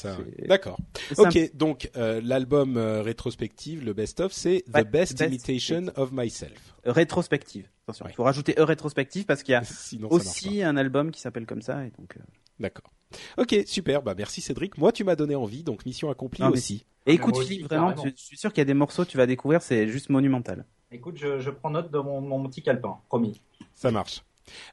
D'accord. 0.47 0.79
Ok, 1.17 1.55
donc 1.55 1.89
euh, 1.95 2.19
l'album 2.23 2.77
euh, 2.77 3.01
rétrospective, 3.01 3.85
le 3.85 3.93
best 3.93 4.19
of, 4.19 4.31
c'est 4.31 4.63
The 4.73 4.87
Best, 4.87 5.21
Imitation 5.21 5.85
of 5.95 6.11
Myself. 6.11 6.75
Rétrospective. 6.85 7.67
Attention, 7.83 8.05
il 8.09 8.15
faut 8.15 8.23
rajouter 8.23 8.55
e 8.57 8.63
rétrospective 8.63 9.25
parce 9.25 9.43
qu'il 9.43 9.53
y 9.53 9.55
a 9.55 9.63
aussi 10.09 10.63
un 10.63 10.77
album 10.77 11.11
qui 11.11 11.21
s'appelle 11.21 11.45
comme 11.45 11.61
ça 11.61 11.85
et 11.85 11.91
donc. 11.97 12.17
D'accord. 12.59 12.91
Ok, 13.37 13.55
super. 13.65 14.01
Bah 14.01 14.15
merci 14.17 14.41
Cédric. 14.41 14.77
Moi, 14.77 14.91
tu 14.91 15.03
m'as 15.03 15.15
donné 15.15 15.35
envie, 15.35 15.63
donc 15.63 15.85
mission 15.85 16.09
accomplie 16.09 16.43
aussi. 16.43 16.85
Et 17.05 17.13
écoute, 17.13 17.37
Philippe, 17.37 17.67
vraiment, 17.67 17.95
je 18.03 18.09
suis 18.15 18.37
sûr 18.37 18.51
qu'il 18.51 18.61
y 18.61 18.63
a 18.63 18.65
des 18.65 18.73
morceaux 18.73 19.05
que 19.05 19.09
tu 19.09 19.17
vas 19.17 19.27
découvrir, 19.27 19.61
c'est 19.61 19.87
juste 19.87 20.09
monumental. 20.09 20.65
Écoute, 20.91 21.17
je, 21.17 21.39
je 21.39 21.49
prends 21.49 21.69
note 21.69 21.91
de 21.91 21.99
mon, 21.99 22.21
mon 22.21 22.47
petit 22.47 22.61
calepin, 22.61 22.97
promis. 23.09 23.41
Ça 23.75 23.91
marche. 23.91 24.23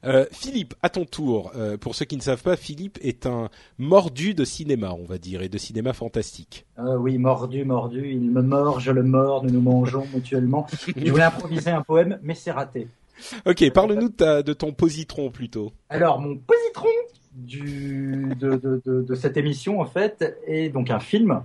Euh, 0.05 0.25
Philippe, 0.31 0.73
à 0.81 0.89
ton 0.89 1.03
tour. 1.03 1.51
Euh, 1.55 1.77
pour 1.77 1.93
ceux 1.93 2.05
qui 2.05 2.15
ne 2.15 2.21
savent 2.21 2.41
pas, 2.41 2.55
Philippe 2.55 2.97
est 3.01 3.25
un 3.25 3.49
mordu 3.77 4.33
de 4.33 4.45
cinéma, 4.45 4.93
on 4.93 5.03
va 5.03 5.17
dire, 5.17 5.41
et 5.41 5.49
de 5.49 5.57
cinéma 5.57 5.91
fantastique. 5.91 6.65
Euh, 6.79 6.95
oui, 6.95 7.17
mordu, 7.17 7.65
mordu. 7.65 8.09
Il 8.09 8.31
me 8.31 8.41
mord, 8.41 8.79
je 8.79 8.91
le 8.91 9.03
mords, 9.03 9.43
nous 9.43 9.51
nous 9.51 9.61
mangeons 9.61 10.07
mutuellement. 10.13 10.67
je 10.95 11.11
voulais 11.11 11.23
improviser 11.23 11.71
un 11.71 11.81
poème, 11.81 12.17
mais 12.23 12.33
c'est 12.33 12.51
raté. 12.51 12.87
Ok, 13.45 13.69
parle-nous 13.71 14.09
de, 14.09 14.41
de, 14.41 14.53
ton 14.53 14.71
positron 14.71 15.31
plutôt. 15.31 15.73
Alors, 15.89 16.19
mon 16.19 16.37
positron 16.37 16.89
du, 17.33 18.33
de, 18.39 18.55
de, 18.55 18.81
de, 18.85 19.15
cette 19.15 19.35
émission, 19.35 19.81
en 19.81 19.85
fait, 19.85 20.37
est 20.47 20.69
donc 20.69 20.89
un 20.89 20.99
film 20.99 21.43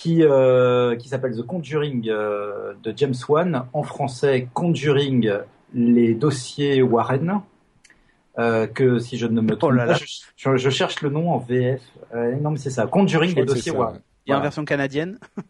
qui, 0.00 0.22
qui 0.98 1.08
s'appelle 1.08 1.36
The 1.36 1.42
Conjuring 1.42 2.02
de 2.02 2.94
James 2.96 3.14
Wan, 3.28 3.66
en 3.72 3.82
français 3.82 4.48
Conjuring 4.54 5.30
les 5.74 6.14
dossiers 6.14 6.82
Warren. 6.82 7.42
Euh, 8.38 8.66
que 8.66 8.98
si 9.00 9.18
je 9.18 9.26
ne 9.26 9.40
me 9.40 9.56
trompe 9.56 9.74
oh 9.74 9.86
pas, 9.86 10.56
je, 10.56 10.70
cherche 10.70 11.02
le 11.02 11.10
nom 11.10 11.32
en 11.32 11.38
VF. 11.38 11.82
Euh, 12.14 12.36
non, 12.36 12.52
mais 12.52 12.58
c'est 12.58 12.70
ça. 12.70 12.86
Conjuring 12.86 13.34
les 13.34 13.44
dossiers 13.44 13.72
Warren. 13.72 14.00
Il 14.24 14.30
y 14.30 14.32
a 14.32 14.36
une 14.36 14.42
version 14.42 14.64
canadienne. 14.64 15.18
Et 15.36 15.42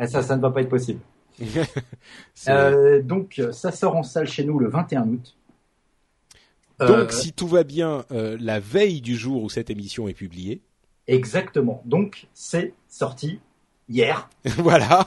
eh, 0.04 0.06
ça, 0.06 0.22
ça 0.22 0.36
ne 0.36 0.40
va 0.40 0.50
pas 0.50 0.62
être 0.62 0.68
possible. 0.68 1.00
euh, 2.48 3.02
donc, 3.02 3.40
ça 3.52 3.70
sort 3.70 3.96
en 3.96 4.02
salle 4.02 4.26
chez 4.26 4.44
nous 4.44 4.58
le 4.58 4.68
21 4.68 5.08
août. 5.08 5.36
Donc, 6.80 6.90
euh, 6.90 7.08
si 7.10 7.32
tout 7.32 7.46
va 7.46 7.64
bien, 7.64 8.04
euh, 8.10 8.36
la 8.40 8.58
veille 8.58 9.00
du 9.00 9.14
jour 9.14 9.42
où 9.42 9.50
cette 9.50 9.70
émission 9.70 10.08
est 10.08 10.14
publiée. 10.14 10.62
Exactement. 11.06 11.82
Donc, 11.84 12.26
c'est 12.32 12.72
sorti 12.88 13.40
hier. 13.92 14.28
voilà. 14.58 15.06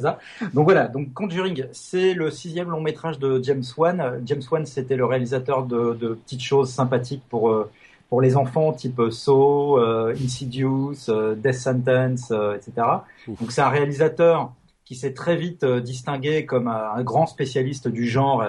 ça. 0.00 0.18
Donc 0.52 0.64
voilà, 0.64 0.88
donc 0.88 1.12
Conjuring, 1.12 1.66
c'est 1.72 2.12
le 2.14 2.30
sixième 2.30 2.70
long 2.70 2.80
métrage 2.80 3.18
de 3.18 3.42
James 3.42 3.64
Wan. 3.76 4.20
James 4.24 4.42
Wan, 4.50 4.66
c'était 4.66 4.96
le 4.96 5.06
réalisateur 5.06 5.64
de, 5.64 5.94
de, 5.94 6.14
petites 6.14 6.42
choses 6.42 6.70
sympathiques 6.70 7.22
pour 7.30 7.50
euh, 7.50 7.70
pour 8.10 8.20
les 8.20 8.36
enfants, 8.36 8.72
type 8.72 9.00
Saw, 9.10 9.78
euh, 9.78 10.14
Insidious, 10.22 11.08
euh, 11.08 11.34
Death 11.34 11.54
Sentence, 11.54 12.32
etc. 12.54 12.86
Donc 13.26 13.50
c'est 13.50 13.62
un 13.62 13.70
réalisateur 13.70 14.52
qui 14.84 14.94
s'est 14.94 15.14
très 15.14 15.36
vite 15.36 15.64
distingué 15.64 16.44
comme 16.44 16.68
un, 16.68 17.02
grand 17.02 17.26
spécialiste 17.26 17.88
du 17.88 18.06
genre 18.06 18.44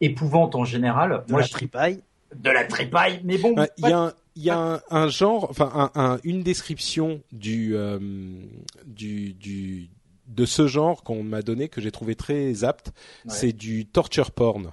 épouvante 0.00 0.56
en 0.56 0.64
général. 0.64 1.22
De 1.28 1.32
Moi, 1.32 1.42
la 1.42 1.46
tripaille. 1.46 2.02
De 2.34 2.50
la 2.50 2.64
tripaille, 2.64 3.20
mais 3.22 3.38
bon. 3.38 3.54
Il 3.78 3.88
y 3.88 3.92
a 3.92 4.12
il 4.38 4.44
y 4.44 4.50
a 4.50 4.80
un, 4.88 5.08
genre, 5.08 5.48
enfin 5.50 5.90
un, 5.96 6.18
une 6.22 6.44
description 6.44 7.20
du, 7.32 7.74
euh, 7.74 7.98
du, 8.86 9.34
du 9.34 9.90
de 10.28 10.44
ce 10.44 10.68
genre 10.68 11.02
qu'on 11.02 11.24
m'a 11.24 11.42
donné 11.42 11.68
que 11.68 11.80
j'ai 11.80 11.90
trouvé 11.90 12.14
très 12.14 12.62
apte. 12.62 12.92
C'est 13.26 13.52
du 13.52 13.84
torture 13.84 14.30
porn. 14.30 14.70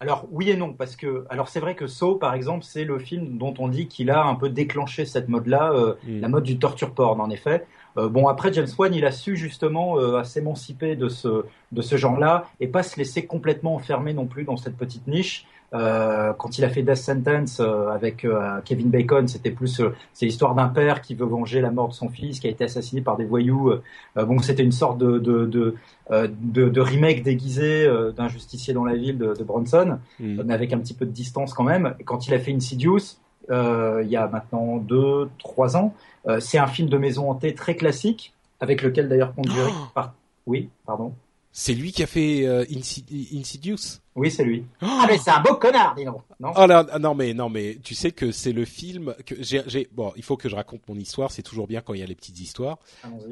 Alors 0.00 0.26
oui 0.30 0.50
et 0.50 0.56
non 0.56 0.74
parce 0.74 0.94
que 0.94 1.24
alors 1.30 1.48
c'est 1.48 1.58
vrai 1.58 1.74
que 1.74 1.86
Saw 1.86 2.16
par 2.16 2.34
exemple 2.34 2.64
c'est 2.64 2.84
le 2.84 2.98
film 2.98 3.38
dont 3.38 3.54
on 3.58 3.68
dit 3.68 3.88
qu'il 3.88 4.10
a 4.10 4.22
un 4.22 4.34
peu 4.34 4.50
déclenché 4.50 5.06
cette 5.06 5.28
mode-là, 5.28 5.72
euh, 5.72 5.94
mm. 6.06 6.20
la 6.20 6.28
mode 6.28 6.44
du 6.44 6.58
torture 6.58 6.92
porn 6.92 7.18
en 7.20 7.30
effet. 7.30 7.66
Euh, 7.96 8.10
bon 8.10 8.28
après 8.28 8.52
James 8.52 8.68
Wan 8.76 8.94
il 8.94 9.06
a 9.06 9.10
su 9.10 9.36
justement 9.36 10.22
s'émanciper 10.22 10.94
de 10.94 11.08
ce 11.08 11.46
de 11.72 11.82
ce 11.82 11.96
genre-là 11.96 12.50
et 12.60 12.68
pas 12.68 12.82
se 12.82 12.98
laisser 12.98 13.24
complètement 13.24 13.74
enfermer 13.74 14.12
non 14.12 14.26
plus 14.26 14.44
dans 14.44 14.58
cette 14.58 14.76
petite 14.76 15.06
niche. 15.06 15.46
Euh, 15.74 16.32
quand 16.32 16.56
il 16.56 16.64
a 16.64 16.70
fait 16.70 16.82
Death 16.82 16.96
Sentence 16.96 17.60
euh, 17.60 17.90
avec 17.90 18.24
euh, 18.24 18.60
Kevin 18.64 18.88
Bacon, 18.88 19.28
c'était 19.28 19.50
plus 19.50 19.82
c'est 20.14 20.24
l'histoire 20.26 20.54
d'un 20.54 20.68
père 20.68 21.02
qui 21.02 21.14
veut 21.14 21.26
venger 21.26 21.60
la 21.60 21.70
mort 21.70 21.88
de 21.88 21.92
son 21.92 22.08
fils 22.08 22.40
qui 22.40 22.46
a 22.46 22.50
été 22.50 22.64
assassiné 22.64 23.02
par 23.02 23.16
des 23.16 23.26
voyous. 23.26 23.72
bon, 24.16 24.38
c'était 24.38 24.62
une 24.62 24.72
sorte 24.72 24.98
de 24.98 25.18
de, 25.18 25.44
de, 25.46 26.68
de, 26.68 26.80
remake 26.80 27.22
déguisé 27.22 27.86
d'un 28.16 28.28
justicier 28.28 28.72
dans 28.72 28.84
la 28.84 28.96
ville 28.96 29.18
de, 29.18 29.34
de 29.34 29.44
Bronson, 29.44 29.98
mm. 30.20 30.42
mais 30.44 30.54
avec 30.54 30.72
un 30.72 30.78
petit 30.78 30.94
peu 30.94 31.04
de 31.04 31.10
distance 31.10 31.52
quand 31.52 31.64
même. 31.64 31.94
quand 32.04 32.26
il 32.26 32.34
a 32.34 32.38
fait 32.38 32.54
Insidious, 32.54 33.18
il 33.50 34.08
y 34.08 34.16
a 34.16 34.26
maintenant 34.28 34.78
deux 34.78 35.28
trois 35.38 35.76
ans, 35.76 35.94
c'est 36.40 36.58
un 36.58 36.66
film 36.66 36.88
de 36.88 36.96
maison 36.96 37.30
hantée 37.30 37.54
très 37.54 37.76
classique 37.76 38.32
avec 38.60 38.82
lequel 38.82 39.08
d'ailleurs 39.08 39.34
Conjuring. 39.34 39.74
par... 39.94 40.14
Oui, 40.46 40.70
pardon. 40.86 41.12
C'est 41.52 41.74
lui 41.74 41.92
qui 41.92 42.02
a 42.02 42.06
fait 42.06 42.46
euh, 42.46 42.64
Insidious? 42.70 44.00
Oui, 44.14 44.30
c'est 44.30 44.44
lui. 44.44 44.64
Oh 44.82 44.86
ah 44.86 45.06
mais 45.08 45.18
c'est 45.18 45.30
un 45.30 45.40
beau 45.40 45.54
connard, 45.54 45.94
dis 45.94 46.04
donc. 46.04 46.22
Non? 46.40 46.52
Oh 46.56 46.66
là, 46.66 46.84
non 47.00 47.14
mais 47.14 47.34
non 47.34 47.48
mais 47.48 47.78
tu 47.82 47.94
sais 47.94 48.12
que 48.12 48.32
c'est 48.32 48.52
le 48.52 48.64
film 48.64 49.14
que 49.24 49.34
j'ai 49.40 49.88
bon, 49.92 50.12
il 50.16 50.22
faut 50.22 50.36
que 50.36 50.48
je 50.48 50.56
raconte 50.56 50.88
mon 50.88 50.96
histoire, 50.96 51.30
c'est 51.30 51.42
toujours 51.42 51.66
bien 51.66 51.80
quand 51.80 51.94
il 51.94 52.00
y 52.00 52.02
a 52.02 52.06
les 52.06 52.14
petites 52.14 52.40
histoires. 52.40 52.78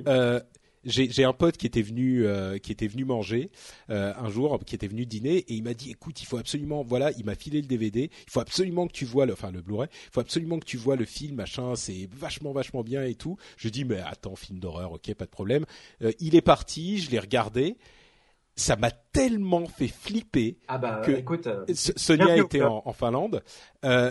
Euh, 0.06 0.40
j'ai 0.86 1.24
un 1.24 1.32
pote 1.32 1.56
qui 1.56 1.66
était 1.66 1.82
venu 1.82 2.26
euh, 2.26 2.58
qui 2.58 2.72
était 2.72 2.86
venu 2.86 3.04
manger 3.04 3.50
euh, 3.90 4.12
un 4.16 4.28
jour, 4.30 4.58
qui 4.64 4.74
était 4.74 4.86
venu 4.86 5.04
dîner 5.04 5.38
et 5.38 5.54
il 5.54 5.62
m'a 5.62 5.74
dit 5.74 5.90
écoute, 5.90 6.20
il 6.22 6.26
faut 6.26 6.38
absolument 6.38 6.82
voilà, 6.82 7.10
il 7.18 7.24
m'a 7.24 7.34
filé 7.34 7.60
le 7.60 7.66
DVD, 7.66 8.10
il 8.26 8.30
faut 8.30 8.40
absolument 8.40 8.86
que 8.86 8.92
tu 8.92 9.04
vois 9.04 9.26
le 9.26 9.32
enfin 9.32 9.50
le 9.50 9.60
Blu-ray, 9.60 9.88
il 9.90 10.10
faut 10.12 10.20
absolument 10.20 10.58
que 10.58 10.64
tu 10.64 10.76
vois 10.76 10.96
le 10.96 11.04
film 11.04 11.36
machin, 11.36 11.74
c'est 11.74 12.08
vachement 12.12 12.52
vachement 12.52 12.82
bien 12.82 13.04
et 13.04 13.14
tout. 13.14 13.36
Je 13.56 13.68
dis 13.68 13.84
mais 13.84 14.00
attends, 14.00 14.36
film 14.36 14.58
d'horreur, 14.58 14.92
OK, 14.92 15.12
pas 15.14 15.24
de 15.24 15.30
problème. 15.30 15.66
Euh, 16.02 16.12
il 16.20 16.36
est 16.36 16.42
parti, 16.42 16.98
je 16.98 17.10
l'ai 17.10 17.18
regardé 17.18 17.76
ça 18.56 18.76
m'a 18.76 18.90
tellement 18.90 19.66
fait 19.66 19.88
flipper 19.88 20.58
ah 20.68 20.78
bah, 20.78 21.02
que 21.04 21.12
écoute, 21.12 21.46
euh, 21.46 21.64
Sonia 21.74 22.36
était 22.38 22.62
en, 22.62 22.82
en, 22.84 22.92
Finlande. 22.92 23.42
Euh, 23.84 24.10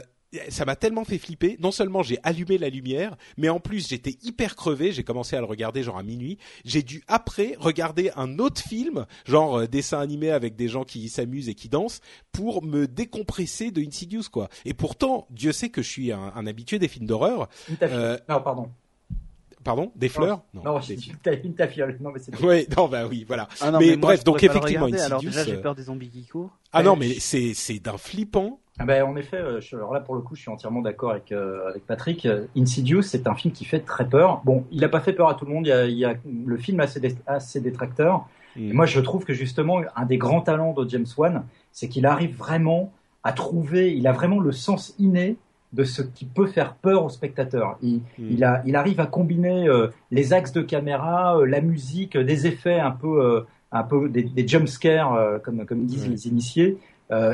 ça 0.50 0.66
m'a 0.66 0.76
tellement 0.76 1.06
fait 1.06 1.18
flipper. 1.18 1.58
Non 1.60 1.72
seulement 1.72 2.04
j'ai 2.04 2.20
allumé 2.24 2.58
la 2.58 2.70
lumière, 2.70 3.18
mais 3.38 3.50
en 3.50 3.60
plus 3.60 3.88
j'étais 3.88 4.18
hyper 4.24 4.56
crevé. 4.56 4.92
J'ai 4.92 5.04
commencé 5.04 5.36
à 5.36 5.40
le 5.40 5.46
regarder 5.46 5.84
genre 5.84 5.98
à 5.98 6.04
minuit. 6.04 6.38
J'ai 6.64 6.84
dû 6.84 7.04
après 7.08 7.56
regarder 7.60 8.12
un 8.16 8.40
autre 8.40 8.62
film, 8.62 9.06
genre 9.26 9.60
euh, 9.60 9.68
dessin 9.68 10.00
animé 10.00 10.32
avec 10.32 10.56
des 10.56 10.68
gens 10.68 10.84
qui 10.84 11.10
s'amusent 11.10 11.50
et 11.50 11.56
qui 11.56 11.70
dansent, 11.70 12.02
pour 12.32 12.64
me 12.64 12.88
décompresser 12.88 13.72
de 13.72 13.82
Insidious 13.82 14.30
quoi. 14.32 14.50
Et 14.66 14.74
pourtant, 14.74 15.28
Dieu 15.30 15.52
sait 15.52 15.70
que 15.70 15.82
je 15.82 15.90
suis 15.90 16.12
un, 16.12 16.32
un 16.36 16.48
habitué 16.48 16.80
des 16.80 16.88
films 16.88 17.08
d'horreur. 17.08 17.50
Euh, 17.82 18.18
non, 18.30 18.42
pardon. 18.42 18.70
Pardon, 19.66 19.92
des 19.96 20.10
fleurs 20.10 20.44
Non, 20.54 20.62
non 20.64 20.80
une 20.80 21.56
tafiole. 21.56 21.98
Non, 22.00 22.12
mais 22.14 22.20
c'est. 22.20 22.40
Oui, 22.44 22.68
non, 22.78 22.88
bah 22.88 23.08
oui, 23.10 23.26
voilà. 23.28 23.48
Ah 23.60 23.72
mais, 23.72 23.98
bref, 23.98 24.24
donc 24.24 24.44
effectivement, 24.44 24.86
Insidious. 24.86 25.06
Alors 25.06 25.22
déjà, 25.22 25.44
j'ai 25.44 25.58
peur 25.58 25.74
des 25.74 25.84
zombies 25.84 26.10
qui 26.10 26.24
courent. 26.28 26.52
Ah 26.72 26.84
non, 26.84 26.96
mais 26.96 27.16
c'est 27.20 27.56
c'est 27.56 27.80
d'un 27.80 27.98
flippant. 27.98 28.60
Ah 28.78 28.86
ben, 28.86 29.04
en 29.04 29.16
effet, 29.16 29.38
euh, 29.38 29.60
alors 29.74 29.92
là 29.94 30.02
pour 30.02 30.14
le 30.16 30.22
coup, 30.22 30.36
je 30.36 30.42
suis 30.42 30.52
entièrement 30.52 30.82
d'accord 30.82 31.10
avec 31.10 31.32
euh, 31.32 31.68
avec 31.68 31.88
Patrick. 31.88 32.28
Insidious, 32.56 33.02
c'est 33.02 33.26
un 33.26 33.34
film 33.34 33.56
qui 33.56 33.66
fait 33.66 33.80
très 33.80 34.08
peur. 34.08 34.42
Bon, 34.46 34.66
il 34.70 34.82
n'a 34.82 34.90
pas 34.90 35.00
fait 35.00 35.14
peur 35.14 35.30
à 35.30 35.34
tout 35.34 35.46
le 35.46 35.52
monde. 35.52 35.66
Il 35.66 35.70
y 35.70 35.74
a, 35.74 35.86
il 35.88 35.98
y 35.98 36.06
a 36.06 36.14
le 36.46 36.58
film 36.58 36.80
a 36.80 36.86
ses, 36.86 37.16
a 37.26 37.40
ses 37.40 37.60
détracteurs. 37.60 38.28
Mm. 38.56 38.70
Et 38.70 38.74
moi, 38.74 38.86
je 38.86 39.00
trouve 39.00 39.26
que 39.26 39.34
justement, 39.34 39.82
un 39.96 40.06
des 40.06 40.20
grands 40.20 40.42
talents 40.42 40.74
de 40.74 40.88
James 40.88 41.08
Wan, 41.18 41.44
c'est 41.72 41.90
qu'il 41.90 42.06
arrive 42.06 42.38
vraiment 42.38 42.94
à 43.24 43.34
trouver. 43.34 43.96
Il 43.96 44.06
a 44.06 44.12
vraiment 44.12 44.40
le 44.40 44.52
sens 44.52 44.94
inné 45.00 45.38
de 45.76 45.84
ce 45.84 46.02
qui 46.02 46.26
peut 46.26 46.48
faire 46.48 46.76
peur 46.76 47.04
au 47.04 47.10
spectateur. 47.10 47.78
Il, 47.82 47.98
hmm. 47.98 48.32
il, 48.32 48.44
a, 48.44 48.62
il 48.66 48.76
arrive 48.76 49.00
à 49.00 49.06
combiner 49.06 49.68
euh, 49.68 49.88
les 50.10 50.34
axes 50.34 50.54
de 50.54 50.62
caméra, 50.62 51.38
euh, 51.38 51.46
la 51.46 51.62
musique, 51.62 52.18
des 52.18 52.48
effets 52.48 52.80
un 52.80 52.92
peu, 52.92 53.24
euh, 53.24 53.42
un 53.72 53.84
peu 53.84 54.10
des, 54.10 54.24
des 54.24 54.48
jump 54.48 54.68
scares, 54.68 55.42
comme, 55.44 55.66
comme 55.66 55.86
disent 55.86 56.08
les 56.08 56.28
initiés. 56.28 56.78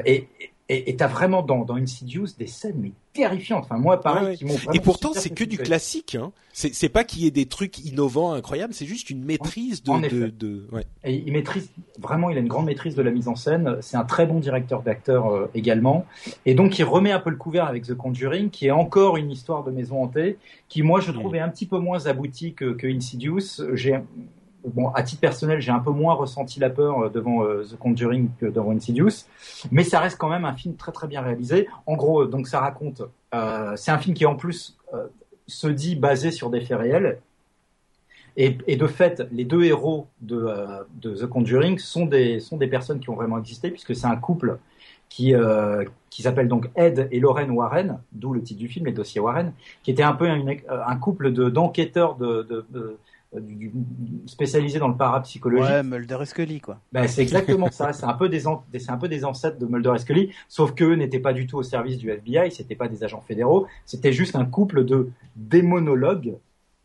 et, 0.06 0.28
et 0.72 0.96
t'as 0.96 1.08
vraiment 1.08 1.42
dans, 1.42 1.66
dans 1.66 1.76
Insidious 1.76 2.28
des 2.38 2.48
scènes 2.48 2.78
mais 2.78 2.92
terrifiantes. 3.14 3.66
Enfin 3.66 3.78
moi 3.78 4.00
pareil 4.00 4.38
qui 4.38 4.46
m'ont 4.46 4.56
Et 4.74 4.80
pourtant 4.80 5.12
c'est 5.14 5.30
que 5.30 5.44
du 5.44 5.58
classique. 5.58 6.16
Hein. 6.16 6.32
C'est 6.54 6.90
pas 6.90 7.04
qu'il 7.04 7.24
y 7.24 7.28
ait 7.28 7.32
des 7.32 7.46
trucs 7.46 7.80
innovants 7.80 8.34
incroyables, 8.34 8.74
c'est 8.74 8.86
juste 8.86 9.10
une 9.10 9.24
maîtrise 9.24 9.84
de. 9.84 10.10
de, 10.10 10.28
de 10.28 10.68
ouais. 10.72 10.86
Et 11.04 11.16
il 11.16 11.32
maîtrise 11.32 11.70
vraiment, 12.00 12.30
il 12.30 12.38
a 12.38 12.42
une 12.42 12.48
grande 12.48 12.66
maîtrise 12.66 12.96
de 12.96 13.02
la 13.02 13.12
mise 13.12 13.28
en 13.28 13.36
scène. 13.36 13.78
C'est 13.82 13.98
un 13.98 14.04
très 14.04 14.26
bon 14.26 14.40
directeur 14.40 14.82
d'acteur 14.82 15.28
euh, 15.28 15.50
également. 15.54 16.06
Et 16.46 16.54
donc 16.54 16.78
il 16.78 16.84
remet 16.84 17.12
un 17.12 17.20
peu 17.20 17.30
le 17.30 17.38
couvert 17.38 17.66
avec 17.68 17.84
The 17.84 17.94
Conjuring, 17.94 18.50
qui 18.50 18.68
est 18.68 18.72
encore 18.72 19.18
une 19.18 19.32
histoire 19.32 19.64
de 19.64 19.72
maison 19.72 20.04
hantée, 20.04 20.38
qui 20.68 20.84
moi 20.84 21.00
je 21.00 21.12
trouve 21.12 21.36
est 21.36 21.40
un 21.40 21.50
petit 21.50 21.66
peu 21.66 21.80
moins 21.80 22.06
abouti 22.06 22.54
que, 22.54 22.74
que 22.74 22.88
Insidious. 22.88 23.62
J'ai 23.74 24.00
bon, 24.66 24.90
à 24.90 25.04
titre 25.04 25.22
personnel, 25.22 25.62
j'ai 25.62 25.72
un 25.72 25.80
peu 25.80 25.92
moins 25.92 26.14
ressenti 26.14 26.60
la 26.60 26.70
peur 26.70 27.00
euh, 27.00 27.10
devant 27.10 27.44
euh, 27.44 27.64
The 27.64 27.78
Conjuring 27.78 28.30
que 28.40 28.46
devant 28.46 28.72
Insidious, 28.72 29.26
mais 29.72 29.84
ça 29.84 30.00
reste 30.00 30.18
quand 30.18 30.30
même 30.30 30.46
un 30.46 30.54
film 30.54 30.76
très 30.76 30.92
très 30.92 31.08
bien 31.08 31.22
réalisé. 31.22 31.68
En 31.86 31.96
gros, 31.96 32.26
donc 32.26 32.48
ça 32.48 32.60
raconte, 32.60 33.02
euh, 33.34 33.74
c'est 33.76 33.92
un 33.92 33.98
film 33.98 34.16
qui 34.16 34.26
en 34.26 34.36
plus 34.36 34.78
euh, 34.94 35.08
se 35.48 35.68
dit 35.68 35.96
basé 35.96 36.32
sur 36.32 36.50
des 36.50 36.62
faits 36.62 36.80
réels. 36.80 37.20
Et, 38.38 38.78
de 38.78 38.88
fait, 38.88 39.28
les 39.34 39.44
deux 39.44 39.66
héros 39.66 40.08
de, 40.22 40.46
euh, 40.48 40.84
The 41.04 41.26
Conjuring 41.26 41.78
sont 41.78 42.06
des, 42.06 42.40
sont 42.40 42.56
des 42.56 42.68
personnes 42.68 43.02
qui 43.02 43.10
ont 43.10 43.16
vraiment 43.16 43.38
existé, 43.38 43.70
puisque 43.72 43.94
c'est 43.94 44.08
un 44.08 44.16
couple 44.16 44.58
qui, 45.10 45.34
qui 46.10 46.22
s'appelle 46.22 46.48
donc 46.48 46.70
Ed 46.78 47.10
et 47.12 47.20
Lorraine 47.20 47.52
Warren, 47.52 48.00
d'où 48.14 48.32
le 48.32 48.42
titre 48.42 48.62
du 48.62 48.70
film, 48.70 48.86
les 48.86 48.94
dossiers 48.94 49.20
Warren, 49.20 49.52
qui 49.84 49.92
était 49.92 50.02
un 50.02 50.14
peu 50.14 50.30
un, 50.30 50.96
couple 50.96 51.32
d'enquêteurs 51.32 52.16
de, 52.16 52.44
de, 52.44 52.66
de 52.70 52.98
du, 53.40 53.72
spécialisé 54.26 54.80
dans 54.80 54.90
le 54.90 54.98
parapsychologie. 54.98 55.64
Ouais, 55.64 55.84
Mulder 55.84 56.18
et 56.22 56.26
Scully, 56.26 56.60
quoi. 56.60 56.80
Ben, 56.92 57.08
c'est 57.08 57.22
exactement 57.22 57.72
ça. 57.72 57.94
C'est 57.94 58.06
un 58.06 58.14
peu 58.14 58.28
des, 58.28 58.42
c'est 58.42 58.92
un 58.92 58.98
peu 58.98 59.08
des 59.08 59.24
ancêtres 59.24 59.58
de 59.58 59.66
Mulder 59.66 59.94
et 59.96 60.00
Scully, 60.00 60.32
sauf 60.50 60.74
qu'eux 60.74 60.96
n'étaient 60.96 61.20
pas 61.20 61.34
du 61.34 61.48
tout 61.48 61.58
au 61.58 61.64
service 61.64 61.98
du 61.98 62.10
FBI, 62.10 62.52
c'était 62.52 62.76
pas 62.76 62.88
des 62.88 63.04
agents 63.04 63.22
fédéraux, 63.22 63.68
c'était 63.86 64.12
juste 64.12 64.36
un 64.36 64.46
couple 64.46 64.84
de 64.84 65.10
démonologues 65.36 66.36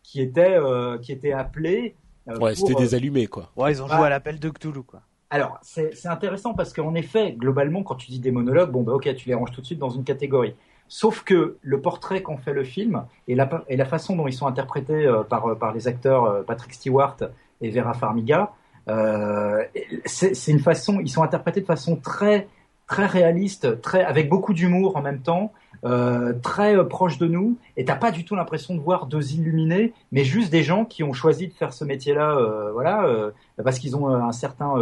qui 0.02 0.20
étaient, 0.20 0.56
euh, 0.56 0.98
qui 0.98 1.12
étaient 1.12 1.32
appelés. 1.32 1.96
Euh, 2.28 2.38
ouais, 2.38 2.54
c'était 2.54 2.74
des 2.74 2.94
euh, 2.94 2.96
allumés, 2.96 3.26
quoi. 3.26 3.50
Ouais, 3.56 3.72
ils 3.72 3.82
ont 3.82 3.88
joué 3.88 3.96
à 3.96 4.08
l'appel 4.08 4.38
de 4.38 4.48
Cthulhu, 4.48 4.82
quoi. 4.82 5.02
alors, 5.30 5.58
c'est 5.62 6.06
intéressant 6.06 6.54
parce 6.54 6.72
qu'en 6.72 6.94
effet, 6.94 7.32
globalement, 7.32 7.82
quand 7.82 7.96
tu 7.96 8.10
dis 8.10 8.20
des 8.20 8.30
monologues, 8.30 8.70
bon, 8.70 8.82
bah, 8.82 8.92
ok, 8.92 9.12
tu 9.16 9.28
les 9.28 9.34
ranges 9.34 9.50
tout 9.50 9.60
de 9.60 9.66
suite 9.66 9.80
dans 9.80 9.90
une 9.90 10.04
catégorie. 10.04 10.54
Sauf 10.88 11.22
que 11.24 11.56
le 11.62 11.80
portrait 11.80 12.22
qu'en 12.22 12.36
fait 12.36 12.52
le 12.52 12.64
film 12.64 13.04
et 13.28 13.34
la, 13.34 13.48
et 13.68 13.76
la 13.76 13.84
façon 13.84 14.16
dont 14.16 14.26
ils 14.26 14.32
sont 14.32 14.46
interprétés 14.46 15.06
euh, 15.06 15.22
par, 15.22 15.56
par 15.58 15.72
les 15.72 15.88
acteurs 15.88 16.24
euh, 16.24 16.42
Patrick 16.42 16.74
Stewart 16.74 17.16
et 17.60 17.70
Vera 17.70 17.94
Farmiga, 17.94 18.52
euh, 18.88 19.64
c'est 20.04 20.50
une 20.50 20.60
façon, 20.60 21.00
ils 21.00 21.10
sont 21.10 21.22
interprétés 21.22 21.60
de 21.60 21.66
façon 21.66 21.96
très 21.96 22.46
très 22.86 23.06
réaliste, 23.06 23.80
très 23.80 24.04
avec 24.04 24.28
beaucoup 24.28 24.54
d'humour 24.54 24.96
en 24.96 25.02
même 25.02 25.20
temps, 25.20 25.52
euh, 25.84 26.32
très 26.42 26.76
euh, 26.76 26.84
proche 26.84 27.18
de 27.18 27.26
nous. 27.26 27.58
Et 27.76 27.84
t'as 27.84 27.96
pas 27.96 28.10
du 28.10 28.24
tout 28.24 28.36
l'impression 28.36 28.74
de 28.74 28.80
voir 28.80 29.06
deux 29.06 29.34
illuminés, 29.34 29.92
mais 30.12 30.24
juste 30.24 30.50
des 30.50 30.62
gens 30.62 30.84
qui 30.84 31.02
ont 31.02 31.12
choisi 31.12 31.48
de 31.48 31.52
faire 31.52 31.72
ce 31.72 31.84
métier-là, 31.84 32.36
euh, 32.36 32.70
voilà, 32.72 33.04
euh, 33.06 33.30
parce 33.62 33.78
qu'ils 33.78 33.96
ont 33.96 34.08
un 34.08 34.32
certain, 34.32 34.72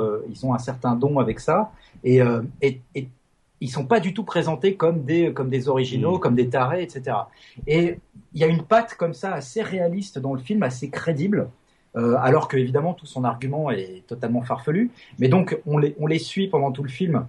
ont 0.42 0.54
un 0.54 0.58
certain 0.58 0.94
don 0.94 1.18
avec 1.18 1.40
ça. 1.40 1.72
Et, 2.04 2.20
ils 3.64 3.70
sont 3.70 3.86
pas 3.86 3.98
du 3.98 4.12
tout 4.12 4.24
présentés 4.24 4.74
comme 4.74 5.04
des 5.04 5.32
comme 5.32 5.48
des 5.48 5.70
originaux, 5.70 6.16
mmh. 6.16 6.20
comme 6.20 6.34
des 6.34 6.50
tarés, 6.50 6.82
etc. 6.82 7.16
Et 7.66 7.98
il 8.34 8.40
y 8.40 8.44
a 8.44 8.46
une 8.46 8.62
patte 8.62 8.94
comme 8.94 9.14
ça 9.14 9.32
assez 9.32 9.62
réaliste 9.62 10.18
dans 10.18 10.34
le 10.34 10.40
film, 10.40 10.62
assez 10.62 10.90
crédible. 10.90 11.48
Euh, 11.96 12.16
alors 12.20 12.48
que 12.48 12.56
évidemment 12.56 12.92
tout 12.92 13.06
son 13.06 13.24
argument 13.24 13.70
est 13.70 14.02
totalement 14.06 14.42
farfelu. 14.42 14.90
Mais 15.18 15.28
donc 15.28 15.58
on 15.64 15.78
les, 15.78 15.94
on 15.98 16.06
les 16.06 16.18
suit 16.18 16.48
pendant 16.48 16.72
tout 16.72 16.82
le 16.82 16.90
film 16.90 17.26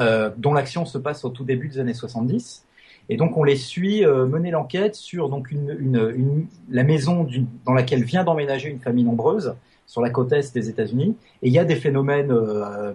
euh, 0.00 0.30
dont 0.36 0.52
l'action 0.52 0.84
se 0.84 0.98
passe 0.98 1.24
au 1.24 1.30
tout 1.30 1.44
début 1.44 1.68
des 1.68 1.78
années 1.78 1.94
70. 1.94 2.66
Et 3.08 3.16
donc 3.16 3.38
on 3.38 3.42
les 3.42 3.56
suit 3.56 4.04
euh, 4.04 4.26
mener 4.26 4.50
l'enquête 4.50 4.96
sur 4.96 5.30
donc 5.30 5.50
une, 5.50 5.74
une, 5.80 6.12
une 6.14 6.46
la 6.68 6.82
maison 6.82 7.26
dans 7.64 7.72
laquelle 7.72 8.04
vient 8.04 8.22
d'emménager 8.22 8.68
une 8.68 8.80
famille 8.80 9.04
nombreuse 9.04 9.54
sur 9.88 10.02
la 10.02 10.10
côte 10.10 10.32
est 10.32 10.54
des 10.54 10.68
États-Unis. 10.68 11.16
Et 11.42 11.48
il 11.48 11.52
y 11.52 11.58
a 11.58 11.64
des 11.64 11.74
phénomènes 11.74 12.30
euh, 12.30 12.92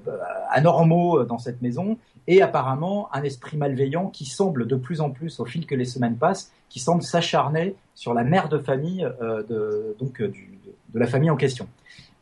anormaux 0.49 1.25
dans 1.25 1.39
cette 1.39 1.62
maison 1.62 1.97
et 2.27 2.41
apparemment 2.41 3.13
un 3.13 3.23
esprit 3.23 3.58
malveillant 3.58 4.08
qui 4.08 4.25
semble 4.25 4.67
de 4.67 4.75
plus 4.77 5.01
en 5.01 5.10
plus, 5.10 5.41
au 5.41 5.45
fil 5.45 5.65
que 5.65 5.75
les 5.75 5.86
semaines 5.86 6.15
passent, 6.15 6.53
qui 6.69 6.79
semble 6.79 7.01
s'acharner 7.01 7.75
sur 7.95 8.13
la 8.13 8.23
mère 8.23 8.47
de 8.47 8.60
famille 8.60 9.06
euh, 9.21 9.43
de, 9.43 9.97
donc, 9.99 10.21
de, 10.21 10.32
la 10.93 11.08
famille 11.08 11.32
en 11.32 11.36
question. 11.36 11.67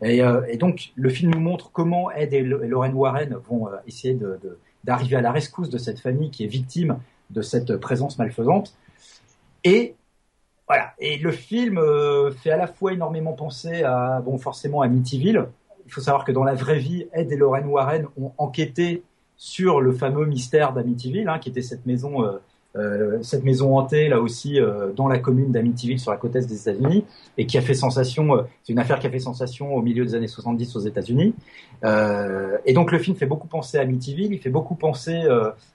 Et, 0.01 0.23
donc 0.57 0.93
le 0.95 1.09
film 1.09 1.31
nous 1.31 1.39
montre 1.39 1.69
comment 1.71 2.09
Ed 2.09 2.33
et 2.33 2.41
Lorraine 2.41 2.95
Warren 2.95 3.35
vont 3.47 3.67
essayer 3.85 4.15
de, 4.15 4.39
de 4.41 4.57
d'arriver 4.83 5.17
à 5.17 5.21
la 5.21 5.31
rescousse 5.31 5.69
de 5.69 5.77
cette 5.77 5.99
famille 5.99 6.31
qui 6.31 6.43
est 6.43 6.47
victime 6.47 6.97
de 7.29 7.43
cette 7.43 7.77
présence 7.77 8.17
malfaisante. 8.17 8.73
Et 9.63 9.93
voilà. 10.71 10.93
Et 10.99 11.17
le 11.17 11.33
film 11.33 11.77
euh, 11.77 12.31
fait 12.31 12.51
à 12.51 12.55
la 12.55 12.65
fois 12.65 12.93
énormément 12.93 13.33
penser 13.33 13.83
à, 13.83 14.21
bon, 14.23 14.37
forcément 14.37 14.83
à 14.83 14.85
Amityville. 14.85 15.47
Il 15.85 15.91
faut 15.91 15.99
savoir 15.99 16.23
que 16.23 16.31
dans 16.31 16.45
la 16.45 16.53
vraie 16.53 16.79
vie, 16.79 17.07
Ed 17.11 17.29
et 17.29 17.35
Lorraine 17.35 17.65
Warren 17.65 18.07
ont 18.17 18.31
enquêté 18.37 19.03
sur 19.35 19.81
le 19.81 19.91
fameux 19.91 20.25
mystère 20.25 20.71
d'Amityville, 20.71 21.27
hein, 21.27 21.39
qui 21.39 21.49
était 21.49 21.61
cette 21.61 21.85
maison 21.85 22.23
euh, 22.23 22.37
euh, 22.77 23.21
cette 23.21 23.43
maison 23.43 23.77
hantée 23.77 24.07
là 24.07 24.21
aussi 24.21 24.59
dans 24.95 25.09
la 25.09 25.19
commune 25.19 25.51
d'Amityville 25.51 25.99
sur 25.99 26.09
la 26.09 26.15
côte 26.15 26.37
est 26.37 26.47
des 26.47 26.61
États-Unis 26.61 27.03
et 27.37 27.45
qui 27.45 27.57
a 27.57 27.61
fait 27.61 27.73
sensation. 27.73 28.45
C'est 28.63 28.71
une 28.71 28.79
affaire 28.79 28.99
qui 28.99 29.07
a 29.07 29.09
fait 29.09 29.19
sensation 29.19 29.75
au 29.75 29.81
milieu 29.81 30.05
des 30.05 30.15
années 30.15 30.29
70 30.29 30.77
aux 30.77 30.79
États-Unis. 30.79 31.35
et 31.83 32.73
donc 32.73 32.93
le 32.93 32.99
film 32.99 33.17
fait 33.17 33.25
beaucoup 33.25 33.49
penser 33.49 33.77
à 33.77 33.81
Amityville, 33.81 34.31
il 34.31 34.39
fait 34.39 34.49
beaucoup 34.49 34.75
penser 34.75 35.21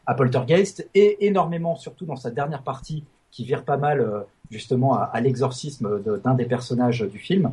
à 0.07 0.15
Poltergeist 0.15 0.89
et 0.95 1.27
énormément, 1.27 1.77
surtout 1.77 2.07
dans 2.07 2.17
sa 2.17 2.31
dernière 2.31 2.63
partie, 2.63 3.05
qui 3.37 3.45
vire 3.45 3.65
pas 3.65 3.77
mal 3.77 4.25
justement 4.51 4.95
à, 4.95 5.03
à 5.03 5.21
l'exorcisme 5.21 6.03
d'un 6.23 6.35
des 6.35 6.47
personnages 6.47 7.03
du 7.03 7.19
film. 7.19 7.53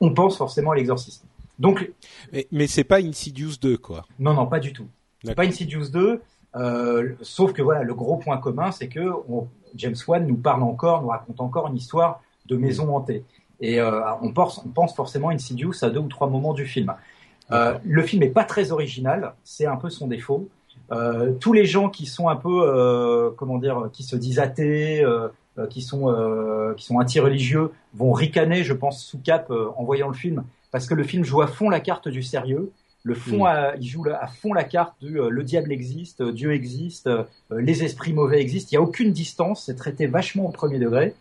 On 0.00 0.14
pense 0.14 0.36
forcément 0.36 0.70
à 0.70 0.76
l'exorcisme. 0.76 1.26
Donc, 1.58 1.90
mais, 2.32 2.46
mais 2.52 2.66
c'est 2.66 2.84
pas 2.84 3.00
Insidious 3.00 3.54
2 3.60 3.76
quoi. 3.78 4.04
Non 4.18 4.34
non 4.34 4.46
pas 4.46 4.60
du 4.60 4.72
tout. 4.72 4.86
C'est 5.24 5.34
pas 5.34 5.44
Insidious 5.44 5.88
2. 5.88 6.20
Euh, 6.54 7.12
sauf 7.22 7.52
que 7.52 7.62
voilà, 7.62 7.82
le 7.82 7.94
gros 7.94 8.16
point 8.16 8.38
commun, 8.38 8.70
c'est 8.70 8.88
que 8.88 9.10
James 9.74 9.96
Wan 10.06 10.26
nous 10.26 10.36
parle 10.36 10.62
encore, 10.62 11.02
nous 11.02 11.08
raconte 11.08 11.40
encore 11.40 11.66
une 11.68 11.76
histoire 11.76 12.22
de 12.46 12.56
maison 12.56 12.94
hantée. 12.94 13.24
Et 13.60 13.80
euh, 13.80 14.00
on, 14.22 14.32
pense, 14.32 14.62
on 14.64 14.68
pense 14.68 14.94
forcément 14.94 15.30
Insidious 15.30 15.72
à 15.82 15.90
deux 15.90 16.00
ou 16.00 16.08
trois 16.08 16.28
moments 16.28 16.54
du 16.54 16.66
film. 16.66 16.94
Euh, 17.52 17.78
le 17.84 18.02
film 18.02 18.22
est 18.22 18.30
pas 18.30 18.44
très 18.44 18.72
original, 18.72 19.34
c'est 19.44 19.66
un 19.66 19.76
peu 19.76 19.90
son 19.90 20.06
défaut. 20.06 20.48
Euh, 20.92 21.32
tous 21.32 21.52
les 21.52 21.64
gens 21.64 21.88
qui 21.88 22.06
sont 22.06 22.28
un 22.28 22.36
peu, 22.36 22.62
euh, 22.64 23.30
comment 23.36 23.58
dire, 23.58 23.90
qui 23.92 24.02
se 24.02 24.16
disent 24.16 24.38
athées, 24.38 25.02
euh, 25.02 25.28
qui 25.70 25.80
sont 25.82 26.14
qui 26.76 26.84
sont 26.84 26.96
anti-religieux, 26.96 27.70
vont 27.94 28.12
ricaner, 28.12 28.62
je 28.62 28.74
pense, 28.74 29.02
sous 29.02 29.18
cap 29.18 29.50
en 29.50 29.84
voyant 29.84 30.08
le 30.08 30.14
film, 30.14 30.44
parce 30.70 30.86
que 30.86 30.94
le 30.94 31.02
film 31.02 31.24
joue 31.24 31.40
à 31.40 31.46
fond 31.46 31.70
la 31.70 31.80
carte 31.80 32.08
du 32.08 32.22
sérieux. 32.22 32.70
Le 33.06 33.14
fond, 33.14 33.44
mm. 33.44 33.76
il 33.80 33.86
joue 33.86 34.04
à 34.08 34.26
fond 34.26 34.52
la 34.52 34.64
carte 34.64 34.96
du 35.00 35.20
euh, 35.20 35.28
le 35.28 35.44
diable 35.44 35.70
existe, 35.70 36.22
euh, 36.22 36.32
Dieu 36.32 36.52
existe, 36.52 37.06
euh, 37.06 37.22
les 37.52 37.84
esprits 37.84 38.12
mauvais 38.12 38.40
existent. 38.40 38.70
Il 38.72 38.74
n'y 38.74 38.78
a 38.78 38.82
aucune 38.82 39.12
distance, 39.12 39.66
c'est 39.66 39.76
traité 39.76 40.08
vachement 40.08 40.46
au 40.46 40.50
premier 40.50 40.80
degré. 40.80 41.14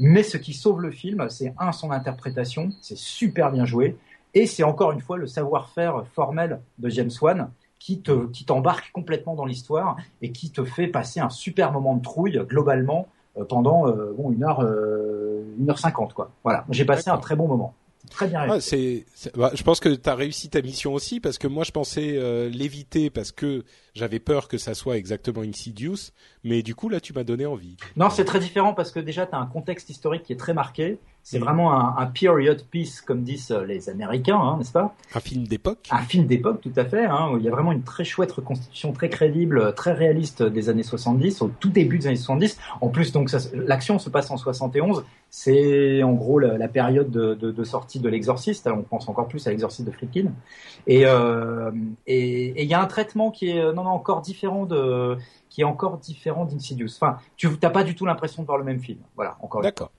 Mais 0.00 0.24
ce 0.24 0.36
qui 0.36 0.52
sauve 0.52 0.80
le 0.80 0.90
film, 0.90 1.28
c'est 1.30 1.54
un 1.60 1.70
son 1.70 1.92
interprétation, 1.92 2.70
c'est 2.82 2.98
super 2.98 3.52
bien 3.52 3.66
joué, 3.66 3.96
et 4.34 4.46
c'est 4.46 4.64
encore 4.64 4.90
une 4.90 5.00
fois 5.00 5.16
le 5.16 5.28
savoir-faire 5.28 6.06
formel 6.12 6.60
de 6.80 6.88
James 6.88 7.10
Wan 7.22 7.50
qui 7.78 8.00
te 8.00 8.26
qui 8.28 8.44
t'embarque 8.44 8.90
complètement 8.92 9.34
dans 9.34 9.44
l'histoire 9.44 9.96
et 10.22 10.32
qui 10.32 10.50
te 10.50 10.64
fait 10.64 10.88
passer 10.88 11.20
un 11.20 11.30
super 11.30 11.72
moment 11.72 11.94
de 11.94 12.02
trouille 12.02 12.40
globalement 12.46 13.08
pendant 13.48 13.88
bon 14.16 14.32
une 14.32 14.42
heure 14.42 14.60
une 14.62 15.70
heure 15.70 15.78
cinquante 15.78 16.12
quoi. 16.12 16.30
Voilà, 16.42 16.64
j'ai 16.70 16.84
passé 16.84 17.10
un 17.10 17.18
très 17.18 17.36
bon 17.36 17.46
moment. 17.46 17.74
Très 18.10 18.26
bien 18.26 18.46
ah, 18.48 18.60
c'est, 18.60 19.04
bah, 19.36 19.50
je 19.54 19.62
pense 19.62 19.80
que 19.80 19.88
tu 19.90 20.08
as 20.08 20.14
réussi 20.14 20.48
ta 20.48 20.62
mission 20.62 20.94
aussi 20.94 21.20
parce 21.20 21.38
que 21.38 21.46
moi 21.46 21.64
je 21.64 21.72
pensais 21.72 22.16
euh, 22.16 22.48
l'éviter 22.48 23.10
parce 23.10 23.32
que 23.32 23.64
j'avais 23.94 24.18
peur 24.18 24.48
que 24.48 24.56
ça 24.56 24.74
soit 24.74 24.96
exactement 24.96 25.42
Insidious, 25.42 26.12
mais 26.42 26.62
du 26.62 26.74
coup 26.74 26.88
là 26.88 27.00
tu 27.00 27.12
m'as 27.12 27.24
donné 27.24 27.44
envie. 27.44 27.76
Non, 27.96 28.08
c'est 28.10 28.24
très 28.24 28.40
différent 28.40 28.72
parce 28.72 28.92
que 28.92 29.00
déjà 29.00 29.26
tu 29.26 29.34
as 29.34 29.38
un 29.38 29.46
contexte 29.46 29.90
historique 29.90 30.22
qui 30.22 30.32
est 30.32 30.36
très 30.36 30.54
marqué. 30.54 30.98
C'est 31.22 31.38
vraiment 31.38 31.74
un, 31.74 31.96
un, 31.98 32.06
period 32.06 32.64
piece, 32.70 33.02
comme 33.02 33.22
disent 33.22 33.50
euh, 33.50 33.62
les 33.64 33.90
Américains, 33.90 34.40
hein, 34.40 34.56
n'est-ce 34.56 34.72
pas? 34.72 34.94
Un 35.14 35.20
film 35.20 35.46
d'époque. 35.46 35.86
Un 35.90 35.98
film 35.98 36.26
d'époque, 36.26 36.62
tout 36.62 36.72
à 36.74 36.86
fait. 36.86 37.04
Hein, 37.04 37.32
il 37.36 37.44
y 37.44 37.48
a 37.48 37.50
vraiment 37.50 37.72
une 37.72 37.82
très 37.82 38.04
chouette 38.04 38.32
reconstitution, 38.32 38.92
très 38.92 39.10
crédible, 39.10 39.74
très 39.74 39.92
réaliste 39.92 40.42
des 40.42 40.70
années 40.70 40.82
70, 40.82 41.42
au 41.42 41.48
tout 41.48 41.68
début 41.68 41.98
des 41.98 42.06
années 42.06 42.16
70. 42.16 42.58
En 42.80 42.88
plus, 42.88 43.12
donc 43.12 43.30
l'action 43.52 43.98
se 43.98 44.08
passe 44.08 44.30
en 44.30 44.38
71. 44.38 45.04
C'est 45.28 46.02
en 46.02 46.14
gros 46.14 46.38
la, 46.38 46.56
la 46.56 46.68
période 46.68 47.10
de, 47.10 47.34
de, 47.34 47.50
de, 47.50 47.64
sortie 47.64 48.00
de 48.00 48.08
l'Exorciste. 48.08 48.66
On 48.66 48.82
pense 48.82 49.06
encore 49.10 49.28
plus 49.28 49.46
à 49.46 49.50
l'Exorciste 49.50 49.86
de 49.86 49.92
Friedkin. 49.92 50.32
Et 50.86 51.04
euh, 51.04 51.70
et 52.06 52.62
il 52.62 52.68
y 52.70 52.72
a 52.72 52.80
un 52.80 52.86
traitement 52.86 53.30
qui 53.30 53.50
est 53.50 53.72
non 53.74 53.84
non 53.84 53.90
encore 53.90 54.22
différent 54.22 54.64
de 54.64 55.18
qui 55.50 55.60
est 55.60 55.64
encore 55.64 55.98
différent 55.98 56.46
d'Insidious. 56.46 56.96
Enfin, 56.98 57.18
tu 57.36 57.48
n'as 57.62 57.70
pas 57.70 57.84
du 57.84 57.94
tout 57.94 58.06
l'impression 58.06 58.40
de 58.42 58.46
voir 58.46 58.56
le 58.56 58.64
même 58.64 58.80
film. 58.80 59.00
Voilà, 59.14 59.36
encore. 59.42 59.60
D'accord. 59.60 59.90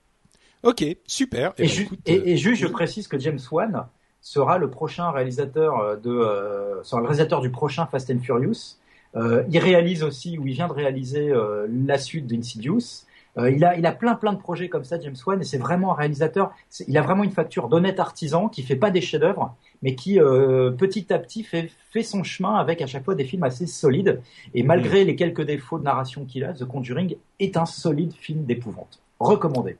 Ok, 0.62 0.84
super. 1.06 1.52
Et, 1.58 1.66
eh 1.66 1.84
ben, 2.20 2.22
et, 2.26 2.36
juste, 2.36 2.62
je 2.62 2.66
précise 2.66 3.08
que 3.08 3.18
James 3.18 3.38
Wan 3.50 3.86
sera 4.20 4.58
le 4.58 4.70
prochain 4.70 5.10
réalisateur 5.10 5.78
euh, 5.78 5.96
de, 5.96 6.10
euh, 6.10 6.82
sera 6.82 7.00
le 7.00 7.06
réalisateur 7.06 7.40
du 7.40 7.50
prochain 7.50 7.86
Fast 7.86 8.10
and 8.10 8.20
Furious. 8.20 8.76
Euh, 9.16 9.42
il 9.50 9.58
réalise 9.58 10.02
aussi, 10.02 10.38
ou 10.38 10.46
il 10.46 10.54
vient 10.54 10.68
de 10.68 10.72
réaliser 10.72 11.30
euh, 11.30 11.66
la 11.86 11.98
suite 11.98 12.26
d'Insidious. 12.26 13.04
Euh, 13.38 13.50
il 13.50 13.64
a, 13.64 13.76
il 13.76 13.86
a 13.86 13.92
plein 13.92 14.14
plein 14.14 14.32
de 14.32 14.38
projets 14.38 14.68
comme 14.68 14.84
ça, 14.84 15.00
James 15.00 15.16
Wan, 15.24 15.40
et 15.40 15.44
c'est 15.44 15.58
vraiment 15.58 15.92
un 15.92 15.94
réalisateur. 15.94 16.52
Il 16.88 16.98
a 16.98 17.02
vraiment 17.02 17.22
une 17.22 17.30
facture 17.30 17.68
d'honnête 17.68 18.00
artisan 18.00 18.48
qui 18.48 18.62
fait 18.62 18.76
pas 18.76 18.90
des 18.90 19.00
chefs-d'œuvre, 19.00 19.54
mais 19.82 19.94
qui 19.94 20.18
petit 20.18 21.12
à 21.12 21.18
petit 21.18 21.44
fait, 21.44 21.70
fait 21.92 22.02
son 22.02 22.24
chemin 22.24 22.56
avec 22.56 22.82
à 22.82 22.86
chaque 22.86 23.04
fois 23.04 23.14
des 23.14 23.24
films 23.24 23.44
assez 23.44 23.66
solides. 23.66 24.20
Et 24.54 24.64
malgré 24.64 25.04
les 25.04 25.14
quelques 25.14 25.42
défauts 25.42 25.78
de 25.78 25.84
narration 25.84 26.24
qu'il 26.24 26.44
a, 26.44 26.52
The 26.52 26.64
Conjuring 26.64 27.16
est 27.38 27.56
un 27.56 27.66
solide 27.66 28.12
film 28.12 28.44
d'épouvante. 28.44 29.00
Recommandé. 29.20 29.76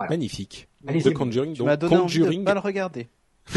Magnifique. 0.00 0.68
The 0.86 1.12
Conjuring. 1.12 1.54
Tu 1.54 1.58
donc, 1.58 1.78
donné 1.78 1.96
Conjuring. 1.96 2.44
pas 2.44 2.54
le 2.54 2.60
regarder. 2.60 3.08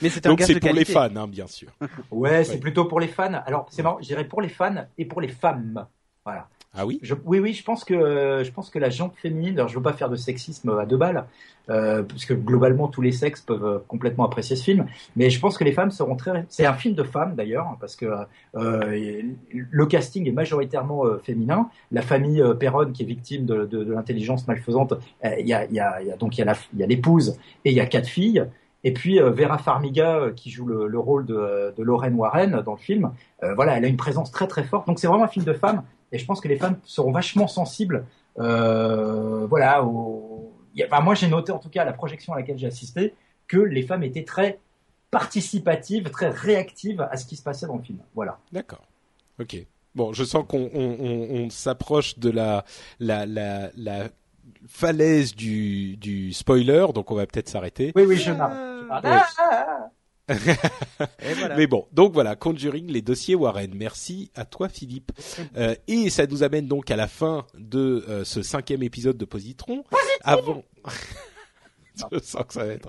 Mais 0.00 0.10
c'est 0.10 0.26
un 0.26 0.36
c'est 0.38 0.60
pour 0.60 0.72
les 0.72 0.84
fans, 0.84 1.16
hein, 1.16 1.28
bien 1.28 1.46
sûr. 1.46 1.70
Ouais, 2.10 2.44
c'est 2.44 2.58
plutôt 2.58 2.84
pour 2.84 3.00
les 3.00 3.08
fans. 3.08 3.42
Alors, 3.46 3.66
c'est 3.70 3.82
marrant, 3.82 3.98
je 4.00 4.06
dirais 4.06 4.26
pour 4.26 4.40
les 4.42 4.48
fans 4.48 4.86
et 4.98 5.04
pour 5.04 5.20
les 5.20 5.28
femmes. 5.28 5.86
Voilà. 6.24 6.48
Ah 6.74 6.86
oui 6.86 7.00
Oui, 7.26 7.38
oui, 7.38 7.52
je 7.52 7.62
pense 7.62 7.84
que 7.84 8.42
je 8.42 8.50
pense 8.50 8.70
que 8.70 8.78
la 8.78 8.88
jante 8.88 9.14
féminine. 9.16 9.58
Alors, 9.58 9.68
je 9.68 9.76
veux 9.76 9.82
pas 9.82 9.92
faire 9.92 10.08
de 10.08 10.16
sexisme 10.16 10.70
à 10.70 10.86
deux 10.86 10.96
balles, 10.96 11.26
euh, 11.68 12.02
puisque 12.02 12.32
globalement 12.32 12.88
tous 12.88 13.02
les 13.02 13.12
sexes 13.12 13.42
peuvent 13.42 13.64
euh, 13.64 13.78
complètement 13.88 14.24
apprécier 14.24 14.56
ce 14.56 14.64
film. 14.64 14.86
Mais 15.14 15.28
je 15.28 15.38
pense 15.38 15.58
que 15.58 15.64
les 15.64 15.72
femmes 15.72 15.90
seront 15.90 16.16
très. 16.16 16.46
C'est 16.48 16.64
un 16.64 16.72
film 16.72 16.94
de 16.94 17.02
femmes 17.02 17.34
d'ailleurs, 17.34 17.76
parce 17.78 17.94
que 17.94 18.06
euh, 18.56 19.22
le 19.50 19.86
casting 19.86 20.26
est 20.26 20.32
majoritairement 20.32 21.04
euh, 21.04 21.18
féminin. 21.18 21.68
La 21.90 22.00
famille 22.00 22.40
euh, 22.40 22.54
Perron 22.54 22.90
qui 22.90 23.02
est 23.02 23.06
victime 23.06 23.44
de, 23.44 23.92
l'intelligence 23.92 24.48
malfaisante, 24.48 24.94
il 25.38 25.46
y 25.46 25.52
a, 25.52 25.66
y, 25.66 25.78
a, 25.78 26.02
y 26.02 26.10
a 26.10 26.16
donc 26.16 26.38
il 26.38 26.46
y 26.74 26.82
a 26.82 26.86
l'épouse 26.86 27.38
et 27.66 27.70
il 27.70 27.76
y 27.76 27.80
a 27.80 27.86
quatre 27.86 28.08
filles. 28.08 28.46
Et 28.84 28.92
puis 28.92 29.18
Vera 29.20 29.58
Farmiga 29.58 30.30
qui 30.34 30.50
joue 30.50 30.66
le, 30.66 30.88
le 30.88 30.98
rôle 30.98 31.26
de, 31.26 31.72
de, 31.76 31.82
Lorraine 31.82 32.14
Warren 32.14 32.62
dans 32.64 32.72
le 32.72 32.78
film, 32.78 33.12
voilà, 33.54 33.76
elle 33.76 33.84
a 33.84 33.88
une 33.88 33.96
présence 33.96 34.32
très 34.32 34.48
très 34.48 34.64
forte. 34.64 34.88
Donc 34.88 34.98
c'est 34.98 35.06
vraiment 35.06 35.24
un 35.24 35.28
film 35.28 35.44
de 35.44 35.52
femmes 35.52 35.82
et 36.12 36.18
je 36.18 36.26
pense 36.26 36.40
que 36.40 36.48
les 36.48 36.56
femmes 36.56 36.78
seront 36.84 37.10
vachement 37.10 37.48
sensibles. 37.48 38.06
Euh, 38.38 39.46
voilà. 39.46 39.82
Au... 39.84 40.52
Enfin, 40.84 41.00
moi, 41.00 41.14
j'ai 41.14 41.28
noté 41.28 41.52
en 41.52 41.58
tout 41.58 41.68
cas 41.68 41.82
à 41.82 41.84
la 41.84 41.92
projection 41.92 42.32
à 42.32 42.36
laquelle 42.36 42.58
j'ai 42.58 42.66
assisté 42.66 43.14
que 43.48 43.58
les 43.58 43.82
femmes 43.82 44.02
étaient 44.02 44.24
très 44.24 44.58
participative, 45.10 46.10
très 46.10 46.30
réactive 46.30 47.06
à 47.10 47.16
ce 47.16 47.26
qui 47.26 47.36
se 47.36 47.42
passait 47.42 47.66
dans 47.66 47.76
le 47.76 47.82
film. 47.82 47.98
Voilà. 48.14 48.38
D'accord. 48.52 48.82
Ok. 49.40 49.56
Bon, 49.94 50.12
je 50.12 50.24
sens 50.24 50.44
qu'on 50.48 50.70
on, 50.72 50.96
on, 51.00 51.50
s'approche 51.50 52.18
de 52.18 52.30
la, 52.30 52.64
la, 52.98 53.26
la, 53.26 53.70
la 53.76 54.08
falaise 54.66 55.34
du, 55.34 55.98
du 55.98 56.32
spoiler, 56.32 56.86
donc 56.94 57.10
on 57.10 57.14
va 57.14 57.26
peut-être 57.26 57.50
s'arrêter. 57.50 57.92
Oui, 57.94 58.04
oui, 58.06 58.16
je 58.16 58.32
Mais 61.56 61.66
bon, 61.66 61.86
donc 61.92 62.12
voilà, 62.12 62.36
Conjuring, 62.36 62.90
les 62.90 63.02
dossiers 63.02 63.34
Warren. 63.34 63.72
Merci 63.74 64.30
à 64.34 64.44
toi 64.44 64.68
Philippe. 64.68 65.12
Euh, 65.56 65.74
et 65.88 66.10
ça 66.10 66.26
nous 66.26 66.42
amène 66.42 66.66
donc 66.66 66.90
à 66.90 66.96
la 66.96 67.08
fin 67.08 67.46
de 67.58 68.04
euh, 68.08 68.24
ce 68.24 68.42
cinquième 68.42 68.82
épisode 68.82 69.16
de 69.16 69.24
Positron. 69.24 69.84
Avant, 70.22 70.64
je 72.12 72.18
sens 72.20 72.44
que 72.46 72.54
ça 72.54 72.64
va 72.64 72.72
être 72.72 72.88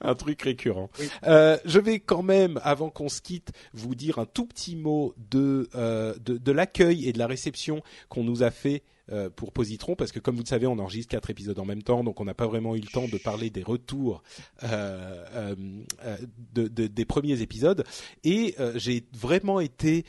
un 0.00 0.14
truc 0.14 0.42
récurrent. 0.42 0.90
Euh, 1.26 1.58
je 1.64 1.78
vais 1.78 2.00
quand 2.00 2.22
même, 2.22 2.60
avant 2.62 2.90
qu'on 2.90 3.08
se 3.08 3.20
quitte, 3.20 3.52
vous 3.72 3.94
dire 3.94 4.18
un 4.18 4.26
tout 4.26 4.46
petit 4.46 4.76
mot 4.76 5.14
de, 5.30 5.68
euh, 5.74 6.14
de, 6.24 6.36
de 6.36 6.52
l'accueil 6.52 7.08
et 7.08 7.12
de 7.12 7.18
la 7.18 7.26
réception 7.26 7.82
qu'on 8.08 8.24
nous 8.24 8.42
a 8.42 8.50
fait 8.50 8.82
euh, 9.12 9.28
pour 9.28 9.52
Positron 9.52 9.96
parce 9.96 10.12
que 10.12 10.18
comme 10.18 10.34
vous 10.34 10.42
le 10.42 10.48
savez 10.48 10.66
on 10.66 10.78
enregistre 10.78 11.10
quatre 11.10 11.28
épisodes 11.28 11.58
en 11.58 11.66
même 11.66 11.82
temps 11.82 12.02
donc 12.02 12.20
on 12.20 12.24
n'a 12.24 12.32
pas 12.32 12.46
vraiment 12.46 12.74
eu 12.74 12.80
le 12.80 12.86
temps 12.86 13.06
de 13.06 13.18
parler 13.18 13.50
des 13.50 13.62
retours 13.62 14.22
euh, 14.62 15.24
euh, 15.34 16.16
de, 16.54 16.68
de, 16.68 16.86
des 16.86 17.04
premiers 17.04 17.42
épisodes. 17.42 17.84
Et 18.22 18.54
j'ai 18.76 19.04
vraiment 19.12 19.60
été 19.60 20.04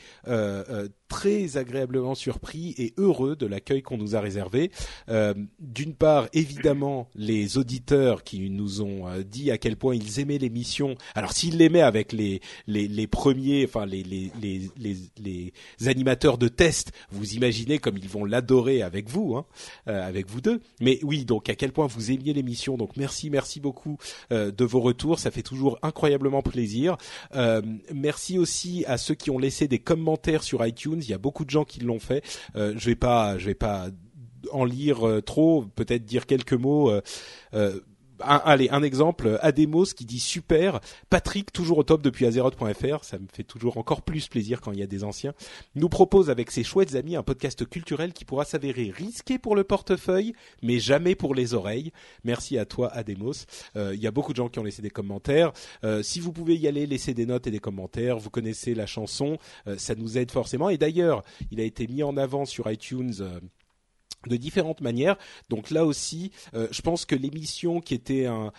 très 1.08 1.56
agréablement 1.56 2.14
surpris 2.14 2.74
et 2.78 2.94
heureux 2.96 3.36
de 3.36 3.46
l'accueil 3.46 3.82
qu'on 3.82 3.98
nous 3.98 4.16
a 4.16 4.20
réservé. 4.20 4.70
Euh, 5.08 5.34
D'une 5.60 5.94
part, 5.94 6.28
évidemment, 6.32 7.08
les 7.14 7.58
auditeurs 7.58 8.24
qui 8.24 8.50
nous 8.50 8.82
ont 8.82 9.08
euh, 9.08 9.22
dit 9.22 9.50
à 9.50 9.58
quel 9.58 9.76
point 9.76 9.94
ils 9.94 10.20
aimaient 10.20 10.38
l'émission. 10.38 10.96
Alors, 11.14 11.32
s'ils 11.32 11.58
l'aimaient 11.58 11.82
avec 11.82 12.12
les, 12.12 12.40
les, 12.66 12.88
les, 12.88 13.06
premiers, 13.06 13.64
enfin 13.64 13.86
les, 13.86 14.02
les, 14.02 14.30
les, 14.40 14.70
les, 15.18 15.52
animateurs 15.86 16.38
de 16.38 16.48
test, 16.48 16.92
vous 17.10 17.34
imaginez 17.34 17.78
comme 17.78 17.96
ils 17.96 18.08
vont 18.08 18.24
l'adorer 18.24 18.82
avec 18.82 19.08
vous, 19.08 19.36
hein, 19.36 19.46
euh, 19.88 20.06
avec 20.06 20.28
vous 20.28 20.40
deux. 20.40 20.60
Mais 20.80 20.98
oui, 21.02 21.24
donc 21.24 21.48
à 21.48 21.54
quel 21.54 21.72
point 21.72 21.86
vous 21.86 22.10
aimiez 22.10 22.32
l'émission. 22.32 22.76
Donc 22.76 22.96
merci, 22.96 23.30
merci 23.30 23.60
beaucoup 23.60 23.98
euh, 24.32 24.50
de 24.50 24.64
vos 24.64 24.80
retours. 24.80 25.18
Ça 25.18 25.30
fait 25.30 25.42
toujours 25.42 25.78
incroyablement 25.82 26.42
plaisir. 26.42 26.96
Merci 27.94 28.38
aussi 28.38 28.84
à 28.86 28.98
ceux 28.98 29.14
qui 29.14 29.30
ont 29.30 29.38
laissé 29.38 29.68
des 29.68 29.78
commentaires 29.78 30.42
sur 30.42 30.64
iTunes 30.66 30.95
il 31.04 31.10
y 31.10 31.14
a 31.14 31.18
beaucoup 31.18 31.44
de 31.44 31.50
gens 31.50 31.64
qui 31.64 31.80
l'ont 31.80 32.00
fait. 32.00 32.24
Euh, 32.56 32.74
je 32.76 32.86
vais 32.86 32.96
pas, 32.96 33.36
vais 33.36 33.54
pas 33.54 33.88
en 34.52 34.64
lire 34.64 35.06
euh, 35.06 35.20
trop, 35.20 35.64
peut-être 35.74 36.04
dire 36.04 36.26
quelques 36.26 36.52
mots. 36.52 36.90
Euh, 37.54 37.80
allez, 38.20 38.68
un 38.70 38.82
exemple, 38.82 39.38
Ademos 39.42 39.84
qui 39.84 40.04
dit 40.04 40.20
super, 40.20 40.80
Patrick 41.10 41.52
toujours 41.52 41.78
au 41.78 41.82
top 41.82 42.02
depuis 42.02 42.26
Azeroth.fr, 42.26 43.04
ça 43.04 43.18
me 43.18 43.26
fait 43.32 43.44
toujours 43.44 43.78
encore 43.78 44.02
plus 44.02 44.28
plaisir 44.28 44.60
quand 44.60 44.72
il 44.72 44.78
y 44.78 44.82
a 44.82 44.86
des 44.86 45.04
anciens, 45.04 45.34
nous 45.74 45.88
propose 45.88 46.30
avec 46.30 46.50
ses 46.50 46.64
chouettes 46.64 46.94
amis 46.94 47.16
un 47.16 47.22
podcast 47.22 47.66
culturel 47.66 48.12
qui 48.12 48.24
pourra 48.24 48.44
s'avérer 48.44 48.92
risqué 48.94 49.38
pour 49.38 49.56
le 49.56 49.64
portefeuille, 49.64 50.34
mais 50.62 50.78
jamais 50.78 51.14
pour 51.14 51.34
les 51.34 51.54
oreilles. 51.54 51.92
Merci 52.24 52.58
à 52.58 52.64
toi 52.64 52.88
Ademos. 52.92 53.46
Euh, 53.76 53.94
il 53.94 54.00
y 54.00 54.06
a 54.06 54.10
beaucoup 54.10 54.32
de 54.32 54.36
gens 54.36 54.48
qui 54.48 54.58
ont 54.58 54.64
laissé 54.64 54.82
des 54.82 54.90
commentaires. 54.90 55.52
Euh, 55.84 56.02
si 56.02 56.20
vous 56.20 56.32
pouvez 56.32 56.56
y 56.56 56.68
aller, 56.68 56.86
laisser 56.86 57.14
des 57.14 57.26
notes 57.26 57.46
et 57.46 57.50
des 57.50 57.58
commentaires, 57.58 58.18
vous 58.18 58.30
connaissez 58.30 58.74
la 58.74 58.86
chanson, 58.86 59.38
euh, 59.66 59.76
ça 59.78 59.94
nous 59.94 60.18
aide 60.18 60.30
forcément. 60.30 60.70
Et 60.70 60.78
d'ailleurs, 60.78 61.22
il 61.50 61.60
a 61.60 61.64
été 61.64 61.86
mis 61.86 62.02
en 62.02 62.16
avant 62.16 62.44
sur 62.44 62.70
iTunes 62.70 63.12
de 64.28 64.36
différentes 64.36 64.80
manières. 64.80 65.16
Donc 65.48 65.70
là 65.70 65.84
aussi, 65.84 66.32
euh, 66.54 66.68
je 66.70 66.82
pense 66.82 67.04
que 67.04 67.14
l'émission 67.14 67.80
qui 67.80 67.94
était 67.94 68.26
un, 68.26 68.52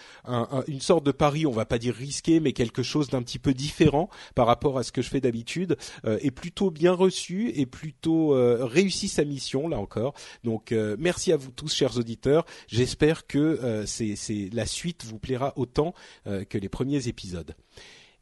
une 0.67 0.81
sorte 0.81 1.05
de 1.05 1.11
pari, 1.11 1.45
on 1.45 1.51
va 1.51 1.65
pas 1.65 1.77
dire 1.77 1.95
risqué, 1.95 2.39
mais 2.39 2.53
quelque 2.53 2.83
chose 2.83 3.09
d'un 3.09 3.21
petit 3.21 3.39
peu 3.39 3.53
différent 3.53 4.09
par 4.35 4.47
rapport 4.47 4.77
à 4.77 4.83
ce 4.83 4.91
que 4.91 5.01
je 5.01 5.09
fais 5.09 5.21
d'habitude, 5.21 5.77
euh, 6.05 6.17
est 6.21 6.31
plutôt 6.31 6.71
bien 6.71 6.93
reçu 6.93 7.51
et 7.55 7.65
plutôt 7.65 8.35
euh, 8.35 8.65
réussi 8.65 9.07
sa 9.07 9.23
mission 9.23 9.67
là 9.67 9.77
encore. 9.79 10.13
Donc 10.43 10.73
merci 10.99 11.31
à 11.31 11.37
vous 11.37 11.51
tous, 11.51 11.73
chers 11.73 11.97
auditeurs. 11.97 12.45
J'espère 12.67 13.27
que 13.27 13.83
c'est 13.85 14.49
la 14.51 14.65
suite 14.65 15.05
vous 15.05 15.19
plaira 15.19 15.53
autant 15.55 15.93
que 16.25 16.57
les 16.57 16.69
premiers 16.69 17.07
épisodes. 17.07 17.55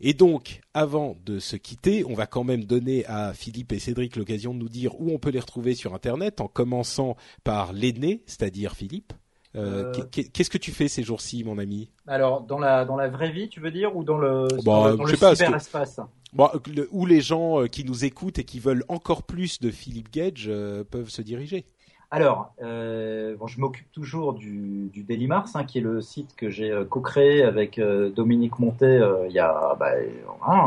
Et 0.02 0.14
donc, 0.14 0.62
avant 0.74 1.16
de 1.26 1.40
se 1.40 1.56
quitter, 1.56 2.04
on 2.06 2.14
va 2.14 2.28
quand 2.28 2.44
même 2.44 2.66
donner 2.66 3.06
à 3.06 3.34
Philippe 3.34 3.72
et 3.72 3.80
Cédric 3.80 4.18
l'occasion 4.18 4.54
de 4.54 4.60
nous 4.60 4.70
dire 4.70 5.00
où 5.00 5.12
on 5.12 5.20
peut 5.20 5.30
les 5.30 5.40
retrouver 5.40 5.74
sur 5.74 5.94
Internet, 5.94 6.42
en 6.42 6.48
commençant 6.48 7.16
par 7.44 7.72
l'aîné, 7.72 8.22
c'est-à-dire 8.26 8.74
Philippe. 8.74 9.14
Euh, 9.56 9.94
euh, 9.98 10.04
Qu'est-ce 10.12 10.50
que 10.50 10.58
tu 10.58 10.72
fais 10.72 10.90
ces 10.90 11.02
jours-ci, 11.02 11.46
mon 11.46 11.58
ami? 11.58 11.90
Alors, 12.08 12.42
dans 12.42 12.60
la 12.60 12.84
dans 12.84 12.98
la 12.98 13.08
vraie 13.08 13.32
vie, 13.32 13.48
tu 13.48 13.62
veux 13.62 13.72
dire, 13.72 13.96
ou 13.96 14.04
dans 14.04 14.18
le, 14.18 14.48
bah, 14.66 14.96
dans 14.96 15.06
le, 15.06 15.16
cyberespace? 15.16 16.02
Bon, 16.34 16.50
Où 16.92 17.06
les 17.06 17.22
gens 17.22 17.62
euh, 17.62 17.68
qui 17.68 17.86
nous 17.86 18.04
écoutent 18.04 18.40
et 18.40 18.44
qui 18.44 18.60
veulent 18.60 18.84
encore 18.90 19.24
plus 19.24 19.62
de 19.62 19.72
Philippe 19.72 20.12
Gage 20.12 20.52
peuvent 20.92 21.10
se 21.10 21.22
diriger 21.22 21.66
alors, 22.12 22.54
euh, 22.62 23.36
bon, 23.38 23.48
je 23.48 23.60
m'occupe 23.60 23.92
toujours 23.92 24.34
du, 24.34 24.90
du 24.94 25.04
Daily 25.04 25.28
Mars, 25.28 25.56
hein, 25.56 25.64
qui 25.64 25.80
est 25.80 25.82
le 25.82 26.02
site 26.02 26.36
que 26.36 26.50
j'ai 26.50 26.72
euh, 26.72 26.86
co-créé 26.86 27.44
avec 27.44 27.80
euh, 27.80 28.10
Dominique 28.10 28.60
Montet 28.60 29.02
il, 29.28 29.34
y 29.34 29.40
a, 29.40 29.76
bah, 29.80 29.92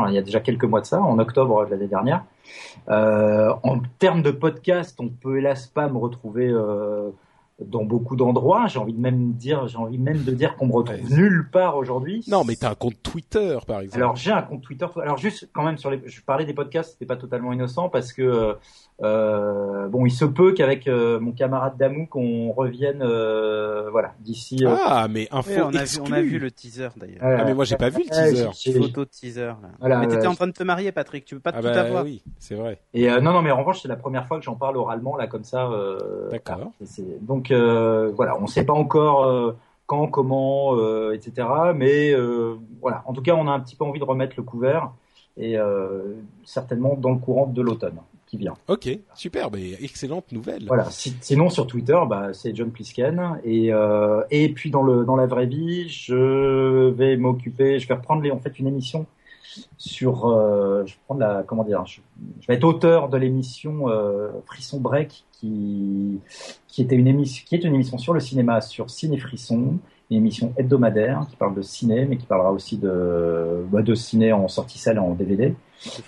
il 0.07 0.13
y 0.13 0.17
a 0.17 0.21
déjà 0.21 0.41
quelques 0.41 0.65
mois 0.65 0.81
de 0.81 0.85
ça, 0.85 1.01
en 1.01 1.17
octobre 1.19 1.65
de 1.65 1.71
l'année 1.71 1.87
dernière. 1.87 2.23
en 2.87 3.79
termes 3.99 4.21
de 4.21 4.31
podcast, 4.31 4.99
on 4.99 5.09
peut 5.09 5.37
hélas 5.37 5.67
pas 5.67 5.87
me 5.87 5.97
retrouver 5.97 6.53
dans 7.65 7.83
beaucoup 7.83 8.15
d'endroits. 8.15 8.67
J'ai 8.67 8.79
envie 8.79 8.93
de 8.93 8.99
même 8.99 9.33
dire, 9.33 9.67
j'ai 9.67 9.77
envie 9.77 9.97
même 9.97 10.23
de 10.23 10.31
dire 10.31 10.55
qu'on 10.55 10.67
me 10.67 10.73
retrouve 10.73 11.11
nulle 11.11 11.49
part 11.51 11.77
aujourd'hui. 11.77 12.23
Non, 12.27 12.43
mais 12.43 12.55
t'as 12.55 12.71
un 12.71 12.75
compte 12.75 13.01
Twitter, 13.03 13.57
par 13.67 13.81
exemple. 13.81 14.01
Alors 14.01 14.15
j'ai 14.15 14.31
un 14.31 14.41
compte 14.41 14.61
Twitter. 14.61 14.87
Alors 15.01 15.17
juste 15.17 15.49
quand 15.53 15.63
même 15.63 15.77
sur 15.77 15.89
les, 15.89 16.01
je 16.05 16.21
parlais 16.21 16.45
des 16.45 16.53
podcasts, 16.53 16.93
c'était 16.93 17.05
pas 17.05 17.17
totalement 17.17 17.53
innocent 17.53 17.89
parce 17.89 18.13
que 18.13 18.55
euh, 19.01 19.87
bon, 19.87 20.05
il 20.05 20.11
se 20.11 20.25
peut 20.25 20.53
qu'avec 20.53 20.87
euh, 20.87 21.19
mon 21.19 21.31
camarade 21.31 21.77
Damou 21.77 22.05
qu'on 22.05 22.51
revienne, 22.51 23.01
euh, 23.01 23.89
voilà, 23.91 24.13
d'ici. 24.19 24.57
Euh, 24.65 24.75
ah, 24.85 25.07
mais 25.09 25.29
info 25.31 25.51
on, 25.63 25.73
a 25.73 25.83
vu, 25.85 25.99
on 26.01 26.11
a 26.11 26.21
vu 26.21 26.37
le 26.37 26.51
teaser 26.51 26.89
d'ailleurs. 26.97 27.19
ah, 27.21 27.45
mais 27.45 27.53
moi 27.53 27.63
j'ai 27.63 27.77
pas 27.77 27.89
vu 27.89 28.03
le 28.03 28.09
teaser. 28.09 28.77
Photo 28.77 29.05
de 29.05 29.09
teaser. 29.09 29.41
Là. 29.41 29.57
Voilà, 29.79 29.99
mais 29.99 30.07
t'étais 30.07 30.27
en 30.27 30.35
train 30.35 30.47
de 30.47 30.51
te 30.51 30.63
marier, 30.63 30.91
Patrick. 30.91 31.23
Tu 31.23 31.35
veux 31.35 31.41
pas 31.41 31.51
ah 31.53 31.61
tout 31.61 31.67
bah, 31.67 31.81
avoir. 31.81 32.03
Oui, 32.03 32.23
c'est 32.39 32.55
vrai. 32.55 32.81
Et 32.93 33.07
non, 33.07 33.31
non, 33.31 33.41
mais 33.41 33.51
en 33.51 33.59
revanche, 33.59 33.81
c'est 33.81 33.87
la 33.87 33.95
première 33.95 34.27
fois 34.27 34.37
que 34.37 34.43
j'en 34.43 34.55
parle 34.55 34.75
oralement 34.75 35.15
là 35.15 35.27
comme 35.27 35.45
ça. 35.45 35.69
D'accord. 36.29 36.71
Donc 37.21 37.48
voilà, 37.51 38.37
on 38.39 38.47
sait 38.47 38.65
pas 38.65 38.73
encore 38.73 39.55
quand, 39.85 40.07
comment, 40.07 40.77
etc. 41.11 41.47
Mais 41.75 42.13
voilà, 42.81 43.03
en 43.05 43.13
tout 43.13 43.21
cas, 43.21 43.35
on 43.35 43.47
a 43.47 43.51
un 43.51 43.59
petit 43.59 43.75
peu 43.75 43.85
envie 43.85 43.99
de 43.99 44.05
remettre 44.05 44.35
le 44.37 44.43
couvert 44.43 44.91
et 45.37 45.55
certainement 46.45 46.95
dans 46.95 47.11
le 47.11 47.19
courant 47.19 47.47
de 47.47 47.61
l'automne 47.61 47.99
qui 48.29 48.37
vient. 48.37 48.53
Ok, 48.67 48.87
super, 49.15 49.49
mais 49.51 49.71
excellente 49.83 50.31
nouvelle. 50.31 50.65
Voilà. 50.67 50.87
sinon 50.89 51.49
sur 51.49 51.65
Twitter, 51.65 51.97
bah, 52.07 52.29
c'est 52.33 52.55
John 52.55 52.71
Plisken 52.71 53.39
et 53.43 53.73
euh, 53.73 54.21
et 54.29 54.49
puis 54.49 54.69
dans 54.69 54.83
le 54.83 55.03
dans 55.03 55.15
la 55.15 55.25
vraie 55.25 55.47
vie, 55.47 55.89
je 55.89 56.89
vais 56.89 57.17
m'occuper, 57.17 57.79
je 57.79 57.87
vais 57.87 57.95
reprendre 57.95 58.21
les, 58.21 58.31
en 58.31 58.39
fait 58.39 58.59
une 58.59 58.67
émission 58.67 59.07
sur, 59.77 60.27
euh, 60.27 60.83
je 60.85 60.93
vais 60.93 60.99
prendre 61.05 61.21
la 61.21 61.43
comment 61.43 61.63
dire, 61.63 61.85
je, 61.85 62.01
vais 62.47 62.55
être 62.55 62.63
auteur 62.63 63.09
de 63.09 63.17
l'émission 63.17 63.89
euh, 63.89 64.29
Frisson 64.45 64.79
Break 64.79 65.25
qui 65.31 66.19
qui 66.67 66.81
était 66.81 66.95
une 66.95 67.07
émission 67.07 67.43
qui 67.47 67.55
est 67.55 67.63
une 67.63 67.75
émission 67.75 67.97
sur 67.97 68.13
le 68.13 68.19
cinéma 68.19 68.61
sur 68.61 68.89
Ciné 68.89 69.17
Frisson 69.17 69.79
une 70.09 70.17
émission 70.17 70.53
hebdomadaire 70.57 71.25
qui 71.29 71.35
parle 71.35 71.55
de 71.55 71.61
ciné, 71.61 72.05
mais 72.05 72.17
qui 72.17 72.25
parlera 72.25 72.51
aussi 72.51 72.77
de, 72.77 73.63
bah, 73.71 73.81
de 73.81 73.93
ciné 73.93 74.33
en 74.33 74.47
sortie 74.47 74.79
salle 74.79 74.99
en 74.99 75.13
DVD. 75.13 75.53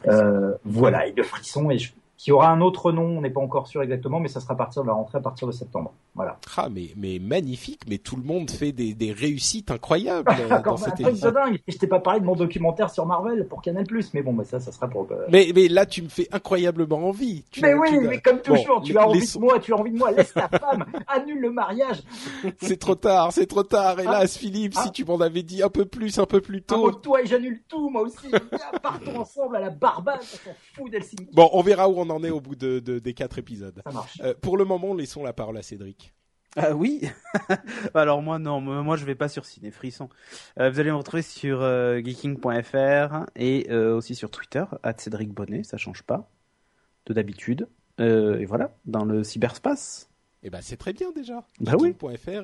Euh, 0.08 0.54
voilà, 0.66 1.08
et 1.08 1.12
de 1.12 1.22
frisson. 1.22 1.70
Et 1.70 1.78
je, 1.78 1.92
qui 2.22 2.32
aura 2.32 2.52
un 2.52 2.62
autre 2.62 2.92
nom, 2.92 3.18
on 3.18 3.22
n'est 3.22 3.32
pas 3.32 3.42
encore 3.42 3.66
sûr 3.66 3.82
exactement, 3.82 4.20
mais 4.20 4.28
ça 4.28 4.40
sera 4.40 4.54
à 4.54 4.56
partir 4.56 4.84
de 4.84 4.88
la 4.88 4.94
rentrée 4.94 5.18
à 5.18 5.22
partir 5.22 5.48
de 5.48 5.52
septembre. 5.52 5.92
Voilà. 6.14 6.38
Ah, 6.56 6.70
mais, 6.70 6.92
mais 6.96 7.18
magnifique, 7.18 7.82
mais 7.90 7.98
tout 7.98 8.16
le 8.16 8.22
monde 8.22 8.52
fait 8.52 8.72
des, 8.72 8.94
des 8.94 9.12
réussites 9.12 9.72
incroyables 9.72 10.32
dans 10.64 10.78
cette 10.78 11.00
émission. 11.00 11.32
dingue. 11.32 11.60
Et 11.68 11.72
je 11.72 11.80
t'ai 11.80 11.88
pas 11.88 12.00
parlé 12.00 12.20
de 12.20 12.26
mon 12.26 12.36
documentaire 12.36 12.92
sur 12.92 13.08
Marvel 13.08 13.48
pour 13.48 13.64
Canal+, 13.64 13.86
mais 14.14 14.22
bon, 14.22 14.34
mais 14.34 14.44
ça, 14.44 14.60
ça 14.60 14.72
sera 14.72 14.88
pour. 14.88 15.08
Euh, 15.10 15.26
mais, 15.32 15.52
mais 15.56 15.68
là, 15.68 15.88
tu 15.88 16.04
me 16.04 16.10
fais 16.10 16.28
incroyablement 16.32 16.98
envie. 16.98 17.44
mais 17.60 17.74
oui, 17.74 17.98
mais 18.02 18.22
comme 18.22 18.40
toujours, 18.40 18.84
tu 18.84 18.96
as 19.00 19.08
envie 19.08 19.26
de 19.26 19.40
moi, 19.40 19.58
tu 19.58 19.74
as 19.74 19.78
envie 19.78 19.92
de 19.92 19.98
moi, 19.98 20.12
laisse 20.12 20.32
ta 20.32 20.48
femme, 20.60 20.86
annule 21.08 21.40
le 21.40 21.52
mariage. 21.52 22.04
c'est 22.62 22.78
trop 22.78 22.94
tard, 22.94 23.32
c'est 23.34 23.48
trop 23.48 23.64
tard. 23.64 24.00
Hélas, 24.00 24.36
ah. 24.36 24.40
Philippe, 24.40 24.76
si 24.76 24.80
ah. 24.86 24.92
tu 24.94 25.06
m'en 25.06 25.20
avais 25.22 25.42
dit 25.42 25.64
un 25.64 25.70
peu 25.70 25.86
plus, 25.86 26.20
un 26.20 26.28
peu 26.28 26.40
plus 26.40 26.62
tôt. 26.62 26.88
Ah, 26.88 27.00
toi 27.02 27.24
et 27.24 27.26
j'annule 27.26 27.64
tout, 27.68 27.90
moi 27.90 28.04
aussi. 28.04 28.30
partons 28.84 29.22
ensemble 29.22 29.56
à 29.56 29.60
la 29.62 29.70
Barbade, 29.72 30.20
on 30.22 30.24
s'en 30.24 30.56
fout 30.76 30.92
d'Helsinki. 30.92 31.30
Bon, 31.34 31.50
on 31.54 31.64
verra 31.64 31.90
où 31.90 31.96
on 31.98 32.11
en 32.12 32.24
est 32.24 32.30
au 32.30 32.42
bout 32.42 32.56
de, 32.56 32.80
des 32.80 33.14
quatre 33.14 33.38
épisodes. 33.38 33.82
Ça 33.86 33.92
marche. 33.92 34.20
Euh, 34.22 34.34
pour 34.42 34.58
le 34.58 34.66
moment, 34.66 34.94
laissons 34.94 35.24
la 35.24 35.34
parole 35.34 35.58
à 35.58 35.62
Cédric. 35.62 36.14
Ah 36.58 36.76
oui. 36.76 37.02
Alors 37.94 38.22
moi 38.22 38.38
non, 38.38 38.60
moi 38.60 38.98
je 38.98 39.06
vais 39.06 39.16
pas 39.16 39.30
sur 39.30 39.46
Ciné 39.46 39.72
Frisson. 39.72 40.10
Euh, 40.60 40.70
vous 40.70 40.82
allez 40.82 40.92
me 40.92 40.98
retrouver 40.98 41.24
sur 41.24 41.62
euh, 41.62 42.02
geeking.fr 42.02 43.26
et 43.38 43.74
aussi 43.74 44.16
sur 44.16 44.30
Twitter 44.30 44.66
Cédric 44.98 45.34
Bonnet, 45.34 45.64
ça 45.64 45.78
change 45.78 46.04
pas 46.04 46.30
de 47.06 47.14
d'habitude. 47.14 47.68
et 48.00 48.46
voilà, 48.46 48.76
dans 48.86 49.06
le 49.06 49.24
cyberspace. 49.24 50.11
Eh 50.44 50.50
ben 50.50 50.60
c'est 50.62 50.78
très 50.78 50.94
bien 50.94 51.12
déjà. 51.12 51.48
Bah 51.60 51.74
oui. 51.80 51.94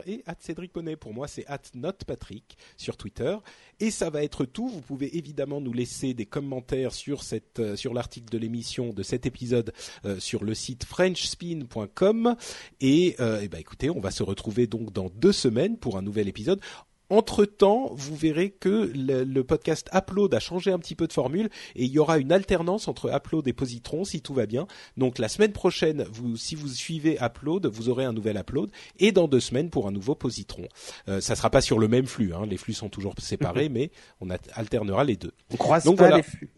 et 0.05 0.23
at 0.27 0.35
Cédric 0.39 0.73
Bonnet. 0.73 0.95
Pour 0.95 1.13
moi 1.13 1.27
c'est 1.27 1.45
at 1.47 1.61
notpatrick 1.73 2.57
sur 2.77 2.95
Twitter. 2.95 3.35
Et 3.79 3.91
ça 3.91 4.09
va 4.09 4.23
être 4.23 4.45
tout. 4.45 4.67
Vous 4.67 4.81
pouvez 4.81 5.17
évidemment 5.17 5.61
nous 5.61 5.73
laisser 5.73 6.13
des 6.13 6.25
commentaires 6.25 6.93
sur 6.93 7.23
cette 7.23 7.59
euh, 7.59 7.75
sur 7.75 7.93
l'article 7.93 8.29
de 8.29 8.37
l'émission 8.37 8.93
de 8.93 9.03
cet 9.03 9.25
épisode 9.25 9.73
euh, 10.05 10.19
sur 10.19 10.43
le 10.43 10.53
site 10.53 10.85
frenchspin.com. 10.85 12.35
Et, 12.81 13.15
euh, 13.19 13.39
eh 13.41 13.47
ben 13.47 13.59
écoutez, 13.59 13.89
on 13.89 13.99
va 13.99 14.11
se 14.11 14.23
retrouver 14.23 14.67
donc 14.67 14.91
dans 14.93 15.09
deux 15.09 15.31
semaines 15.31 15.77
pour 15.77 15.97
un 15.97 16.01
nouvel 16.01 16.27
épisode. 16.27 16.61
Entre-temps, 17.09 17.91
vous 17.93 18.15
verrez 18.15 18.49
que 18.49 18.91
le, 18.93 19.43
podcast 19.43 19.89
Upload 19.93 20.33
a 20.33 20.39
changé 20.39 20.71
un 20.71 20.79
petit 20.79 20.95
peu 20.95 21.07
de 21.07 21.13
formule 21.13 21.49
et 21.75 21.85
il 21.85 21.91
y 21.91 21.99
aura 21.99 22.17
une 22.17 22.31
alternance 22.31 22.87
entre 22.87 23.13
Upload 23.15 23.47
et 23.47 23.53
Positron 23.53 24.03
si 24.03 24.21
tout 24.21 24.33
va 24.33 24.45
bien. 24.45 24.67
Donc 24.97 25.17
la 25.17 25.29
semaine 25.29 25.53
prochaine, 25.53 26.05
vous, 26.11 26.35
si 26.35 26.55
vous 26.55 26.67
suivez 26.67 27.17
Upload, 27.21 27.67
vous 27.67 27.89
aurez 27.89 28.03
un 28.03 28.13
nouvel 28.13 28.37
Upload 28.37 28.71
et 28.99 29.11
dans 29.11 29.27
deux 29.27 29.39
semaines 29.39 29.69
pour 29.69 29.87
un 29.87 29.91
nouveau 29.91 30.15
Positron. 30.15 30.67
Euh, 31.07 31.21
ça 31.21 31.35
sera 31.35 31.49
pas 31.49 31.61
sur 31.61 31.79
le 31.79 31.87
même 31.87 32.07
flux, 32.07 32.33
hein. 32.33 32.45
les 32.45 32.57
flux 32.57 32.73
sont 32.73 32.89
toujours 32.89 33.13
séparés, 33.19 33.69
mais 33.69 33.91
on 34.19 34.29
alternera 34.29 35.03
les 35.03 35.15
deux. 35.15 35.31
On 35.53 35.57
croise 35.57 35.85
Donc, 35.85 35.97
pas 35.99 36.15
les 36.15 36.23
flux. 36.23 36.49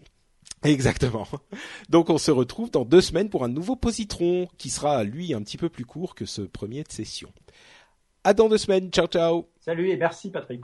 Exactement. 0.64 1.28
Donc 1.89 2.10
on 2.10 2.18
se 2.18 2.32
retrouve 2.32 2.72
dans 2.72 2.86
deux 2.86 3.02
semaines 3.02 3.30
pour 3.30 3.43
un 3.43 3.47
nouveau 3.47 3.76
Positron 3.76 4.47
qui 4.58 4.70
sera 4.70 5.04
lui 5.04 5.34
un 5.34 5.41
petit 5.41 5.58
peu 5.58 5.70
plus 5.70 5.86
court 5.86 6.16
que 6.16 6.26
ce 6.26 6.41
premier 6.41 6.84
de 6.84 6.91
session. 6.91 7.32
À 8.24 8.34
dans 8.34 8.49
deux 8.49 8.57
semaines. 8.57 8.89
Ciao, 8.91 9.07
ciao. 9.07 9.47
Salut 9.59 9.89
et 9.89 9.97
merci, 9.97 10.32
Patrick. 10.32 10.61